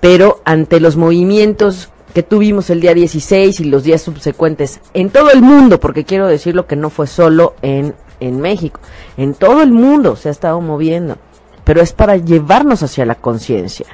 Pero 0.00 0.40
ante 0.44 0.80
los 0.80 0.96
movimientos 0.96 1.90
que 2.14 2.22
tuvimos 2.22 2.70
el 2.70 2.80
día 2.80 2.94
16 2.94 3.60
y 3.60 3.64
los 3.64 3.84
días 3.84 4.02
subsecuentes 4.02 4.80
en 4.94 5.10
todo 5.10 5.30
el 5.30 5.42
mundo, 5.42 5.80
porque 5.80 6.04
quiero 6.04 6.26
decirlo 6.26 6.66
que 6.66 6.76
no 6.76 6.90
fue 6.90 7.06
solo 7.06 7.54
en 7.62 7.94
en 8.20 8.40
México, 8.40 8.80
en 9.16 9.34
todo 9.34 9.62
el 9.62 9.72
mundo 9.72 10.16
se 10.16 10.28
ha 10.28 10.32
estado 10.32 10.60
moviendo, 10.60 11.16
pero 11.64 11.80
es 11.80 11.92
para 11.92 12.16
llevarnos 12.16 12.82
hacia 12.82 13.06
la 13.06 13.14
conciencia, 13.14 13.86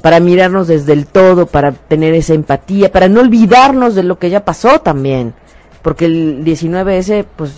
para 0.00 0.20
mirarnos 0.20 0.68
desde 0.68 0.92
el 0.92 1.06
todo, 1.06 1.46
para 1.46 1.72
tener 1.72 2.14
esa 2.14 2.34
empatía, 2.34 2.92
para 2.92 3.08
no 3.08 3.20
olvidarnos 3.20 3.94
de 3.94 4.02
lo 4.02 4.18
que 4.18 4.30
ya 4.30 4.44
pasó 4.44 4.80
también, 4.80 5.34
porque 5.82 6.06
el 6.06 6.44
19S 6.44 7.24
pues 7.36 7.52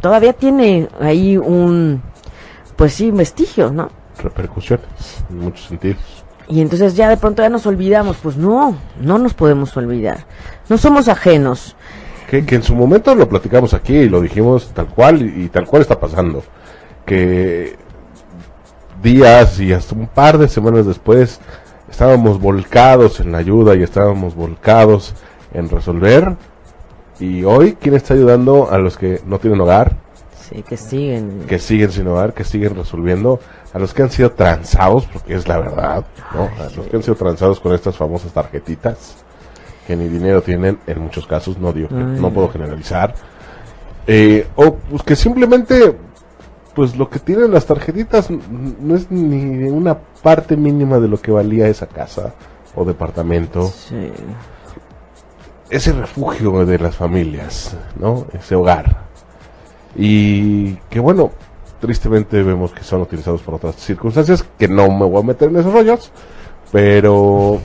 todavía 0.00 0.32
tiene 0.32 0.88
ahí 1.00 1.36
un 1.36 2.02
pues 2.80 2.94
sí, 2.94 3.10
vestigio, 3.10 3.70
¿no? 3.70 3.90
Repercusiones 4.22 5.22
en 5.28 5.40
muchos 5.40 5.66
sentidos. 5.66 6.24
Y 6.48 6.62
entonces 6.62 6.96
ya 6.96 7.10
de 7.10 7.18
pronto 7.18 7.42
ya 7.42 7.50
nos 7.50 7.66
olvidamos, 7.66 8.16
pues 8.22 8.38
no, 8.38 8.74
no 8.98 9.18
nos 9.18 9.34
podemos 9.34 9.76
olvidar. 9.76 10.24
No 10.70 10.78
somos 10.78 11.06
ajenos 11.08 11.76
que, 12.26 12.38
en 12.54 12.62
su 12.62 12.74
momento 12.74 13.14
lo 13.14 13.28
platicamos 13.28 13.74
aquí 13.74 13.94
y 13.94 14.08
lo 14.08 14.22
dijimos 14.22 14.70
tal 14.72 14.86
cual 14.86 15.20
y, 15.20 15.50
tal 15.50 15.66
cual 15.66 15.82
está 15.82 16.00
pasando. 16.00 16.42
Que 17.04 17.76
días 19.02 19.60
y 19.60 19.74
hasta 19.74 19.94
un 19.94 20.06
par 20.06 20.38
de 20.38 20.48
semanas 20.48 20.86
después 20.86 21.38
estábamos 21.90 22.40
volcados 22.40 23.20
en 23.20 23.30
la 23.30 23.38
ayuda 23.38 23.76
y 23.76 23.82
estábamos 23.82 24.34
volcados 24.34 25.14
en 25.52 25.68
resolver. 25.68 26.34
Y 27.18 27.44
hoy, 27.44 27.76
¿quién 27.78 27.94
está 27.94 28.14
ayudando 28.14 28.70
a 28.70 28.78
los 28.78 28.96
que 28.96 29.20
no 29.26 29.38
tienen 29.38 29.60
hogar? 29.60 29.96
Sí, 30.50 30.62
que 30.62 30.76
siguen. 30.76 31.44
Que 31.46 31.58
siguen 31.58 31.92
sin 31.92 32.06
hogar, 32.08 32.34
que 32.34 32.44
siguen 32.44 32.74
resolviendo. 32.74 33.40
A 33.72 33.78
los 33.78 33.94
que 33.94 34.02
han 34.02 34.10
sido 34.10 34.32
transados, 34.32 35.06
porque 35.06 35.34
es 35.34 35.46
la 35.46 35.58
verdad, 35.58 36.04
¿no? 36.34 36.50
A 36.62 36.68
los 36.76 36.86
que 36.86 36.96
han 36.96 37.02
sido 37.02 37.14
transados 37.14 37.60
con 37.60 37.72
estas 37.72 37.96
famosas 37.96 38.32
tarjetitas 38.32 39.24
que 39.86 39.96
ni 39.96 40.06
dinero 40.06 40.40
tienen, 40.40 40.78
en 40.86 41.00
muchos 41.00 41.26
casos, 41.26 41.58
no 41.58 41.72
digo 41.72 41.88
que, 41.88 41.94
no 41.94 42.30
puedo 42.30 42.48
generalizar, 42.48 43.12
eh, 44.06 44.46
o 44.54 44.76
pues 44.76 45.02
que 45.02 45.16
simplemente, 45.16 45.96
pues 46.76 46.96
lo 46.96 47.10
que 47.10 47.18
tienen 47.18 47.50
las 47.50 47.66
tarjetitas 47.66 48.28
no 48.30 48.94
es 48.94 49.10
ni 49.10 49.68
una 49.68 49.98
parte 49.98 50.56
mínima 50.56 51.00
de 51.00 51.08
lo 51.08 51.20
que 51.20 51.32
valía 51.32 51.66
esa 51.66 51.86
casa 51.86 52.34
o 52.76 52.84
departamento. 52.84 53.72
Ese 55.68 55.92
refugio 55.92 56.64
de 56.64 56.78
las 56.78 56.94
familias, 56.94 57.76
¿no? 57.98 58.26
Ese 58.32 58.54
hogar. 58.54 59.09
Y 59.96 60.74
que 60.88 61.00
bueno, 61.00 61.30
tristemente 61.80 62.42
vemos 62.42 62.72
que 62.72 62.84
son 62.84 63.02
utilizados 63.02 63.42
por 63.42 63.54
otras 63.54 63.76
circunstancias, 63.76 64.44
que 64.58 64.68
no 64.68 64.88
me 64.90 65.06
voy 65.06 65.22
a 65.22 65.26
meter 65.26 65.48
en 65.48 65.56
esos 65.56 65.72
rollos, 65.72 66.12
pero 66.70 67.60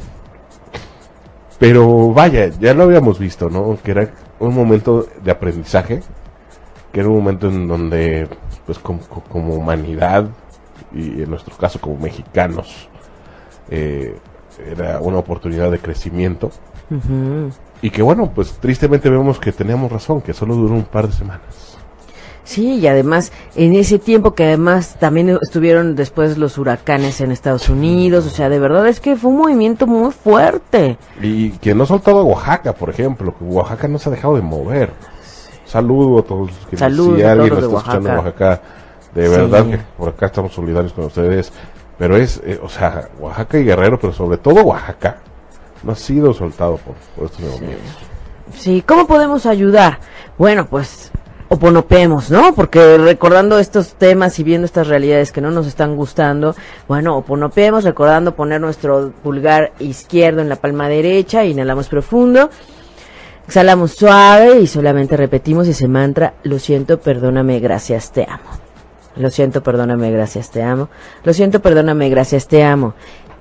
pero 1.60 2.12
vaya, 2.12 2.48
ya 2.60 2.74
lo 2.74 2.84
habíamos 2.84 3.18
visto, 3.18 3.50
¿no? 3.50 3.78
Que 3.82 3.92
era 3.92 4.10
un 4.40 4.54
momento 4.54 5.08
de 5.24 5.32
aprendizaje, 5.32 6.02
que 6.92 7.00
era 7.00 7.10
un 7.10 7.16
momento 7.16 7.48
en 7.48 7.68
donde, 7.68 8.28
pues 8.66 8.78
como, 8.80 9.54
humanidad, 9.54 10.28
y 10.94 11.22
en 11.24 11.30
nuestro 11.30 11.56
caso 11.56 11.80
como 11.80 11.98
mexicanos, 11.98 12.90
eh, 13.70 14.18
era 14.70 15.00
una 15.00 15.20
oportunidad 15.20 15.72
de 15.72 15.80
crecimiento. 15.80 16.52
Y 17.82 17.90
que 17.90 18.02
bueno, 18.02 18.32
pues 18.34 18.54
tristemente 18.60 19.10
vemos 19.10 19.40
que 19.40 19.52
teníamos 19.52 19.92
razón, 19.92 20.22
que 20.22 20.34
solo 20.34 20.56
duró 20.56 20.74
un 20.74 20.84
par 20.84 21.08
de 21.08 21.14
semanas. 21.14 21.65
Sí, 22.46 22.76
y 22.76 22.88
además, 22.88 23.32
en 23.56 23.76
ese 23.76 23.98
tiempo 23.98 24.36
que 24.36 24.46
además 24.46 24.98
también 25.00 25.38
estuvieron 25.42 25.96
después 25.96 26.38
los 26.38 26.60
huracanes 26.60 27.20
en 27.20 27.32
Estados 27.32 27.70
Unidos, 27.70 28.26
o 28.28 28.30
sea, 28.30 28.50
de 28.50 28.60
verdad 28.60 28.88
es 28.88 29.00
que 29.00 29.16
fue 29.16 29.32
un 29.32 29.38
movimiento 29.38 29.88
muy 29.88 30.12
fuerte. 30.12 30.98
Y 31.22 31.50
que 31.54 31.74
no 31.74 31.84
ha 31.84 31.88
soltado 31.88 32.20
a 32.20 32.24
Oaxaca, 32.24 32.74
por 32.74 32.92
ejemplo, 32.92 33.36
que 33.36 33.44
Oaxaca 33.44 33.88
no 33.88 33.98
se 33.98 34.10
ha 34.10 34.12
dejado 34.12 34.36
de 34.36 34.44
mover. 34.44 34.92
Saludo 35.66 36.20
a 36.20 36.22
todos 36.22 36.52
los 36.52 36.68
que 36.68 36.78
Saludos 36.78 37.18
si 37.18 37.24
alguien 37.24 37.50
nos 37.50 37.64
está 37.64 37.78
escuchando 37.78 38.10
en 38.10 38.16
Oaxaca, 38.16 38.62
de 39.16 39.28
verdad 39.28 39.66
que 39.66 39.80
por 39.98 40.10
acá 40.10 40.28
estamos 40.28 40.54
solidarios 40.54 40.94
con 40.94 41.06
ustedes, 41.06 41.52
pero 41.98 42.16
es, 42.16 42.42
eh, 42.46 42.60
o 42.62 42.70
sea, 42.70 43.10
Oaxaca 43.20 43.58
y 43.58 43.64
Guerrero, 43.64 44.00
pero 44.00 44.14
sobre 44.14 44.38
todo 44.38 44.62
Oaxaca, 44.62 45.18
no 45.82 45.94
ha 45.94 45.96
sido 45.96 46.32
soltado 46.32 46.78
por, 46.78 47.26
estos 47.26 47.40
movimientos. 47.40 47.96
Sí, 48.54 48.84
¿cómo 48.86 49.08
podemos 49.08 49.48
ayudar? 49.48 50.00
Bueno, 50.38 50.68
pues 50.68 51.12
oponopemos, 51.50 52.32
¿no? 52.32 52.54
Porque 52.56 52.98
recordando 52.98 53.60
estos 53.60 53.94
temas 53.96 54.40
y 54.40 54.44
viendo 54.44 54.66
estas 54.66 54.88
realidades 54.88 55.32
que 55.32 55.42
no 55.42 55.52
nos 55.52 55.68
están 55.68 55.96
gustando, 55.96 56.56
bueno, 56.88 57.18
oponopemos, 57.18 57.84
recordando 57.84 58.36
poner 58.36 58.60
nuestro 58.62 59.12
pulgar 59.24 59.74
izquierdo 59.80 60.42
en 60.42 60.50
la 60.50 60.56
palma 60.56 60.90
derecha, 60.90 61.46
inhalamos 61.46 61.88
profundo, 61.88 62.50
exhalamos 63.48 63.92
suave 63.92 64.60
y 64.60 64.68
solamente 64.68 65.16
repetimos 65.18 65.68
ese 65.68 65.88
mantra, 65.88 66.34
lo 66.44 66.60
siento, 66.60 67.00
perdóname, 67.00 67.60
gracias, 67.60 68.12
te 68.12 68.24
amo. 68.24 68.66
Lo 69.16 69.30
siento, 69.30 69.64
perdóname, 69.64 70.12
gracias, 70.12 70.52
te 70.52 70.62
amo. 70.62 70.90
Lo 71.24 71.34
siento, 71.34 71.62
perdóname, 71.62 72.10
gracias, 72.10 72.48
te 72.48 72.64
amo. 72.64 72.96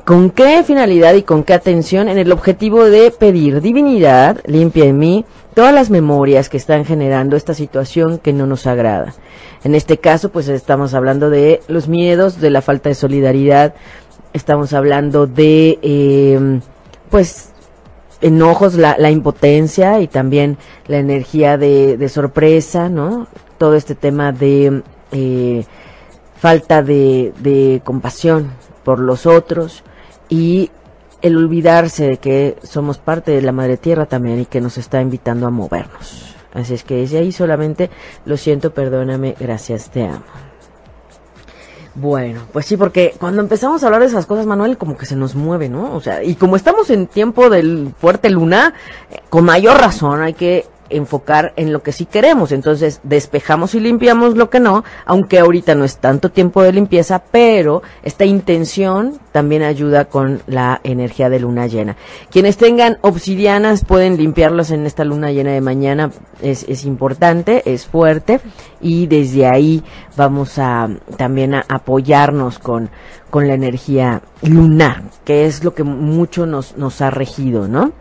¿Con 0.05 0.29
qué 0.29 0.63
finalidad 0.65 1.15
y 1.15 1.23
con 1.23 1.45
qué 1.45 1.55
atención? 1.55 2.11
En 2.11 2.19
el 2.19 2.31
objetivo 2.31 2.85
de 2.85 3.11
pedir 3.11 3.63
divinidad, 3.63 4.39
limpia 4.45 4.85
en 4.85 4.99
mí 4.99 5.25
todas 5.55 5.73
las 5.73 5.89
memorias 5.89 6.51
que 6.51 6.59
están 6.59 6.85
generando 6.85 7.37
esta 7.37 7.55
situación 7.55 8.19
que 8.19 8.35
no 8.35 8.47
nos 8.47 8.67
agrada. 8.67 9.15
En 9.63 9.75
este 9.75 9.97
caso, 9.97 10.29
pues 10.29 10.49
estamos 10.49 10.93
hablando 10.93 11.31
de 11.31 11.63
los 11.69 11.89
miedos, 11.89 12.39
de 12.39 12.51
la 12.51 12.61
falta 12.61 12.91
de 12.91 12.97
solidaridad, 12.97 13.73
estamos 14.35 14.75
hablando 14.75 15.27
de, 15.27 15.79
eh, 15.81 16.61
pues, 17.09 17.53
enojos, 18.21 18.75
la, 18.75 18.97
la, 18.99 19.11
impotencia 19.11 20.01
y 20.01 20.07
también 20.07 20.59
la 20.87 20.99
energía 20.99 21.57
de, 21.57 22.11
sorpresa, 22.11 22.91
¿no? 22.91 23.27
Todo 23.57 23.75
este 23.75 23.95
tema 23.95 24.33
de 24.33 24.83
eh, 25.13 25.65
falta 26.37 26.83
de 26.83 27.81
compasión 27.85 28.51
por 28.85 28.99
los 28.99 29.25
otros 29.25 29.83
y 30.35 30.68
el 31.22 31.37
olvidarse 31.37 32.09
de 32.09 32.16
que 32.16 32.57
somos 32.64 32.99
parte 32.99 33.30
de 33.30 33.41
la 33.41 33.53
madre 33.53 33.76
tierra 33.76 34.07
también 34.07 34.41
y 34.41 34.47
que 34.47 34.61
nos 34.61 34.78
está 34.78 35.01
invitando 35.01 35.47
a 35.47 35.51
movernos. 35.51 36.35
Así 36.53 36.74
es 36.74 36.82
que 36.82 36.97
desde 36.97 37.18
ahí 37.18 37.30
solamente 37.30 37.89
lo 38.24 38.37
siento, 38.37 38.74
perdóname, 38.74 39.37
gracias, 39.39 39.91
te 39.91 40.03
amo. 40.03 40.24
Bueno, 41.95 42.41
pues 42.53 42.66
sí, 42.66 42.76
porque 42.76 43.14
cuando 43.20 43.43
empezamos 43.43 43.80
a 43.82 43.87
hablar 43.87 44.01
de 44.01 44.09
esas 44.09 44.26
cosas, 44.26 44.45
Manuel, 44.45 44.76
como 44.76 44.97
que 44.97 45.07
se 45.07 45.14
nos 45.14 45.37
mueve, 45.37 45.68
¿no? 45.68 45.95
O 45.95 46.01
sea, 46.01 46.24
y 46.24 46.35
como 46.35 46.57
estamos 46.57 46.91
en 46.91 47.07
tiempo 47.07 47.49
del 47.49 47.95
fuerte 47.97 48.28
luna, 48.28 48.74
eh, 49.09 49.20
con 49.30 49.45
mayor 49.45 49.78
razón 49.78 50.20
hay 50.20 50.35
que 50.35 50.66
enfocar 50.97 51.53
en 51.57 51.72
lo 51.72 51.82
que 51.82 51.92
sí 51.92 52.07
queremos. 52.07 52.53
Entonces, 52.53 53.01
despejamos 53.03 53.74
y 53.74 53.80
limpiamos 53.80 54.36
lo 54.36 54.51
que 54.51 54.61
no, 54.61 54.84
aunque 55.07 55.38
ahorita 55.38 55.74
no 55.74 55.84
es 55.84 55.99
tanto 55.99 56.30
tiempo 56.30 56.62
de 56.62 56.72
limpieza, 56.72 57.22
pero 57.30 57.82
esta 58.03 58.24
intención 58.24 59.18
también 59.32 59.62
ayuda 59.62 60.07
con 60.07 60.42
la 60.47 60.80
energía 60.84 61.28
de 61.28 61.40
luna 61.40 61.66
llena. 61.66 61.97
Quienes 62.30 62.57
tengan 62.57 62.99
obsidianas 63.01 63.84
pueden 63.84 64.16
limpiarlas 64.16 64.70
en 64.70 64.86
esta 64.86 65.05
luna 65.05 65.32
llena 65.32 65.53
de 65.53 65.61
mañana, 65.61 66.11
es, 66.40 66.64
es 66.68 66.84
importante, 66.84 67.62
es 67.66 67.86
fuerte, 67.86 68.40
y 68.80 69.07
desde 69.07 69.47
ahí 69.47 69.82
vamos 70.16 70.59
a 70.59 70.88
también 71.16 71.55
a 71.55 71.64
apoyarnos 71.68 72.59
con, 72.59 72.90
con 73.30 73.49
la 73.49 73.55
energía 73.55 74.22
lunar, 74.42 75.03
que 75.24 75.47
es 75.47 75.64
lo 75.64 75.74
que 75.74 75.82
mucho 75.82 76.47
nos, 76.47 76.76
nos 76.76 77.01
ha 77.01 77.11
regido, 77.11 77.66
¿no? 77.66 77.92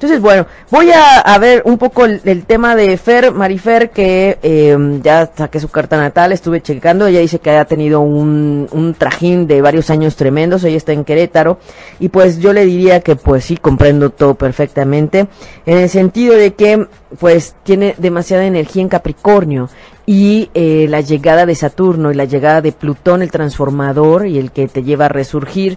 Entonces, 0.00 0.22
bueno, 0.22 0.46
voy 0.70 0.88
a, 0.94 1.38
ver 1.38 1.60
un 1.66 1.76
poco 1.76 2.06
el, 2.06 2.44
tema 2.46 2.74
de 2.74 2.96
Fer, 2.96 3.32
Marifer, 3.32 3.90
que 3.90 4.38
eh, 4.42 4.74
ya 5.02 5.30
saqué 5.36 5.60
su 5.60 5.68
carta 5.68 5.98
natal, 5.98 6.32
estuve 6.32 6.62
checando, 6.62 7.06
ella 7.06 7.20
dice 7.20 7.38
que 7.38 7.50
ha 7.50 7.66
tenido 7.66 8.00
un, 8.00 8.66
un 8.72 8.94
trajín 8.94 9.46
de 9.46 9.60
varios 9.60 9.90
años 9.90 10.16
tremendos, 10.16 10.64
ella 10.64 10.78
está 10.78 10.94
en 10.94 11.04
Querétaro, 11.04 11.58
y 11.98 12.08
pues 12.08 12.38
yo 12.38 12.54
le 12.54 12.64
diría 12.64 13.00
que 13.00 13.14
pues 13.14 13.44
sí, 13.44 13.58
comprendo 13.58 14.08
todo 14.08 14.36
perfectamente, 14.36 15.26
en 15.66 15.76
el 15.76 15.90
sentido 15.90 16.34
de 16.34 16.54
que 16.54 16.86
pues 17.18 17.54
tiene 17.62 17.94
demasiada 17.98 18.46
energía 18.46 18.80
en 18.80 18.88
Capricornio, 18.88 19.68
y 20.06 20.48
eh, 20.54 20.86
la 20.88 21.02
llegada 21.02 21.44
de 21.44 21.54
Saturno 21.54 22.10
y 22.10 22.14
la 22.14 22.24
llegada 22.24 22.62
de 22.62 22.72
Plutón, 22.72 23.20
el 23.20 23.30
transformador, 23.30 24.26
y 24.26 24.38
el 24.38 24.50
que 24.50 24.66
te 24.66 24.82
lleva 24.82 25.04
a 25.04 25.08
resurgir, 25.10 25.76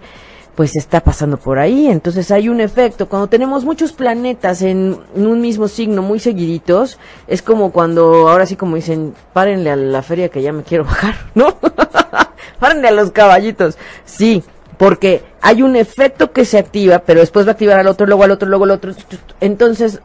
pues 0.56 0.76
está 0.76 1.02
pasando 1.02 1.38
por 1.38 1.60
ahí. 1.60 1.88
Entonces 1.88 2.32
hay 2.32 2.50
un 2.50 2.62
efecto. 2.62 3.08
Cuando 3.08 3.28
tenemos 3.28 3.66
muchos 3.66 3.94
planetas 3.94 4.62
en 4.62 5.00
un 5.16 5.42
mismo 5.42 5.68
signo 5.68 6.02
muy 6.02 6.20
seguiditos, 6.20 7.00
es 7.28 7.42
como 7.42 7.72
cuando, 7.72 8.30
ahora 8.30 8.46
sí 8.46 8.56
como 8.56 8.76
dicen, 8.76 9.16
párenle 9.34 9.72
a 9.72 9.76
la 9.76 10.02
feria 10.02 10.30
que 10.30 10.42
ya 10.42 10.54
me 10.54 10.64
quiero 10.64 10.84
bajar, 10.86 11.16
¿no? 11.36 11.58
párenle 12.60 12.88
a 12.88 12.92
los 12.92 13.12
caballitos. 13.12 13.78
Sí, 14.06 14.44
porque 14.78 15.24
hay 15.42 15.62
un 15.62 15.76
efecto 15.76 16.32
que 16.32 16.46
se 16.46 16.58
activa, 16.58 17.00
pero 17.00 17.20
después 17.20 17.46
va 17.46 17.52
a 17.52 17.54
activar 17.54 17.80
al 17.80 17.88
otro, 17.88 18.06
luego 18.06 18.24
al 18.24 18.32
otro, 18.32 18.48
luego 18.48 18.66
al 18.66 18.72
otro. 18.72 18.94
Entonces, 19.40 20.00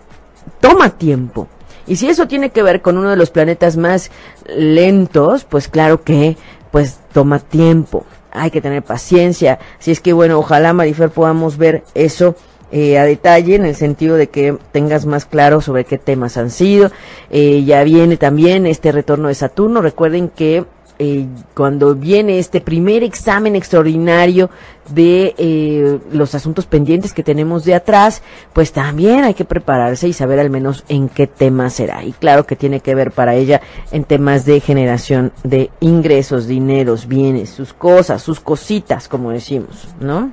toma 0.60 0.90
tiempo. 0.90 1.48
Y 1.86 1.96
si 1.96 2.08
eso 2.08 2.28
tiene 2.28 2.50
que 2.50 2.62
ver 2.62 2.82
con 2.82 2.98
uno 2.98 3.08
de 3.08 3.16
los 3.16 3.30
planetas 3.30 3.78
más 3.78 4.10
lentos, 4.46 5.44
pues 5.44 5.68
claro 5.68 6.02
que 6.02 6.36
pues 6.70 7.00
toma 7.14 7.38
tiempo 7.38 8.04
hay 8.38 8.50
que 8.50 8.60
tener 8.60 8.82
paciencia. 8.82 9.58
Si 9.78 9.90
es 9.90 10.00
que, 10.00 10.12
bueno, 10.12 10.38
ojalá, 10.38 10.72
Marifer, 10.72 11.10
podamos 11.10 11.56
ver 11.56 11.84
eso 11.94 12.34
eh, 12.70 12.98
a 12.98 13.04
detalle 13.04 13.54
en 13.54 13.64
el 13.64 13.74
sentido 13.74 14.16
de 14.16 14.28
que 14.28 14.56
tengas 14.72 15.06
más 15.06 15.24
claro 15.24 15.60
sobre 15.60 15.84
qué 15.84 15.98
temas 15.98 16.36
han 16.36 16.50
sido. 16.50 16.90
Eh, 17.30 17.64
ya 17.64 17.82
viene 17.84 18.16
también 18.16 18.66
este 18.66 18.92
retorno 18.92 19.28
de 19.28 19.34
Saturno. 19.34 19.80
Recuerden 19.80 20.28
que 20.28 20.64
eh, 20.98 21.26
cuando 21.54 21.94
viene 21.94 22.38
este 22.38 22.60
primer 22.60 23.02
examen 23.02 23.54
extraordinario 23.54 24.50
de 24.90 25.34
eh, 25.38 25.98
los 26.12 26.34
asuntos 26.34 26.66
pendientes 26.66 27.12
que 27.12 27.22
tenemos 27.22 27.64
de 27.64 27.74
atrás, 27.74 28.22
pues 28.52 28.72
también 28.72 29.24
hay 29.24 29.34
que 29.34 29.44
prepararse 29.44 30.08
y 30.08 30.12
saber 30.12 30.40
al 30.40 30.50
menos 30.50 30.84
en 30.88 31.08
qué 31.08 31.26
tema 31.26 31.70
será. 31.70 32.02
Y 32.04 32.12
claro 32.12 32.46
que 32.46 32.56
tiene 32.56 32.80
que 32.80 32.94
ver 32.94 33.12
para 33.12 33.34
ella 33.34 33.60
en 33.92 34.04
temas 34.04 34.44
de 34.44 34.60
generación 34.60 35.32
de 35.44 35.70
ingresos, 35.80 36.46
dineros, 36.46 37.06
bienes, 37.06 37.50
sus 37.50 37.72
cosas, 37.72 38.22
sus 38.22 38.40
cositas, 38.40 39.08
como 39.08 39.30
decimos, 39.30 39.88
¿no? 40.00 40.32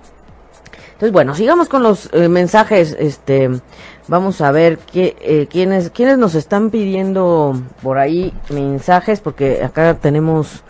Entonces, 0.93 1.11
bueno, 1.11 1.35
sigamos 1.35 1.67
con 1.67 1.83
los 1.83 2.09
eh, 2.13 2.29
mensajes, 2.29 2.95
este, 2.97 3.49
Vamos 4.07 4.41
a 4.41 4.51
ver 4.51 4.77
qué, 4.77 5.15
eh, 5.21 5.47
quiénes, 5.49 5.89
quiénes 5.89 6.17
nos 6.17 6.35
están 6.35 6.69
pidiendo 6.69 7.59
por 7.81 7.97
ahí 7.97 8.33
mensajes, 8.49 9.19
porque 9.19 9.63
acá 9.63 9.95
tenemos, 9.95 10.63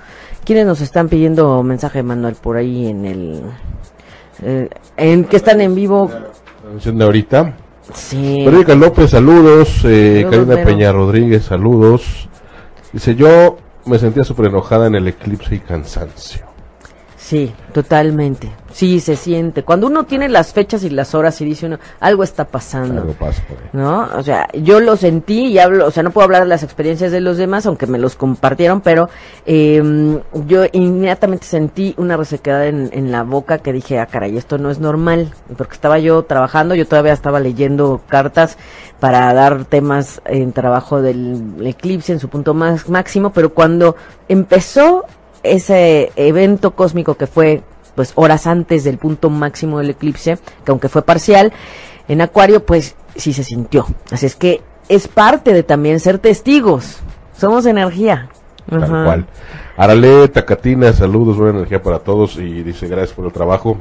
quiénes 0.45 0.65
nos 0.65 0.79
están 0.79 1.09
pidiendo 1.09 1.61
mensaje, 1.61 2.01
Manuel, 2.01 2.35
por 2.35 2.55
ahí 2.55 2.87
en 2.87 3.05
el, 3.05 3.41
eh, 4.41 4.69
en 4.95 5.25
que 5.25 5.35
están 5.35 5.59
en 5.59 5.75
vivo. 5.75 6.09
De 6.83 7.03
ahorita. 7.03 7.53
Sí. 7.93 8.41
Federica 8.45 8.73
López, 8.73 9.11
saludos. 9.11 9.81
Eh, 9.83 10.25
Karina 10.29 10.63
Peña 10.63 10.91
Rodríguez, 10.91 11.45
saludos. 11.45 12.29
Dice, 12.91 13.15
yo 13.15 13.57
me 13.85 13.99
sentía 13.99 14.23
súper 14.23 14.47
enojada 14.47 14.87
en 14.87 14.95
el 14.95 15.07
eclipse 15.07 15.55
y 15.55 15.59
cansancio. 15.59 16.54
Sí, 17.25 17.51
totalmente. 17.73 18.51
Sí, 18.71 18.99
se 18.99 19.15
siente. 19.15 19.63
Cuando 19.63 19.87
uno 19.87 20.03
tiene 20.03 20.29
las 20.29 20.53
fechas 20.53 20.83
y 20.83 20.91
las 20.91 21.15
horas 21.15 21.41
y 21.41 21.45
dice 21.45 21.65
uno, 21.65 21.79
algo 21.99 22.23
está 22.23 22.45
pasando. 22.45 23.01
Algo 23.01 23.13
pasa 23.13 23.41
¿No? 23.73 24.07
O 24.15 24.21
sea, 24.21 24.47
yo 24.53 24.79
lo 24.79 24.95
sentí 24.95 25.47
y 25.47 25.57
hablo, 25.57 25.87
o 25.87 25.91
sea, 25.91 26.03
no 26.03 26.11
puedo 26.11 26.25
hablar 26.25 26.43
de 26.43 26.49
las 26.49 26.61
experiencias 26.61 27.11
de 27.11 27.21
los 27.21 27.37
demás, 27.37 27.65
aunque 27.65 27.87
me 27.87 27.97
los 27.97 28.15
compartieron, 28.15 28.81
pero 28.81 29.09
eh, 29.47 29.81
yo 30.45 30.65
inmediatamente 30.71 31.47
sentí 31.47 31.95
una 31.97 32.15
resequedad 32.15 32.67
en, 32.67 32.91
en, 32.93 33.11
la 33.11 33.23
boca 33.23 33.57
que 33.57 33.73
dije, 33.73 33.97
ah, 33.97 34.05
caray, 34.05 34.37
esto 34.37 34.59
no 34.59 34.69
es 34.69 34.77
normal. 34.77 35.33
Porque 35.57 35.73
estaba 35.73 35.97
yo 35.97 36.21
trabajando, 36.25 36.75
yo 36.75 36.87
todavía 36.87 37.13
estaba 37.13 37.39
leyendo 37.39 38.01
cartas 38.07 38.55
para 38.99 39.33
dar 39.33 39.65
temas 39.65 40.21
en 40.25 40.53
trabajo 40.53 41.01
del 41.01 41.55
eclipse 41.65 42.13
en 42.13 42.19
su 42.19 42.29
punto 42.29 42.53
más 42.53 42.87
máximo, 42.87 43.33
pero 43.33 43.51
cuando 43.51 43.95
empezó 44.27 45.05
ese 45.45 46.11
evento 46.15 46.75
cósmico 46.75 47.15
que 47.15 47.27
fue 47.27 47.63
pues 47.95 48.11
horas 48.15 48.45
antes 48.45 48.83
del 48.83 48.97
punto 48.97 49.29
máximo 49.29 49.79
del 49.79 49.91
eclipse, 49.91 50.37
que 50.65 50.71
aunque 50.71 50.89
fue 50.89 51.01
parcial, 51.01 51.53
en 52.07 52.21
Acuario 52.21 52.65
pues 52.65 52.95
sí 53.15 53.33
se 53.33 53.43
sintió. 53.43 53.87
Así 54.11 54.25
es 54.25 54.35
que 54.35 54.61
es 54.89 55.07
parte 55.07 55.53
de 55.53 55.63
también 55.63 55.99
ser 55.99 56.19
testigos. 56.19 56.97
Somos 57.37 57.65
energía. 57.65 58.29
Tal 58.69 58.87
cual. 58.87 59.25
Arale 59.77 60.27
Tacatina, 60.27 60.91
saludos, 60.93 61.37
buena 61.37 61.59
energía 61.59 61.81
para 61.81 61.99
todos 61.99 62.37
y 62.37 62.63
dice 62.63 62.87
gracias 62.87 63.13
por 63.13 63.25
el 63.25 63.31
trabajo 63.31 63.77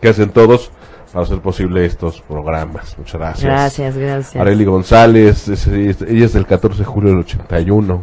que 0.00 0.08
hacen 0.08 0.30
todos 0.30 0.70
para 1.12 1.24
hacer 1.24 1.40
posible 1.40 1.84
estos 1.84 2.20
programas. 2.22 2.96
Muchas 2.98 3.20
gracias. 3.20 3.44
Gracias, 3.44 3.96
gracias. 3.96 4.40
Areli 4.40 4.64
González, 4.64 5.48
ella 5.68 6.24
es 6.24 6.32
del 6.32 6.46
14 6.46 6.78
de 6.78 6.84
julio 6.84 7.10
del 7.10 7.20
81. 7.20 8.02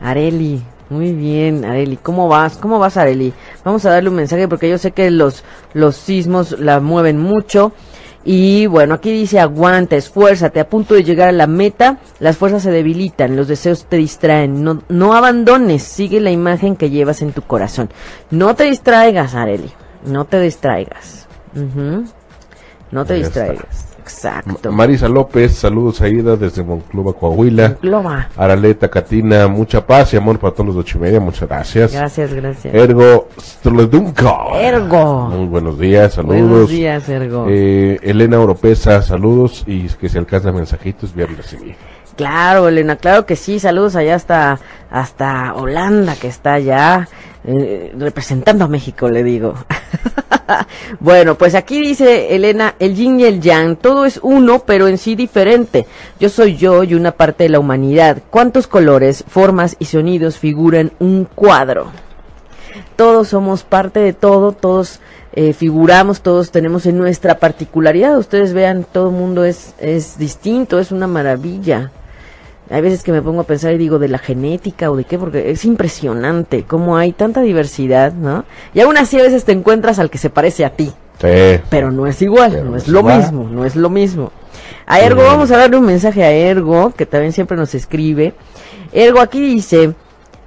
Areli, 0.00 0.62
muy 0.88 1.12
bien, 1.12 1.64
Areli. 1.64 1.96
¿Cómo 1.96 2.28
vas? 2.28 2.56
¿Cómo 2.56 2.78
vas, 2.78 2.96
Areli? 2.96 3.32
Vamos 3.64 3.84
a 3.84 3.90
darle 3.90 4.08
un 4.08 4.16
mensaje 4.16 4.46
porque 4.46 4.68
yo 4.68 4.78
sé 4.78 4.92
que 4.92 5.10
los, 5.10 5.42
los 5.74 5.96
sismos 5.96 6.58
la 6.58 6.80
mueven 6.80 7.18
mucho. 7.18 7.72
Y 8.24 8.66
bueno, 8.66 8.94
aquí 8.94 9.12
dice 9.12 9.38
aguanta, 9.38 9.94
esfuérzate, 9.94 10.58
a 10.58 10.68
punto 10.68 10.94
de 10.94 11.04
llegar 11.04 11.28
a 11.28 11.32
la 11.32 11.46
meta, 11.46 11.98
las 12.18 12.36
fuerzas 12.36 12.64
se 12.64 12.72
debilitan, 12.72 13.36
los 13.36 13.46
deseos 13.46 13.86
te 13.86 13.98
distraen, 13.98 14.64
no, 14.64 14.82
no 14.88 15.14
abandones, 15.14 15.84
sigue 15.84 16.18
la 16.18 16.32
imagen 16.32 16.74
que 16.74 16.90
llevas 16.90 17.22
en 17.22 17.32
tu 17.32 17.42
corazón. 17.42 17.88
No 18.32 18.56
te 18.56 18.64
distraigas, 18.64 19.36
Areli, 19.36 19.70
no 20.04 20.24
te 20.24 20.40
distraigas. 20.40 21.28
No 22.90 23.04
te 23.04 23.14
distraigas. 23.14 23.85
Exacto. 24.06 24.70
Marisa 24.70 25.08
López, 25.08 25.56
saludos 25.56 26.00
a 26.00 26.08
Ida 26.08 26.36
desde 26.36 26.62
Monclova, 26.62 27.12
Coahuila. 27.12 27.70
Monclova. 27.70 28.28
Araleta 28.36 28.88
Catina, 28.88 29.48
mucha 29.48 29.84
paz 29.84 30.14
y 30.14 30.16
amor 30.16 30.38
para 30.38 30.54
todos 30.54 30.68
los 30.68 30.76
ocho 30.76 30.98
y 30.98 31.00
media, 31.00 31.18
muchas 31.18 31.48
gracias. 31.48 31.92
Gracias, 31.92 32.32
gracias. 32.32 32.72
Ergo 32.72 33.26
Strodunko. 33.36 34.52
Ergo. 34.54 35.28
Muy 35.30 35.46
buenos 35.46 35.76
días, 35.80 36.14
saludos. 36.14 36.48
Buenos 36.48 36.68
días, 36.68 37.08
Ergo. 37.08 37.46
Eh, 37.48 37.98
Elena 38.00 38.38
Oropesa, 38.38 39.02
saludos 39.02 39.64
y 39.66 39.88
que 39.88 40.08
se 40.08 40.18
alcanza 40.18 40.52
mensajitos, 40.52 41.12
bien. 41.12 41.26
Claro, 42.16 42.68
Elena, 42.68 42.94
claro 42.96 43.26
que 43.26 43.34
sí. 43.34 43.58
Saludos 43.58 43.96
allá 43.96 44.14
hasta, 44.14 44.60
hasta 44.88 45.52
Holanda, 45.54 46.14
que 46.14 46.28
está 46.28 46.54
allá. 46.54 47.08
Eh, 47.48 47.92
representando 47.96 48.64
a 48.64 48.68
México, 48.68 49.08
le 49.08 49.22
digo. 49.22 49.54
bueno, 51.00 51.36
pues 51.36 51.54
aquí 51.54 51.80
dice 51.80 52.34
Elena, 52.34 52.74
el 52.80 52.96
yin 52.96 53.20
y 53.20 53.24
el 53.24 53.40
yang, 53.40 53.76
todo 53.76 54.04
es 54.04 54.18
uno, 54.20 54.64
pero 54.66 54.88
en 54.88 54.98
sí 54.98 55.14
diferente. 55.14 55.86
Yo 56.18 56.28
soy 56.28 56.56
yo 56.56 56.82
y 56.82 56.94
una 56.94 57.12
parte 57.12 57.44
de 57.44 57.50
la 57.50 57.60
humanidad. 57.60 58.18
¿Cuántos 58.30 58.66
colores, 58.66 59.24
formas 59.28 59.76
y 59.78 59.84
sonidos 59.84 60.38
figuran 60.38 60.90
un 60.98 61.24
cuadro? 61.24 61.92
Todos 62.96 63.28
somos 63.28 63.62
parte 63.62 64.00
de 64.00 64.12
todo, 64.12 64.50
todos 64.50 64.98
eh, 65.32 65.52
figuramos, 65.52 66.22
todos 66.22 66.50
tenemos 66.50 66.84
en 66.86 66.98
nuestra 66.98 67.38
particularidad. 67.38 68.18
Ustedes 68.18 68.54
vean, 68.54 68.84
todo 68.90 69.10
el 69.10 69.14
mundo 69.14 69.44
es, 69.44 69.74
es 69.78 70.18
distinto, 70.18 70.80
es 70.80 70.90
una 70.90 71.06
maravilla. 71.06 71.92
Hay 72.70 72.80
veces 72.80 73.02
que 73.02 73.12
me 73.12 73.22
pongo 73.22 73.42
a 73.42 73.44
pensar 73.44 73.72
y 73.72 73.78
digo 73.78 73.98
de 73.98 74.08
la 74.08 74.18
genética 74.18 74.90
o 74.90 74.96
de 74.96 75.04
qué, 75.04 75.18
porque 75.18 75.50
es 75.50 75.64
impresionante 75.64 76.64
cómo 76.64 76.96
hay 76.96 77.12
tanta 77.12 77.40
diversidad, 77.42 78.12
¿no? 78.12 78.44
Y 78.74 78.80
aún 78.80 78.96
así 78.96 79.18
a 79.18 79.22
veces 79.22 79.44
te 79.44 79.52
encuentras 79.52 79.98
al 79.98 80.10
que 80.10 80.18
se 80.18 80.30
parece 80.30 80.64
a 80.64 80.70
ti. 80.70 80.92
Sí. 81.20 81.60
Pero 81.70 81.92
no 81.92 82.06
es 82.06 82.20
igual, 82.22 82.68
no 82.68 82.76
es 82.76 82.88
lo 82.88 83.02
mismo, 83.02 83.48
no 83.50 83.64
es 83.64 83.76
lo 83.76 83.88
mismo. 83.88 84.32
A 84.86 85.00
Ergo, 85.00 85.22
vamos 85.22 85.50
a 85.50 85.56
darle 85.56 85.76
un 85.76 85.86
mensaje 85.86 86.22
a 86.22 86.30
Ergo, 86.30 86.92
que 86.96 87.06
también 87.06 87.32
siempre 87.32 87.56
nos 87.56 87.74
escribe. 87.74 88.34
Ergo 88.92 89.20
aquí 89.20 89.40
dice, 89.40 89.94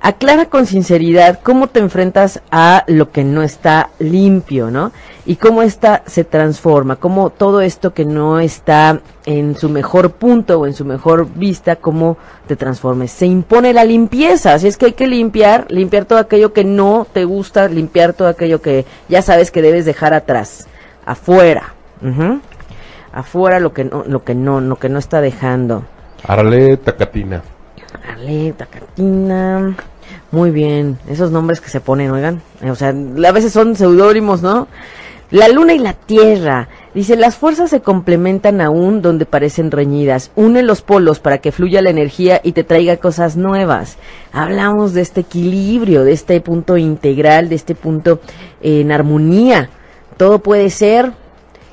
aclara 0.01 0.45
con 0.45 0.65
sinceridad 0.65 1.39
cómo 1.41 1.67
te 1.67 1.79
enfrentas 1.79 2.41
a 2.51 2.83
lo 2.87 3.11
que 3.11 3.23
no 3.23 3.43
está 3.43 3.89
limpio, 3.99 4.71
¿no? 4.71 4.91
Y 5.25 5.35
cómo 5.35 5.61
esta 5.61 6.03
se 6.05 6.23
transforma, 6.23 6.95
cómo 6.95 7.29
todo 7.29 7.61
esto 7.61 7.93
que 7.93 8.05
no 8.05 8.39
está 8.39 9.01
en 9.25 9.55
su 9.55 9.69
mejor 9.69 10.13
punto 10.13 10.59
o 10.59 10.65
en 10.65 10.73
su 10.73 10.85
mejor 10.85 11.27
vista, 11.33 11.75
cómo 11.75 12.17
te 12.47 12.55
transformes. 12.55 13.11
Se 13.11 13.25
impone 13.25 13.73
la 13.73 13.83
limpieza, 13.83 14.53
así 14.53 14.67
es 14.67 14.77
que 14.77 14.87
hay 14.87 14.93
que 14.93 15.07
limpiar, 15.07 15.67
limpiar 15.69 16.05
todo 16.05 16.19
aquello 16.19 16.53
que 16.53 16.63
no 16.63 17.05
te 17.11 17.25
gusta, 17.25 17.67
limpiar 17.67 18.13
todo 18.13 18.27
aquello 18.27 18.61
que 18.61 18.85
ya 19.07 19.21
sabes 19.21 19.51
que 19.51 19.61
debes 19.61 19.85
dejar 19.85 20.13
atrás, 20.13 20.67
afuera. 21.05 21.73
Afuera 23.11 23.59
lo 23.59 23.73
que 23.73 23.83
no, 23.83 24.03
lo 24.07 24.23
que 24.23 24.35
no, 24.35 24.61
lo 24.61 24.77
que 24.77 24.89
no 24.89 24.99
está 24.99 25.21
dejando. 25.21 25.83
Arale 26.23 26.77
Tacatina. 26.77 27.41
Arale 28.03 28.53
Tacatina. 28.53 29.75
Muy 30.31 30.51
bien, 30.51 30.99
esos 31.09 31.31
nombres 31.31 31.59
que 31.59 31.69
se 31.69 31.79
ponen, 31.79 32.11
oigan. 32.11 32.41
O 32.69 32.75
sea, 32.75 32.89
a 32.89 33.31
veces 33.31 33.51
son 33.51 33.75
seudónimos, 33.75 34.41
¿no? 34.41 34.67
La 35.31 35.47
luna 35.47 35.73
y 35.73 35.79
la 35.79 35.93
tierra. 35.93 36.69
Dice, 36.93 37.15
las 37.15 37.35
fuerzas 37.35 37.69
se 37.69 37.81
complementan 37.81 38.61
aún 38.61 39.01
donde 39.01 39.25
parecen 39.25 39.69
reñidas. 39.69 40.31
Une 40.35 40.63
los 40.63 40.81
polos 40.81 41.19
para 41.19 41.37
que 41.37 41.51
fluya 41.51 41.83
la 41.83 41.91
energía 41.91 42.41
y 42.43 42.53
te 42.53 42.63
traiga 42.63 42.97
cosas 42.97 43.37
nuevas. 43.37 43.97
Hablamos 44.31 44.93
de 44.93 45.01
este 45.01 45.21
equilibrio, 45.21 46.03
de 46.03 46.13
este 46.13 46.41
punto 46.41 46.77
integral, 46.77 47.49
de 47.49 47.55
este 47.55 47.75
punto 47.75 48.19
en 48.61 48.91
armonía. 48.91 49.69
Todo 50.17 50.39
puede 50.39 50.71
ser 50.71 51.11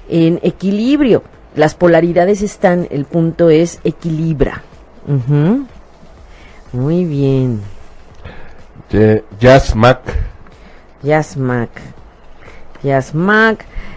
en 0.08 0.38
equilibrio. 0.42 1.22
Las 1.54 1.74
polaridades 1.74 2.42
están, 2.42 2.86
el 2.90 3.06
punto 3.06 3.48
es 3.48 3.80
equilibra. 3.84 4.62
Muy 6.72 7.04
bien. 7.06 7.75
Jazz 11.02 11.36
Mac. 11.36 11.70
Jazz 12.82 13.12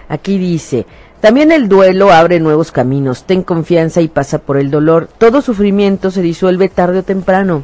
aquí 0.08 0.38
dice, 0.38 0.86
también 1.22 1.52
el 1.52 1.68
duelo 1.68 2.12
abre 2.12 2.40
nuevos 2.40 2.72
caminos, 2.72 3.26
ten 3.26 3.44
confianza 3.44 4.02
y 4.02 4.08
pasa 4.08 4.40
por 4.40 4.58
el 4.58 4.72
dolor. 4.72 5.10
Todo 5.18 5.42
sufrimiento 5.42 6.12
se 6.12 6.22
disuelve 6.22 6.70
tarde 6.70 7.00
o 7.00 7.04
temprano. 7.04 7.64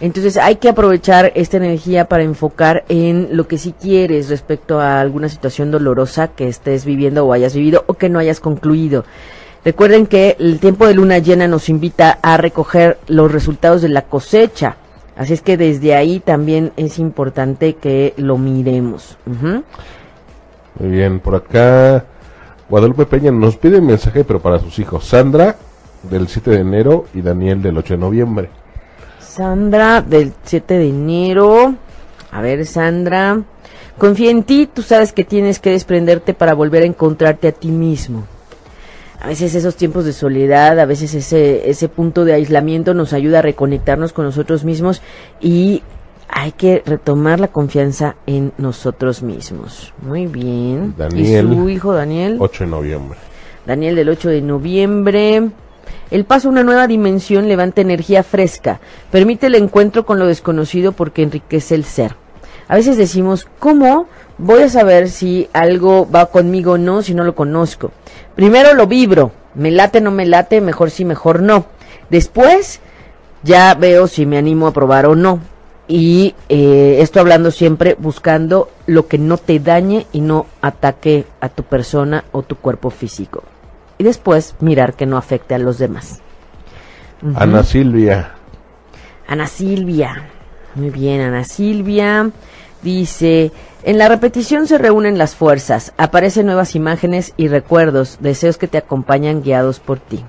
Entonces 0.00 0.36
hay 0.36 0.56
que 0.56 0.68
aprovechar 0.68 1.32
esta 1.34 1.58
energía 1.58 2.06
para 2.06 2.22
enfocar 2.22 2.84
en 2.88 3.36
lo 3.36 3.46
que 3.48 3.58
sí 3.58 3.74
quieres 3.78 4.30
respecto 4.30 4.80
a 4.80 5.00
alguna 5.00 5.28
situación 5.28 5.70
dolorosa 5.70 6.28
que 6.28 6.48
estés 6.48 6.84
viviendo 6.84 7.26
o 7.26 7.32
hayas 7.32 7.54
vivido 7.54 7.84
o 7.86 7.94
que 7.94 8.08
no 8.08 8.18
hayas 8.18 8.40
concluido. 8.40 9.04
Recuerden 9.62 10.06
que 10.06 10.36
el 10.38 10.58
tiempo 10.58 10.86
de 10.86 10.94
luna 10.94 11.18
llena 11.18 11.48
nos 11.48 11.68
invita 11.68 12.18
a 12.22 12.38
recoger 12.38 12.98
los 13.08 13.30
resultados 13.30 13.82
de 13.82 13.90
la 13.90 14.02
cosecha. 14.02 14.76
Así 15.20 15.34
es 15.34 15.42
que 15.42 15.58
desde 15.58 15.94
ahí 15.94 16.18
también 16.18 16.72
es 16.78 16.98
importante 16.98 17.74
que 17.74 18.14
lo 18.16 18.38
miremos. 18.38 19.18
Muy 19.26 20.88
bien, 20.88 21.20
por 21.20 21.34
acá 21.34 22.06
Guadalupe 22.70 23.04
Peña 23.04 23.30
nos 23.30 23.58
pide 23.58 23.80
un 23.80 23.86
mensaje, 23.86 24.24
pero 24.24 24.40
para 24.40 24.58
sus 24.58 24.78
hijos. 24.78 25.04
Sandra, 25.04 25.56
del 26.04 26.26
7 26.26 26.52
de 26.52 26.60
enero, 26.60 27.04
y 27.12 27.20
Daniel, 27.20 27.60
del 27.60 27.76
8 27.76 27.94
de 27.94 28.00
noviembre. 28.00 28.48
Sandra, 29.18 30.00
del 30.00 30.32
7 30.42 30.78
de 30.78 30.88
enero. 30.88 31.74
A 32.30 32.40
ver, 32.40 32.64
Sandra. 32.64 33.42
Confía 33.98 34.30
en 34.30 34.42
ti, 34.42 34.70
tú 34.72 34.80
sabes 34.80 35.12
que 35.12 35.24
tienes 35.24 35.58
que 35.58 35.72
desprenderte 35.72 36.32
para 36.32 36.54
volver 36.54 36.82
a 36.82 36.86
encontrarte 36.86 37.48
a 37.48 37.52
ti 37.52 37.68
mismo 37.68 38.24
a 39.20 39.28
veces 39.28 39.54
esos 39.54 39.76
tiempos 39.76 40.04
de 40.06 40.12
soledad, 40.12 40.80
a 40.80 40.86
veces 40.86 41.14
ese, 41.14 41.68
ese 41.68 41.88
punto 41.88 42.24
de 42.24 42.32
aislamiento 42.32 42.94
nos 42.94 43.12
ayuda 43.12 43.40
a 43.40 43.42
reconectarnos 43.42 44.12
con 44.12 44.24
nosotros 44.24 44.64
mismos 44.64 45.02
y 45.40 45.82
hay 46.28 46.52
que 46.52 46.82
retomar 46.86 47.38
la 47.38 47.48
confianza 47.48 48.16
en 48.26 48.52
nosotros 48.56 49.22
mismos. 49.22 49.92
Muy 50.00 50.26
bien. 50.26 50.94
Daniel. 50.96 51.52
¿Y 51.52 51.54
su 51.54 51.68
hijo 51.68 51.92
Daniel? 51.92 52.36
8 52.38 52.64
de 52.64 52.70
noviembre. 52.70 53.18
Daniel 53.66 53.96
del 53.96 54.08
8 54.08 54.30
de 54.30 54.40
noviembre. 54.40 55.50
El 56.10 56.24
paso 56.24 56.48
a 56.48 56.52
una 56.52 56.62
nueva 56.62 56.86
dimensión 56.86 57.46
levanta 57.46 57.82
energía 57.82 58.22
fresca, 58.22 58.80
permite 59.10 59.48
el 59.48 59.54
encuentro 59.54 60.06
con 60.06 60.18
lo 60.18 60.26
desconocido 60.26 60.92
porque 60.92 61.22
enriquece 61.22 61.74
el 61.74 61.84
ser. 61.84 62.16
A 62.68 62.74
veces 62.76 62.96
decimos, 62.96 63.48
¿cómo 63.58 64.06
voy 64.40 64.62
a 64.62 64.68
saber 64.68 65.08
si 65.08 65.48
algo 65.52 66.08
va 66.10 66.26
conmigo 66.26 66.72
o 66.72 66.78
no 66.78 67.02
si 67.02 67.14
no 67.14 67.24
lo 67.24 67.34
conozco? 67.34 67.92
Primero 68.34 68.74
lo 68.74 68.86
vibro, 68.86 69.32
me 69.54 69.70
late, 69.70 70.00
no 70.00 70.10
me 70.10 70.26
late, 70.26 70.60
mejor 70.60 70.90
sí, 70.90 71.04
mejor 71.04 71.42
no. 71.42 71.66
Después 72.08 72.80
ya 73.42 73.74
veo 73.74 74.06
si 74.06 74.26
me 74.26 74.38
animo 74.38 74.66
a 74.66 74.72
probar 74.72 75.06
o 75.06 75.14
no. 75.14 75.40
Y 75.88 76.34
eh, 76.48 76.98
esto 77.00 77.18
hablando 77.18 77.50
siempre 77.50 77.96
buscando 77.98 78.70
lo 78.86 79.08
que 79.08 79.18
no 79.18 79.38
te 79.38 79.58
dañe 79.58 80.06
y 80.12 80.20
no 80.20 80.46
ataque 80.60 81.26
a 81.40 81.48
tu 81.48 81.64
persona 81.64 82.24
o 82.30 82.42
tu 82.42 82.56
cuerpo 82.56 82.90
físico. 82.90 83.42
Y 83.98 84.04
después 84.04 84.54
mirar 84.60 84.94
que 84.94 85.06
no 85.06 85.16
afecte 85.16 85.54
a 85.54 85.58
los 85.58 85.78
demás. 85.78 86.20
Ana 87.34 87.64
Silvia. 87.64 88.34
Ana 89.26 89.46
Silvia. 89.46 90.28
Muy 90.76 90.90
bien, 90.90 91.20
Ana 91.20 91.44
Silvia. 91.44 92.30
Dice, 92.82 93.50
en 93.82 93.98
la 93.98 94.08
repetición 94.08 94.66
se 94.66 94.78
reúnen 94.78 95.18
las 95.18 95.34
fuerzas, 95.34 95.92
aparecen 95.96 96.46
nuevas 96.46 96.74
imágenes 96.74 97.32
y 97.36 97.48
recuerdos, 97.48 98.18
deseos 98.20 98.58
que 98.58 98.68
te 98.68 98.78
acompañan 98.78 99.42
guiados 99.42 99.80
por 99.80 99.98
ti. 99.98 100.24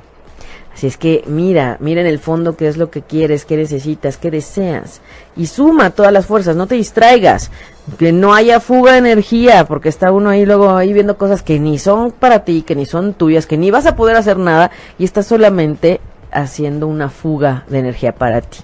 Así 0.74 0.88
es 0.88 0.98
que 0.98 1.24
mira, 1.28 1.78
mira 1.82 2.00
en 2.02 2.08
el 2.08 2.18
fondo 2.18 2.56
qué 2.56 2.68
es 2.68 2.78
lo 2.78 2.90
que 2.90 3.02
quieres, 3.02 3.44
qué 3.44 3.58
necesitas, 3.58 4.18
qué 4.18 4.32
deseas. 4.32 5.02
Y 5.36 5.48
suma 5.48 5.90
todas 5.90 6.14
las 6.14 6.26
fuerzas, 6.26 6.56
no 6.56 6.66
te 6.66 6.76
distraigas, 6.76 7.52
que 8.00 8.14
no 8.14 8.34
haya 8.34 8.60
fuga 8.62 8.94
de 8.94 9.00
energía, 9.00 9.66
porque 9.66 9.90
está 9.90 10.12
uno 10.12 10.30
ahí 10.30 10.46
luego 10.46 10.72
ahí 10.72 10.94
viendo 10.94 11.18
cosas 11.18 11.44
que 11.44 11.60
ni 11.60 11.78
son 11.78 12.12
para 12.12 12.46
ti, 12.46 12.62
que 12.62 12.76
ni 12.76 12.86
son 12.86 13.14
tuyas, 13.14 13.48
que 13.48 13.58
ni 13.58 13.70
vas 13.70 13.86
a 13.86 13.96
poder 13.96 14.16
hacer 14.16 14.38
nada 14.38 14.72
y 14.98 15.04
estás 15.04 15.28
solamente 15.28 16.00
haciendo 16.32 16.88
una 16.88 17.10
fuga 17.10 17.66
de 17.68 17.80
energía 17.80 18.16
para 18.16 18.40
ti. 18.42 18.60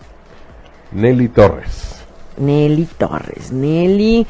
Nelly 0.94 1.28
Torres. 1.28 1.98
Nelly 2.38 2.88
Torres. 2.98 3.52
Nelly, 3.52 4.26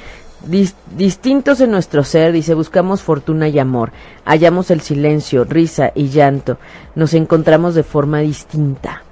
distintos 0.47 1.61
en 1.61 1.71
nuestro 1.71 2.03
ser, 2.03 2.31
dice, 2.31 2.53
buscamos 2.53 3.01
fortuna 3.01 3.47
y 3.47 3.59
amor, 3.59 3.91
hallamos 4.25 4.71
el 4.71 4.81
silencio, 4.81 5.43
risa 5.43 5.91
y 5.93 6.09
llanto, 6.09 6.57
nos 6.95 7.13
encontramos 7.13 7.75
de 7.75 7.83
forma 7.83 8.19
distinta. 8.19 9.03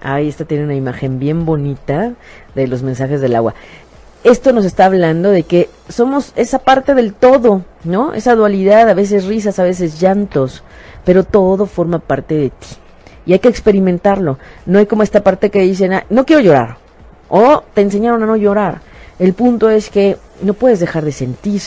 Ahí 0.00 0.28
esta 0.28 0.44
tiene 0.44 0.64
una 0.64 0.74
imagen 0.74 1.18
bien 1.18 1.44
bonita 1.44 2.14
de 2.54 2.66
los 2.66 2.82
mensajes 2.82 3.20
del 3.20 3.36
agua. 3.36 3.54
Esto 4.24 4.52
nos 4.52 4.64
está 4.64 4.86
hablando 4.86 5.30
de 5.30 5.44
que 5.44 5.68
somos 5.88 6.32
esa 6.36 6.60
parte 6.60 6.94
del 6.94 7.12
todo, 7.12 7.64
¿no? 7.84 8.14
Esa 8.14 8.34
dualidad, 8.34 8.88
a 8.88 8.94
veces 8.94 9.26
risas, 9.26 9.58
a 9.58 9.64
veces 9.64 10.00
llantos, 10.00 10.62
pero 11.04 11.24
todo 11.24 11.66
forma 11.66 11.98
parte 11.98 12.34
de 12.34 12.50
ti. 12.50 12.68
Y 13.26 13.32
hay 13.32 13.38
que 13.38 13.48
experimentarlo. 13.48 14.38
No 14.66 14.78
hay 14.78 14.86
como 14.86 15.02
esta 15.02 15.22
parte 15.22 15.50
que 15.50 15.60
dicen, 15.60 15.92
ah, 15.92 16.04
no 16.10 16.24
quiero 16.24 16.42
llorar, 16.42 16.76
o 17.28 17.62
te 17.74 17.80
enseñaron 17.80 18.22
a 18.22 18.26
no 18.26 18.36
llorar. 18.36 18.80
El 19.22 19.34
punto 19.34 19.70
es 19.70 19.88
que 19.88 20.16
no 20.42 20.52
puedes 20.52 20.80
dejar 20.80 21.04
de 21.04 21.12
sentir 21.12 21.62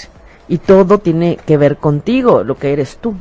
y 0.49 0.57
todo 0.57 0.97
tiene 0.97 1.37
que 1.45 1.55
ver 1.55 1.77
contigo, 1.77 2.43
lo 2.43 2.57
que 2.57 2.73
eres 2.73 2.97
tú. 2.97 3.15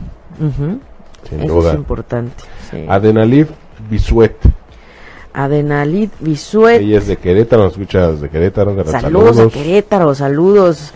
Sin 1.29 1.41
Eso 1.41 1.69
es 1.69 1.75
importante. 1.77 2.43
Adenalid 2.89 3.47
Bisuet. 3.89 4.35
Adenalid 5.33 6.11
Bisuet. 6.19 6.81
Ella 6.81 6.99
es 6.99 7.07
de 7.07 7.17
Querétaro, 7.17 7.63
nos 7.63 7.75
escuchas 7.75 8.21
de 8.21 8.29
Querétaro. 8.29 8.75
Saludos, 8.85 9.37
saludos, 9.37 9.39
a 9.39 9.57
Querétaro, 9.57 10.15
saludos. 10.17 10.93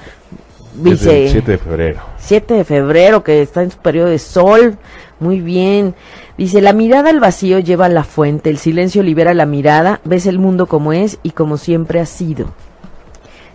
Dice, 0.74 1.26
el 1.26 1.30
7 1.30 1.53
de 1.53 1.59
febrero. 1.59 2.01
7 2.18 2.55
de 2.55 2.64
febrero, 2.64 3.22
que 3.22 3.41
está 3.41 3.62
en 3.62 3.70
su 3.70 3.78
periodo 3.78 4.09
de 4.09 4.18
sol. 4.18 4.78
Muy 5.20 5.41
bien. 5.41 5.95
Dice, 6.36 6.61
la 6.61 6.72
mirada 6.72 7.11
al 7.11 7.20
vacío 7.20 7.61
lleva 7.61 7.86
a 7.86 7.89
la 7.89 8.03
fuente, 8.03 8.51
el 8.51 8.59
silencio 8.59 9.05
libera 9.05 9.32
la 9.32 9.47
mirada, 9.47 10.01
ves 10.03 10.26
el 10.26 10.41
mundo 10.41 10.66
como 10.66 10.93
es 10.93 11.20
y 11.22 11.30
como 11.30 11.57
siempre 11.57 12.01
ha 12.01 12.07
sido. 12.07 12.49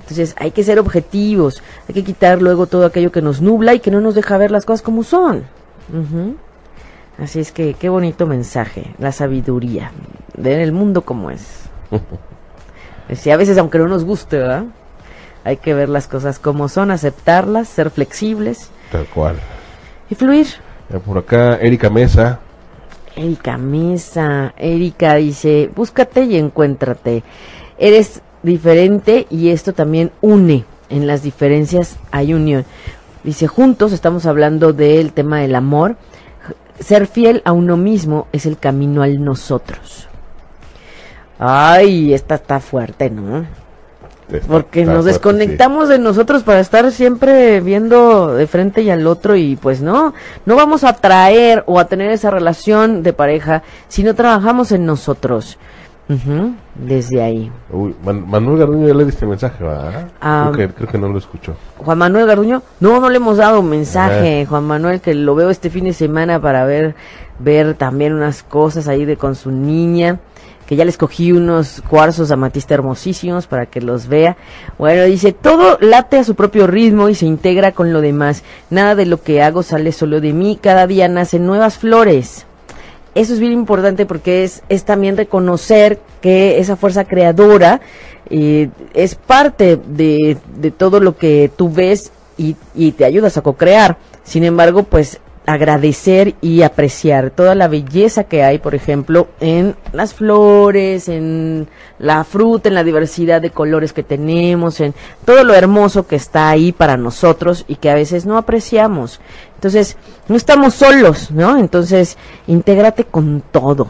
Entonces 0.04 0.36
hay 0.38 0.52
que 0.52 0.64
ser 0.64 0.80
objetivos, 0.80 1.64
hay 1.88 1.96
que 1.96 2.04
quitar 2.04 2.42
luego 2.42 2.68
todo 2.68 2.86
aquello 2.86 3.12
que 3.12 3.22
nos 3.22 3.42
nubla 3.42 3.74
y 3.74 3.80
que 3.80 3.92
no 3.92 4.02
nos 4.02 4.16
deja 4.16 4.38
ver 4.38 4.52
las 4.52 4.66
cosas 4.66 4.82
como 4.82 5.04
son. 5.04 5.46
Así 7.18 7.40
es 7.40 7.52
que 7.52 7.74
qué 7.74 7.90
bonito 7.90 8.28
mensaje, 8.28 8.94
la 9.00 9.12
sabiduría, 9.12 9.92
ver 10.38 10.60
el 10.60 10.72
mundo 10.72 11.02
como 11.02 11.32
es. 11.32 11.64
Si 13.16 13.30
a 13.30 13.38
veces 13.38 13.58
aunque 13.58 13.78
no 13.78 13.88
nos 13.88 14.06
guste, 14.06 14.38
¿verdad? 14.38 14.64
Hay 15.44 15.58
que 15.58 15.74
ver 15.74 15.90
las 15.90 16.08
cosas 16.08 16.40
como 16.40 16.70
son, 16.70 16.90
aceptarlas, 16.90 17.68
ser 17.68 17.90
flexibles. 17.90 18.70
Tal 18.92 19.06
cual. 19.08 19.36
Y 20.10 20.16
fluir. 20.16 20.48
Por 21.06 21.18
acá, 21.18 21.58
Erika 21.58 21.90
Mesa. 21.90 22.40
Erika 23.16 23.58
Mesa. 23.58 24.54
Erika 24.58 25.16
dice, 25.16 25.70
búscate 25.76 26.24
y 26.24 26.38
encuéntrate. 26.38 27.24
Eres 27.78 28.22
diferente 28.44 29.26
y 29.30 29.50
esto 29.50 29.74
también 29.74 30.12
une. 30.22 30.66
En 30.90 31.08
las 31.08 31.24
diferencias 31.24 31.98
hay 32.12 32.34
unión. 32.34 32.66
Dice, 33.24 33.48
juntos 33.48 33.94
estamos 33.94 34.26
hablando 34.26 34.74
del 34.74 35.14
tema 35.14 35.40
del 35.40 35.56
amor. 35.56 35.96
Ser 36.80 37.08
fiel 37.08 37.42
a 37.46 37.54
uno 37.54 37.78
mismo 37.78 38.28
es 38.32 38.46
el 38.46 38.58
camino 38.58 39.02
al 39.02 39.24
nosotros. 39.24 40.08
Ay, 41.40 42.14
esta 42.14 42.36
está 42.36 42.60
fuerte, 42.60 43.10
¿no? 43.10 43.46
porque 44.48 44.86
nos 44.86 45.06
desconectamos 45.06 45.90
de 45.90 46.00
nosotros 46.00 46.44
para 46.44 46.60
estar 46.60 46.92
siempre 46.92 47.62
viendo 47.62 48.34
de 48.34 48.48
frente 48.48 48.82
y 48.82 48.90
al 48.90 49.06
otro 49.06 49.36
y 49.36 49.56
pues 49.56 49.82
no, 49.82 50.14
no 50.46 50.56
vamos 50.56 50.84
a 50.84 50.90
atraer 50.90 51.64
o 51.68 51.80
a 51.80 51.86
tener 51.86 52.12
esa 52.12 52.32
relación 52.32 53.04
de 53.04 53.14
pareja 53.14 53.64
si 53.88 54.04
no 54.04 54.16
trabajamos 54.16 54.72
en 54.72 54.86
nosotros. 54.86 55.58
Desde 56.76 57.22
ahí. 57.22 57.52
Manuel 58.04 58.60
Garduño 58.60 58.88
ya 58.88 58.94
le 58.94 59.06
diste 59.06 59.26
mensaje, 59.26 59.64
¿verdad? 59.64 60.10
Ah, 60.22 60.52
creo, 60.54 60.74
que, 60.74 60.98
no 60.98 61.08
lo 61.08 61.18
escuchó. 61.18 61.56
Juan 61.78 61.98
Manuel 61.98 62.26
Garduño, 62.26 62.62
no, 62.80 63.00
no 63.00 63.10
le 63.10 63.18
hemos 63.18 63.38
dado 63.38 63.62
mensaje, 63.62 64.46
Juan 64.46 64.66
Manuel, 64.66 65.02
que 65.02 65.14
lo 65.14 65.36
veo 65.36 65.50
este 65.50 65.70
fin 65.70 65.86
de 65.86 65.94
semana 65.94 66.42
para 66.42 66.66
ver, 66.66 66.96
ver 67.40 67.76
también 67.76 68.14
unas 68.14 68.44
cosas 68.44 68.88
ahí 68.88 69.06
de 69.06 69.18
con 69.18 69.36
su 69.36 69.52
niña 69.52 70.20
que 70.68 70.76
ya 70.76 70.86
les 70.86 70.98
cogí 70.98 71.32
unos 71.32 71.84
cuarzos 71.90 72.32
amatista 72.32 72.74
hermosísimos 72.74 73.48
para 73.48 73.66
que 73.66 73.82
los 73.82 74.08
vea. 74.08 74.38
Bueno, 74.78 75.04
dice, 75.04 75.34
todo 75.34 75.78
late 75.82 76.18
a 76.18 76.24
su 76.24 76.36
propio 76.36 76.68
ritmo 76.68 77.10
y 77.10 77.16
se 77.16 77.26
integra 77.26 77.74
con 77.74 77.92
lo 77.92 78.02
demás. 78.02 78.44
Nada 78.70 78.96
de 78.96 79.06
lo 79.06 79.22
que 79.22 79.42
hago 79.42 79.64
sale 79.64 79.92
solo 79.92 80.22
de 80.22 80.34
mí, 80.34 80.58
cada 80.62 80.88
día 80.88 81.08
nacen 81.08 81.46
nuevas 81.46 81.78
flores. 81.78 82.46
Eso 83.16 83.34
es 83.34 83.40
bien 83.40 83.52
importante 83.52 84.06
porque 84.06 84.44
es, 84.44 84.64
es 84.70 84.86
también 84.86 85.18
reconocer 85.18 86.00
que 86.22 86.60
esa 86.60 86.76
fuerza 86.76 87.06
creadora 87.06 87.82
eh, 88.30 88.70
es 88.94 89.16
parte 89.16 89.78
de, 89.78 90.38
de 90.56 90.72
todo 90.72 91.00
lo 91.00 91.16
que 91.16 91.52
tú 91.56 91.72
ves 91.72 92.12
y, 92.38 92.56
y 92.74 92.94
te 92.94 93.06
ayudas 93.06 93.38
a 93.38 93.42
co-crear. 93.42 93.98
Sin 94.24 94.44
embargo, 94.44 94.84
pues 94.84 95.20
agradecer 95.46 96.36
y 96.42 96.62
apreciar 96.62 97.30
toda 97.30 97.54
la 97.56 97.68
belleza 97.68 98.24
que 98.24 98.44
hay, 98.44 98.60
por 98.60 98.76
ejemplo, 98.76 99.28
en 99.40 99.76
las 99.92 100.14
flores, 100.14 101.10
en 101.10 101.68
la 102.00 102.24
fruta, 102.24 102.70
en 102.70 102.76
la 102.76 102.84
diversidad 102.84 103.42
de 103.42 103.50
colores 103.50 103.92
que 103.92 104.04
tenemos, 104.04 104.80
en 104.80 104.94
todo 105.26 105.44
lo 105.44 105.54
hermoso 105.54 106.08
que 106.08 106.16
está 106.16 106.50
ahí 106.50 106.72
para 106.72 106.96
nosotros 106.96 107.66
y 107.68 107.76
que 107.76 107.90
a 107.90 107.96
veces 107.96 108.26
no 108.26 108.38
apreciamos. 108.38 109.20
Entonces, 109.56 109.98
no 110.28 110.36
estamos 110.36 110.76
solos, 110.76 111.32
¿no? 111.32 111.58
Entonces, 111.58 112.18
intégrate 112.48 113.04
con 113.06 113.44
todo. 113.52 113.90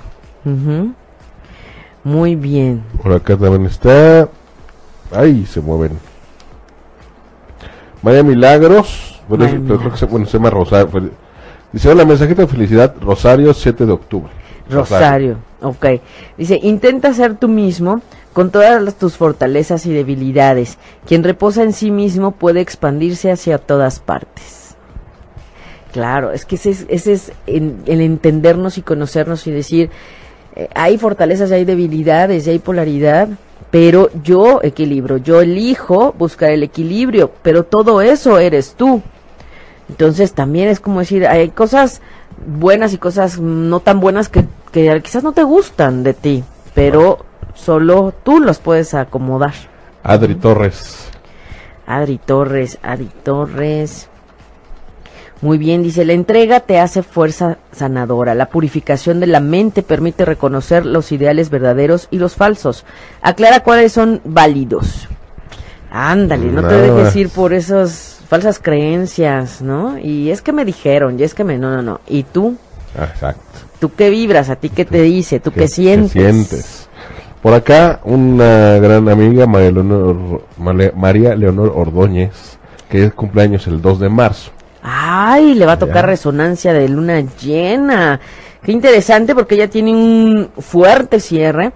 Muy 2.03 2.35
bien. 2.35 2.83
Por 3.01 3.13
acá 3.13 3.37
también 3.37 3.65
está. 3.67 4.27
Ay, 5.11 5.45
se 5.45 5.61
mueven. 5.61 5.99
María 8.01 8.23
Milagros. 8.23 9.21
Bueno, 9.27 9.47
creo 9.77 9.91
que 9.91 9.97
se, 9.97 10.05
bueno, 10.05 10.25
se 10.25 10.37
llama 10.37 10.49
Rosario. 10.49 11.11
Dice, 11.73 11.89
hola, 11.89 12.05
mensajito 12.05 12.43
de 12.43 12.47
felicidad, 12.47 12.93
Rosario, 13.01 13.51
7 13.51 13.87
de 13.87 13.91
octubre. 13.91 14.31
Rosario. 14.69 15.37
ok. 15.61 15.85
Dice, 16.37 16.59
intenta 16.61 17.13
ser 17.13 17.35
tú 17.35 17.47
mismo 17.47 18.01
con 18.31 18.51
todas 18.51 18.95
tus 18.95 19.17
fortalezas 19.17 19.85
y 19.87 19.91
debilidades. 19.91 20.77
Quien 21.07 21.23
reposa 21.23 21.63
en 21.63 21.73
sí 21.73 21.89
mismo 21.89 22.31
puede 22.31 22.61
expandirse 22.61 23.31
hacia 23.31 23.57
todas 23.57 23.99
partes. 23.99 24.75
Claro, 25.91 26.31
es 26.31 26.45
que 26.45 26.55
ese 26.55 26.71
es, 26.71 26.85
ese 26.89 27.13
es 27.13 27.31
el 27.45 28.01
entendernos 28.01 28.77
y 28.77 28.83
conocernos 28.83 29.45
y 29.47 29.51
decir, 29.51 29.89
eh, 30.55 30.67
hay 30.75 30.97
fortalezas, 30.97 31.51
hay 31.51 31.65
debilidades, 31.65 32.47
hay 32.47 32.59
polaridad, 32.59 33.29
pero 33.71 34.09
yo 34.23 34.59
equilibro, 34.61 35.17
yo 35.17 35.41
elijo 35.41 36.13
buscar 36.17 36.51
el 36.51 36.61
equilibrio, 36.61 37.31
pero 37.41 37.63
todo 37.63 38.01
eso 38.01 38.37
eres 38.37 38.75
tú. 38.75 39.01
Entonces 39.89 40.33
también 40.33 40.69
es 40.69 40.79
como 40.79 40.99
decir, 40.99 41.27
hay 41.27 41.49
cosas 41.49 42.01
buenas 42.45 42.93
y 42.93 42.97
cosas 42.97 43.39
no 43.39 43.79
tan 43.79 43.99
buenas 43.99 44.29
que, 44.29 44.45
que 44.71 45.01
quizás 45.03 45.23
no 45.23 45.33
te 45.33 45.43
gustan 45.43 46.03
de 46.03 46.13
ti, 46.13 46.43
pero 46.73 47.25
solo 47.53 48.13
tú 48.23 48.39
los 48.39 48.59
puedes 48.59 48.93
acomodar. 48.93 49.53
Adri 50.03 50.35
Torres. 50.35 51.09
Adri 51.85 52.17
Torres, 52.17 52.79
Adri 52.81 53.09
Torres. 53.23 54.09
Muy 55.41 55.57
bien, 55.57 55.83
dice, 55.83 56.05
la 56.05 56.13
entrega 56.13 56.61
te 56.61 56.79
hace 56.79 57.03
fuerza 57.03 57.57
sanadora. 57.73 58.33
La 58.33 58.47
purificación 58.47 59.19
de 59.19 59.27
la 59.27 59.41
mente 59.41 59.83
permite 59.83 60.23
reconocer 60.23 60.85
los 60.85 61.11
ideales 61.11 61.49
verdaderos 61.49 62.07
y 62.11 62.17
los 62.17 62.35
falsos. 62.35 62.85
Aclara 63.21 63.59
cuáles 63.59 63.91
son 63.91 64.21
válidos. 64.23 65.09
Ándale, 65.91 66.45
no 66.45 66.65
te 66.65 66.75
dejes 66.75 67.15
ir 67.17 67.29
por 67.29 67.53
esas 67.53 68.12
falsas 68.27 68.59
creencias, 68.59 69.61
¿no? 69.61 69.97
Y 69.99 70.31
es 70.31 70.41
que 70.41 70.51
me 70.51 70.65
dijeron, 70.65 71.19
y 71.19 71.23
es 71.23 71.33
que 71.33 71.43
me... 71.43 71.57
No, 71.57 71.69
no, 71.71 71.81
no. 71.81 72.01
¿Y 72.07 72.23
tú? 72.23 72.55
Exacto. 72.95 73.41
¿Tú 73.79 73.93
qué 73.95 74.09
vibras? 74.09 74.49
¿A 74.49 74.55
ti 74.55 74.69
qué 74.69 74.85
te 74.85 75.01
dice? 75.01 75.39
¿Tú 75.39 75.51
qué, 75.51 75.67
sientes? 75.67 76.13
¿Qué 76.13 76.19
sientes? 76.19 76.89
Por 77.41 77.53
acá, 77.53 77.99
una 78.05 78.77
gran 78.79 79.09
amiga, 79.09 79.45
María 79.45 79.71
Leonor, 79.71 80.45
María 80.95 81.35
Leonor 81.35 81.73
Ordóñez, 81.75 82.57
que 82.89 83.05
es 83.05 83.13
cumpleaños 83.13 83.67
el 83.67 83.81
2 83.81 83.99
de 83.99 84.09
marzo. 84.09 84.51
Ay, 84.81 85.53
le 85.55 85.65
va 85.65 85.73
a 85.73 85.79
tocar 85.79 86.05
resonancia 86.05 86.73
de 86.73 86.87
luna 86.87 87.21
llena. 87.41 88.19
Qué 88.63 88.71
interesante 88.71 89.35
porque 89.35 89.55
ella 89.55 89.69
tiene 89.69 89.91
un 89.91 90.49
fuerte 90.57 91.19
cierre. 91.19 91.73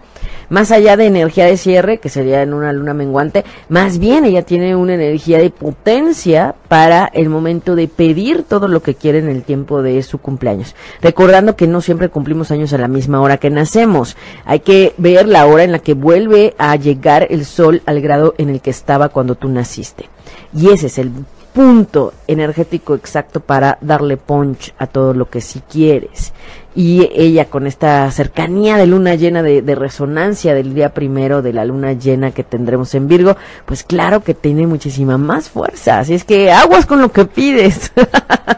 Más 0.49 0.71
allá 0.71 0.95
de 0.95 1.05
energía 1.05 1.45
de 1.45 1.57
cierre, 1.57 1.97
que 1.97 2.09
sería 2.09 2.41
en 2.41 2.53
una 2.53 2.71
luna 2.71 2.93
menguante, 2.93 3.43
más 3.67 3.97
bien 3.97 4.23
ella 4.23 4.43
tiene 4.43 4.75
una 4.75 4.93
energía 4.93 5.39
de 5.39 5.49
potencia 5.49 6.55
para 6.67 7.05
el 7.05 7.29
momento 7.29 7.75
de 7.75 7.87
pedir 7.87 8.43
todo 8.43 8.67
lo 8.67 8.81
que 8.81 8.95
quiere 8.95 9.19
en 9.19 9.29
el 9.29 9.43
tiempo 9.43 9.81
de 9.81 10.01
su 10.03 10.19
cumpleaños. 10.19 10.75
Recordando 11.01 11.55
que 11.55 11.67
no 11.67 11.81
siempre 11.81 12.09
cumplimos 12.09 12.51
años 12.51 12.71
a 12.71 12.77
la 12.77 12.87
misma 12.87 13.19
hora 13.19 13.37
que 13.37 13.49
nacemos. 13.49 14.15
Hay 14.45 14.61
que 14.61 14.93
ver 14.97 15.27
la 15.27 15.45
hora 15.45 15.63
en 15.63 15.71
la 15.71 15.79
que 15.79 15.93
vuelve 15.93 16.55
a 16.57 16.75
llegar 16.75 17.27
el 17.29 17.45
sol 17.45 17.81
al 17.85 18.01
grado 18.01 18.33
en 18.37 18.49
el 18.49 18.61
que 18.61 18.69
estaba 18.69 19.09
cuando 19.09 19.35
tú 19.35 19.49
naciste. 19.49 20.09
Y 20.53 20.69
ese 20.69 20.87
es 20.87 20.97
el 20.97 21.11
punto 21.57 22.13
energético 22.27 22.93
exacto 22.93 23.39
para 23.39 23.79
darle 23.81 24.15
punch 24.15 24.75
a 24.77 24.85
todo 24.85 25.15
lo 25.15 25.27
que 25.27 25.41
si 25.41 25.61
quieres. 25.61 26.31
Y 26.75 27.09
ella 27.15 27.45
con 27.45 27.65
esta 27.65 28.11
cercanía 28.11 28.77
de 28.77 28.85
luna 28.85 29.15
llena 29.15 29.41
de, 29.41 29.73
resonancia 29.73 30.53
del 30.53 30.75
día 30.75 30.93
primero 30.93 31.41
de 31.41 31.53
la 31.53 31.65
luna 31.65 31.93
llena 31.93 32.29
que 32.29 32.43
tendremos 32.43 32.93
en 32.93 33.07
Virgo, 33.07 33.37
pues 33.65 33.83
claro 33.83 34.23
que 34.23 34.35
tiene 34.35 34.67
muchísima 34.67 35.17
más 35.17 35.49
fuerza. 35.49 35.97
Así 35.97 36.13
es 36.13 36.25
que 36.25 36.51
aguas 36.51 36.85
con 36.85 37.01
lo 37.01 37.11
que 37.11 37.25
pides. 37.25 37.91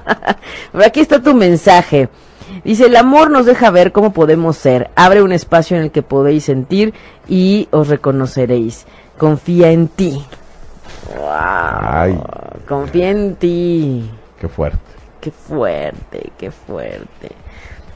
Aquí 0.85 0.99
está 0.99 1.21
tu 1.21 1.33
mensaje. 1.33 2.09
Dice, 2.65 2.87
el 2.87 2.97
amor 2.97 3.31
nos 3.31 3.45
deja 3.45 3.71
ver 3.71 3.93
cómo 3.93 4.11
podemos 4.11 4.57
ser. 4.57 4.89
Abre 4.97 5.23
un 5.23 5.31
espacio 5.31 5.77
en 5.77 5.83
el 5.83 5.91
que 5.91 6.01
podéis 6.01 6.43
sentir 6.43 6.93
y 7.29 7.69
os 7.71 7.87
reconoceréis. 7.87 8.85
Confía 9.17 9.71
en 9.71 9.87
ti. 9.87 10.21
Ay. 11.29 12.19
Confía 12.67 13.09
en 13.09 13.35
ti. 13.35 14.09
Qué 14.39 14.47
fuerte. 14.47 14.79
Qué 15.21 15.31
fuerte, 15.31 16.31
qué 16.37 16.51
fuerte. 16.51 17.31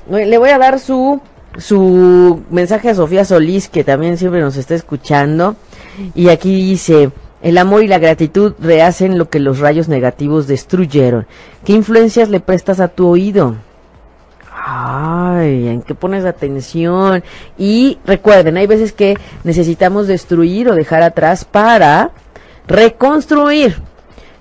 Le 0.09 0.37
voy 0.37 0.49
a 0.49 0.57
dar 0.57 0.79
su, 0.79 1.21
su 1.57 2.43
mensaje 2.49 2.89
a 2.89 2.95
Sofía 2.95 3.23
Solís, 3.23 3.69
que 3.69 3.83
también 3.83 4.17
siempre 4.17 4.41
nos 4.41 4.57
está 4.57 4.75
escuchando. 4.75 5.55
Y 6.15 6.29
aquí 6.29 6.53
dice, 6.53 7.11
el 7.41 7.57
amor 7.57 7.83
y 7.83 7.87
la 7.87 7.99
gratitud 7.99 8.53
rehacen 8.59 9.17
lo 9.17 9.29
que 9.29 9.39
los 9.39 9.59
rayos 9.59 9.87
negativos 9.87 10.47
destruyeron. 10.47 11.27
¿Qué 11.63 11.73
influencias 11.73 12.29
le 12.29 12.39
prestas 12.39 12.79
a 12.79 12.89
tu 12.89 13.07
oído? 13.07 13.55
Ay, 14.65 15.67
¿en 15.67 15.81
qué 15.81 15.93
pones 15.93 16.23
atención? 16.23 17.23
Y 17.57 17.99
recuerden, 18.05 18.55
hay 18.55 18.65
veces 18.65 18.93
que 18.93 19.17
necesitamos 19.43 20.07
destruir 20.07 20.69
o 20.69 20.75
dejar 20.75 21.03
atrás 21.03 21.43
para 21.43 22.11
reconstruir. 22.67 23.81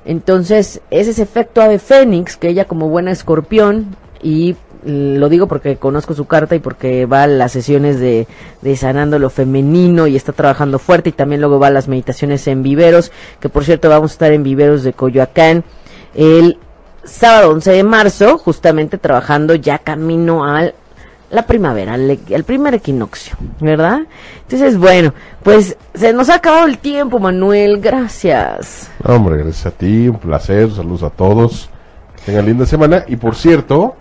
Entonces, 0.05 0.81
es 0.91 1.09
ese 1.09 1.23
efecto 1.23 1.63
ave 1.63 1.79
fénix 1.79 2.37
que 2.37 2.49
ella 2.49 2.65
como 2.65 2.89
buena 2.89 3.13
escorpión 3.13 3.97
y 4.21 4.57
lo 4.85 5.29
digo 5.29 5.47
porque 5.47 5.77
conozco 5.77 6.13
su 6.15 6.25
carta 6.27 6.57
y 6.57 6.59
porque 6.59 7.07
va 7.07 7.23
a 7.23 7.27
las 7.29 7.53
sesiones 7.53 8.01
de, 8.01 8.27
de, 8.63 8.77
sanando 8.77 9.21
lo 9.21 9.31
femenino 9.31 10.09
y 10.09 10.17
está 10.17 10.33
trabajando 10.33 10.81
fuerte 10.81 11.11
y 11.11 11.13
también 11.13 11.41
luego 11.41 11.61
va 11.61 11.69
a 11.69 11.71
las 11.71 11.87
meditaciones 11.87 12.47
en 12.49 12.65
viveros, 12.65 13.13
que 13.39 13.49
por 13.49 13.65
cierto 13.65 13.89
vamos 13.89 14.11
a 14.11 14.15
estar 14.15 14.33
en 14.33 14.43
viveros 14.43 14.83
de 14.83 14.93
Coyoacán 14.93 15.63
el 16.15 16.59
sábado 17.05 17.51
11 17.51 17.71
de 17.71 17.83
marzo, 17.85 18.39
justamente 18.39 18.99
trabajando 18.99 19.55
ya 19.55 19.79
camino 19.79 20.45
al 20.45 20.75
la 21.33 21.47
primavera, 21.47 21.95
el, 21.95 22.45
primer 22.45 22.75
equinoccio, 22.75 23.37
¿verdad? 23.59 24.01
Entonces, 24.43 24.77
bueno, 24.77 25.15
pues 25.43 25.79
se 25.95 26.13
nos 26.13 26.29
ha 26.29 26.35
acabado 26.35 26.67
el 26.67 26.77
tiempo, 26.77 27.19
Manuel, 27.19 27.81
gracias. 27.81 28.91
Hombre, 29.03 29.39
gracias 29.39 29.65
a 29.65 29.71
ti, 29.71 30.09
un 30.09 30.19
placer, 30.19 30.71
saludos 30.71 31.03
a 31.05 31.11
todos, 31.11 31.71
tengan 32.27 32.45
linda 32.45 32.67
semana 32.67 33.05
y 33.09 33.17
por 33.17 33.35
cierto, 33.35 33.97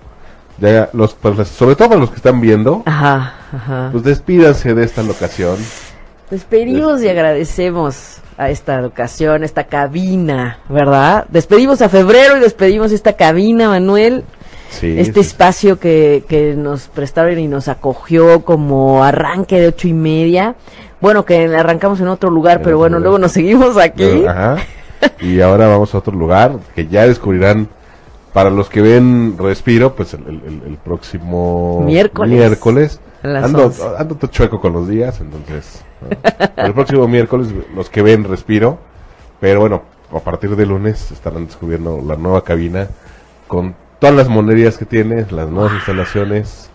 ya 0.58 0.90
los, 0.92 1.14
pues, 1.14 1.48
sobre 1.48 1.78
todo 1.78 1.88
para 1.88 2.02
los 2.02 2.10
que 2.10 2.18
están 2.18 2.42
viendo, 2.42 2.84
ajá, 2.86 3.34
ajá. 3.54 3.90
pues 3.94 4.04
despídanse 4.04 4.74
de 4.74 4.84
esta 4.84 5.02
locación. 5.02 5.56
Despedimos 6.30 7.02
y 7.02 7.08
agradecemos 7.08 8.18
a 8.38 8.50
esta 8.50 8.82
locación, 8.82 9.46
esta 9.46 9.64
cabina, 9.64 10.60
¿verdad? 10.68 11.28
Despedimos 11.30 11.82
a 11.82 11.88
febrero 11.88 12.36
y 12.36 12.42
despedimos 12.42 12.92
esta 12.92 13.14
cabina, 13.14 13.70
Manuel 13.70 14.26
este 14.82 15.20
espacio 15.20 15.80
que, 15.80 16.24
que 16.28 16.56
nos 16.56 16.88
prestaron 16.88 17.38
y 17.40 17.48
nos 17.48 17.68
acogió 17.68 18.44
como 18.44 19.04
arranque 19.04 19.60
de 19.60 19.68
ocho 19.68 19.88
y 19.88 19.94
media. 19.94 20.56
Bueno, 21.00 21.26
que 21.26 21.46
arrancamos 21.56 22.00
en 22.00 22.08
otro 22.08 22.30
lugar, 22.30 22.62
pero 22.62 22.78
bueno, 22.78 23.00
luego 23.00 23.18
nos 23.18 23.32
seguimos 23.32 23.78
aquí. 23.78 24.24
Y 25.20 25.42
ahora 25.42 25.68
vamos 25.68 25.94
a 25.96 25.98
otro 25.98 26.14
lugar 26.16 26.58
que 26.76 26.88
ya 26.88 27.08
descubrirán. 27.08 27.68
Para 28.34 28.50
los 28.50 28.70
que 28.70 28.82
ven 28.82 29.36
Respiro, 29.38 29.94
pues 29.94 30.14
el, 30.14 30.26
el, 30.26 30.78
próximo 30.82 31.82
miércoles. 31.86 32.32
miércoles. 32.32 33.02
Ando, 33.24 33.74
ando 33.98 34.16
todo 34.16 34.32
chueco 34.32 34.62
con 34.62 34.72
los 34.72 34.88
días, 34.88 35.20
entonces 35.20 35.84
el 36.56 36.74
próximo 36.74 37.10
miércoles 37.10 37.50
los 37.76 37.90
que 37.90 38.02
ven 38.02 38.24
Respiro, 38.24 38.80
pero 39.42 39.60
bueno, 39.60 39.84
a 40.14 40.20
partir 40.20 40.56
de 40.56 40.66
lunes 40.66 41.12
estarán 41.12 41.46
descubriendo 41.46 42.02
la 42.08 42.16
nueva 42.16 42.44
cabina 42.44 42.88
con 43.48 43.76
todas 44.02 44.16
las 44.16 44.30
monerías 44.30 44.80
que 44.80 44.86
tiene, 44.86 45.28
las 45.30 45.48
nuevas 45.48 45.74
instalaciones, 45.74 46.72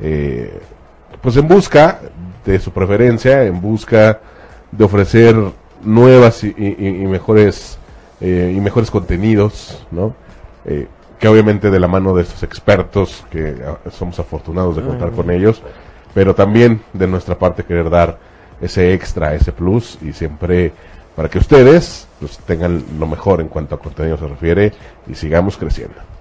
eh, 0.00 0.60
pues 1.22 1.36
en 1.36 1.46
busca 1.46 2.00
de 2.44 2.58
su 2.58 2.72
preferencia, 2.72 3.44
en 3.44 3.60
busca 3.60 4.18
de 4.72 4.82
ofrecer 4.82 5.36
nuevas 5.84 6.42
y, 6.42 6.52
mejores 7.06 7.78
eh, 8.20 8.52
y 8.56 8.60
mejores 8.60 8.90
contenidos, 8.90 9.86
¿no? 9.92 10.16
Eh, 10.64 10.88
que 11.20 11.28
obviamente 11.28 11.70
de 11.70 11.78
la 11.78 11.86
mano 11.86 12.12
de 12.12 12.22
estos 12.22 12.42
expertos 12.42 13.24
que 13.30 13.54
ah, 13.64 13.78
somos 13.92 14.18
afortunados 14.18 14.74
de 14.74 14.82
contar 14.82 15.12
con 15.12 15.30
ellos, 15.30 15.62
pero 16.12 16.34
también 16.34 16.82
de 16.92 17.06
nuestra 17.06 17.38
parte 17.38 17.62
querer 17.62 17.88
dar 17.88 18.18
ese 18.60 18.94
extra, 18.94 19.32
ese 19.36 19.52
plus 19.52 19.96
y 20.02 20.12
siempre 20.12 20.72
para 21.14 21.28
que 21.28 21.38
ustedes 21.38 22.08
pues, 22.18 22.36
tengan 22.38 22.82
lo 22.98 23.06
mejor 23.06 23.40
en 23.40 23.46
cuanto 23.46 23.76
a 23.76 23.78
contenido 23.78 24.18
se 24.18 24.26
refiere 24.26 24.72
y 25.06 25.14
sigamos 25.14 25.56
creciendo. 25.56 26.13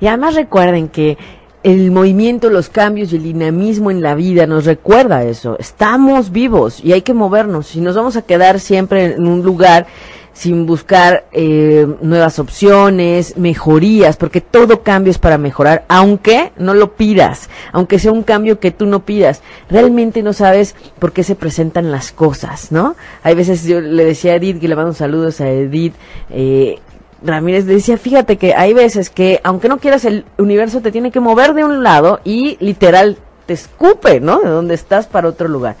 Y 0.00 0.06
además 0.06 0.34
recuerden 0.34 0.88
que 0.88 1.18
el 1.62 1.90
movimiento, 1.90 2.48
los 2.48 2.70
cambios 2.70 3.12
y 3.12 3.16
el 3.16 3.22
dinamismo 3.22 3.90
en 3.90 4.00
la 4.00 4.14
vida 4.14 4.46
nos 4.46 4.64
recuerda 4.64 5.24
eso. 5.24 5.56
Estamos 5.58 6.32
vivos 6.32 6.82
y 6.82 6.92
hay 6.92 7.02
que 7.02 7.12
movernos. 7.12 7.66
Si 7.66 7.80
nos 7.80 7.96
vamos 7.96 8.16
a 8.16 8.22
quedar 8.22 8.60
siempre 8.60 9.14
en 9.14 9.26
un 9.26 9.42
lugar 9.42 9.86
sin 10.32 10.64
buscar 10.64 11.26
eh, 11.32 11.86
nuevas 12.00 12.38
opciones, 12.38 13.36
mejorías, 13.36 14.16
porque 14.16 14.40
todo 14.40 14.82
cambio 14.82 15.10
es 15.10 15.18
para 15.18 15.36
mejorar, 15.36 15.84
aunque 15.88 16.52
no 16.56 16.72
lo 16.72 16.94
pidas, 16.94 17.50
aunque 17.72 17.98
sea 17.98 18.12
un 18.12 18.22
cambio 18.22 18.58
que 18.58 18.70
tú 18.70 18.86
no 18.86 19.04
pidas. 19.04 19.42
Realmente 19.68 20.22
no 20.22 20.32
sabes 20.32 20.76
por 20.98 21.12
qué 21.12 21.24
se 21.24 21.34
presentan 21.34 21.90
las 21.90 22.10
cosas, 22.10 22.72
¿no? 22.72 22.96
Hay 23.22 23.34
veces 23.34 23.64
yo 23.64 23.82
le 23.82 24.04
decía 24.04 24.32
a 24.32 24.36
Edith, 24.36 24.60
que 24.60 24.68
le 24.68 24.76
mando 24.76 24.94
saludos 24.94 25.42
a 25.42 25.50
Edith, 25.50 25.94
eh, 26.30 26.78
Ramírez 27.22 27.66
decía, 27.66 27.96
fíjate 27.98 28.36
que 28.36 28.54
hay 28.54 28.72
veces 28.72 29.10
que 29.10 29.40
aunque 29.44 29.68
no 29.68 29.78
quieras 29.78 30.04
el 30.04 30.24
universo 30.38 30.80
te 30.80 30.92
tiene 30.92 31.10
que 31.10 31.20
mover 31.20 31.54
de 31.54 31.64
un 31.64 31.82
lado 31.82 32.20
y 32.24 32.56
literal 32.60 33.18
te 33.46 33.54
escupe, 33.54 34.20
¿no? 34.20 34.40
De 34.40 34.48
donde 34.48 34.74
estás 34.74 35.06
para 35.06 35.28
otro 35.28 35.48
lugar. 35.48 35.76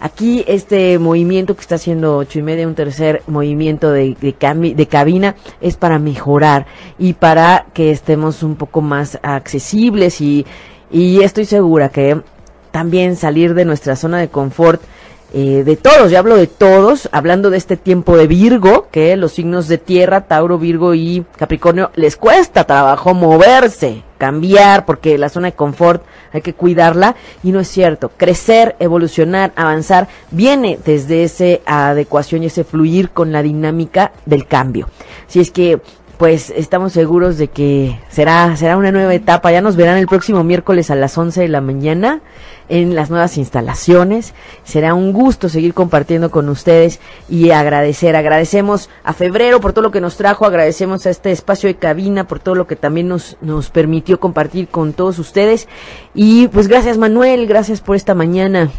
Aquí 0.00 0.44
este 0.46 0.98
movimiento 0.98 1.54
que 1.54 1.62
está 1.62 1.76
haciendo 1.76 2.18
ocho 2.18 2.38
y 2.38 2.42
media, 2.42 2.66
un 2.66 2.74
tercer 2.74 3.22
movimiento 3.26 3.90
de, 3.90 4.16
de, 4.20 4.86
cabina, 4.86 5.34
es 5.60 5.76
para 5.76 5.98
mejorar 5.98 6.66
y 6.98 7.14
para 7.14 7.66
que 7.72 7.90
estemos 7.90 8.42
un 8.42 8.56
poco 8.56 8.82
más 8.82 9.18
accesibles 9.22 10.20
y 10.20 10.44
estoy 10.90 11.46
segura 11.46 11.88
que 11.88 12.20
también 12.70 13.16
salir 13.16 13.54
de 13.54 13.64
nuestra 13.64 13.96
zona 13.96 14.18
de 14.18 14.28
confort 14.28 14.82
eh, 15.36 15.64
de 15.64 15.74
todos, 15.74 16.12
ya 16.12 16.20
hablo 16.20 16.36
de 16.36 16.46
todos, 16.46 17.08
hablando 17.10 17.50
de 17.50 17.56
este 17.56 17.76
tiempo 17.76 18.16
de 18.16 18.28
Virgo, 18.28 18.86
que 18.92 19.16
los 19.16 19.32
signos 19.32 19.66
de 19.66 19.78
tierra, 19.78 20.20
Tauro, 20.20 20.58
Virgo 20.58 20.94
y 20.94 21.26
Capricornio, 21.36 21.90
les 21.96 22.16
cuesta 22.16 22.62
trabajo 22.62 23.14
moverse, 23.14 24.04
cambiar, 24.16 24.86
porque 24.86 25.18
la 25.18 25.28
zona 25.28 25.48
de 25.48 25.56
confort 25.56 26.04
hay 26.32 26.40
que 26.40 26.54
cuidarla, 26.54 27.16
y 27.42 27.50
no 27.50 27.58
es 27.58 27.66
cierto, 27.66 28.12
crecer, 28.16 28.76
evolucionar, 28.78 29.50
avanzar, 29.56 30.06
viene 30.30 30.78
desde 30.84 31.24
esa 31.24 31.58
adecuación 31.66 32.44
y 32.44 32.46
ese 32.46 32.62
fluir 32.62 33.10
con 33.10 33.32
la 33.32 33.42
dinámica 33.42 34.12
del 34.26 34.46
cambio. 34.46 34.88
Si 35.26 35.40
es 35.40 35.50
que 35.50 35.80
pues 36.18 36.50
estamos 36.54 36.92
seguros 36.92 37.38
de 37.38 37.48
que 37.48 37.98
será, 38.08 38.56
será 38.56 38.76
una 38.76 38.92
nueva 38.92 39.14
etapa. 39.14 39.52
Ya 39.52 39.60
nos 39.60 39.76
verán 39.76 39.98
el 39.98 40.06
próximo 40.06 40.44
miércoles 40.44 40.90
a 40.90 40.94
las 40.94 41.16
11 41.16 41.42
de 41.42 41.48
la 41.48 41.60
mañana 41.60 42.20
en 42.68 42.94
las 42.94 43.10
nuevas 43.10 43.36
instalaciones. 43.36 44.34
Será 44.64 44.94
un 44.94 45.12
gusto 45.12 45.48
seguir 45.48 45.74
compartiendo 45.74 46.30
con 46.30 46.48
ustedes 46.48 47.00
y 47.28 47.50
agradecer. 47.50 48.16
Agradecemos 48.16 48.90
a 49.02 49.12
Febrero 49.12 49.60
por 49.60 49.72
todo 49.72 49.82
lo 49.82 49.90
que 49.90 50.00
nos 50.00 50.16
trajo, 50.16 50.46
agradecemos 50.46 51.06
a 51.06 51.10
este 51.10 51.32
espacio 51.32 51.68
de 51.68 51.76
cabina 51.76 52.26
por 52.26 52.40
todo 52.40 52.54
lo 52.54 52.66
que 52.66 52.76
también 52.76 53.08
nos, 53.08 53.36
nos 53.40 53.70
permitió 53.70 54.20
compartir 54.20 54.68
con 54.68 54.92
todos 54.92 55.18
ustedes. 55.18 55.68
Y 56.14 56.48
pues 56.48 56.68
gracias 56.68 56.98
Manuel, 56.98 57.46
gracias 57.46 57.80
por 57.80 57.96
esta 57.96 58.14
mañana 58.14 58.70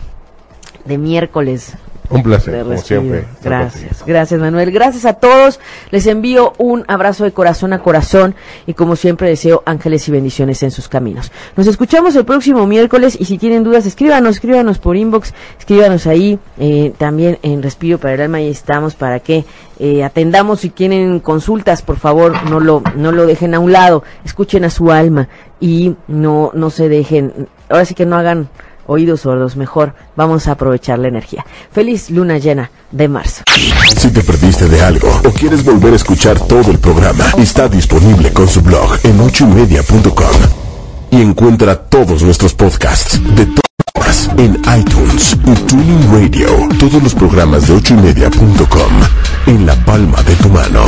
de 0.85 0.97
miércoles. 0.97 1.75
Un 2.09 2.23
placer, 2.23 2.63
como 2.63 2.77
siempre. 2.77 3.25
Gracias, 3.43 4.03
gracias 4.05 4.39
Manuel. 4.39 4.71
Gracias 4.71 5.05
a 5.05 5.13
todos. 5.13 5.59
Les 5.91 6.05
envío 6.07 6.53
un 6.57 6.85
abrazo 6.87 7.23
de 7.23 7.31
corazón 7.31 7.73
a 7.73 7.79
corazón 7.79 8.35
y 8.65 8.73
como 8.73 8.95
siempre 8.95 9.29
deseo 9.29 9.63
ángeles 9.65 10.07
y 10.07 10.11
bendiciones 10.11 10.61
en 10.63 10.71
sus 10.71 10.87
caminos. 10.87 11.31
Nos 11.55 11.67
escuchamos 11.67 12.15
el 12.15 12.25
próximo 12.25 12.65
miércoles 12.67 13.17
y 13.19 13.25
si 13.25 13.37
tienen 13.37 13.63
dudas 13.63 13.85
escríbanos, 13.85 14.35
escríbanos 14.35 14.79
por 14.79 14.95
inbox, 14.95 15.33
escríbanos 15.57 16.07
ahí 16.07 16.39
eh, 16.57 16.93
también 16.97 17.39
en 17.41 17.63
Respiro 17.63 17.97
para 17.97 18.13
el 18.13 18.21
Alma 18.21 18.41
y 18.41 18.49
estamos 18.49 18.95
para 18.95 19.19
que 19.19 19.45
eh, 19.79 20.03
atendamos 20.03 20.61
si 20.61 20.69
tienen 20.69 21.19
consultas, 21.19 21.81
por 21.81 21.97
favor, 21.97 22.49
no 22.49 22.59
lo, 22.59 22.81
no 22.95 23.11
lo 23.11 23.25
dejen 23.25 23.53
a 23.55 23.59
un 23.59 23.71
lado, 23.71 24.03
escuchen 24.23 24.63
a 24.63 24.69
su 24.69 24.91
alma 24.91 25.27
y 25.59 25.95
no, 26.07 26.51
no 26.53 26.69
se 26.69 26.87
dejen, 26.87 27.49
ahora 27.69 27.85
sí 27.85 27.93
que 27.93 28.05
no 28.05 28.15
hagan 28.15 28.49
oídos 28.87 29.21
sordos, 29.21 29.55
mejor 29.55 29.93
vamos 30.15 30.47
a 30.47 30.51
aprovechar 30.51 30.99
la 30.99 31.07
energía. 31.07 31.45
Feliz 31.71 32.09
luna 32.09 32.37
llena 32.37 32.71
de 32.91 33.07
marzo. 33.07 33.43
Si 33.97 34.11
te 34.11 34.21
perdiste 34.21 34.67
de 34.67 34.81
algo 34.81 35.09
o 35.25 35.31
quieres 35.31 35.63
volver 35.63 35.93
a 35.93 35.95
escuchar 35.95 36.39
todo 36.39 36.71
el 36.71 36.79
programa, 36.79 37.25
está 37.37 37.67
disponible 37.67 38.31
con 38.33 38.47
su 38.47 38.61
blog 38.61 38.97
en 39.03 39.19
ochoymedia.com 39.19 40.65
y 41.11 41.21
encuentra 41.21 41.75
todos 41.75 42.23
nuestros 42.23 42.53
podcasts 42.53 43.19
de 43.35 43.45
todas 43.45 44.29
en 44.37 44.55
iTunes 44.77 45.37
y 45.45 45.53
Tuning 45.65 46.11
Radio. 46.11 46.47
Todos 46.79 47.01
los 47.01 47.15
programas 47.15 47.67
de 47.67 47.75
ochoymedia.com 47.75 48.93
en 49.47 49.65
la 49.65 49.75
palma 49.85 50.21
de 50.23 50.35
tu 50.35 50.49
mano. 50.49 50.83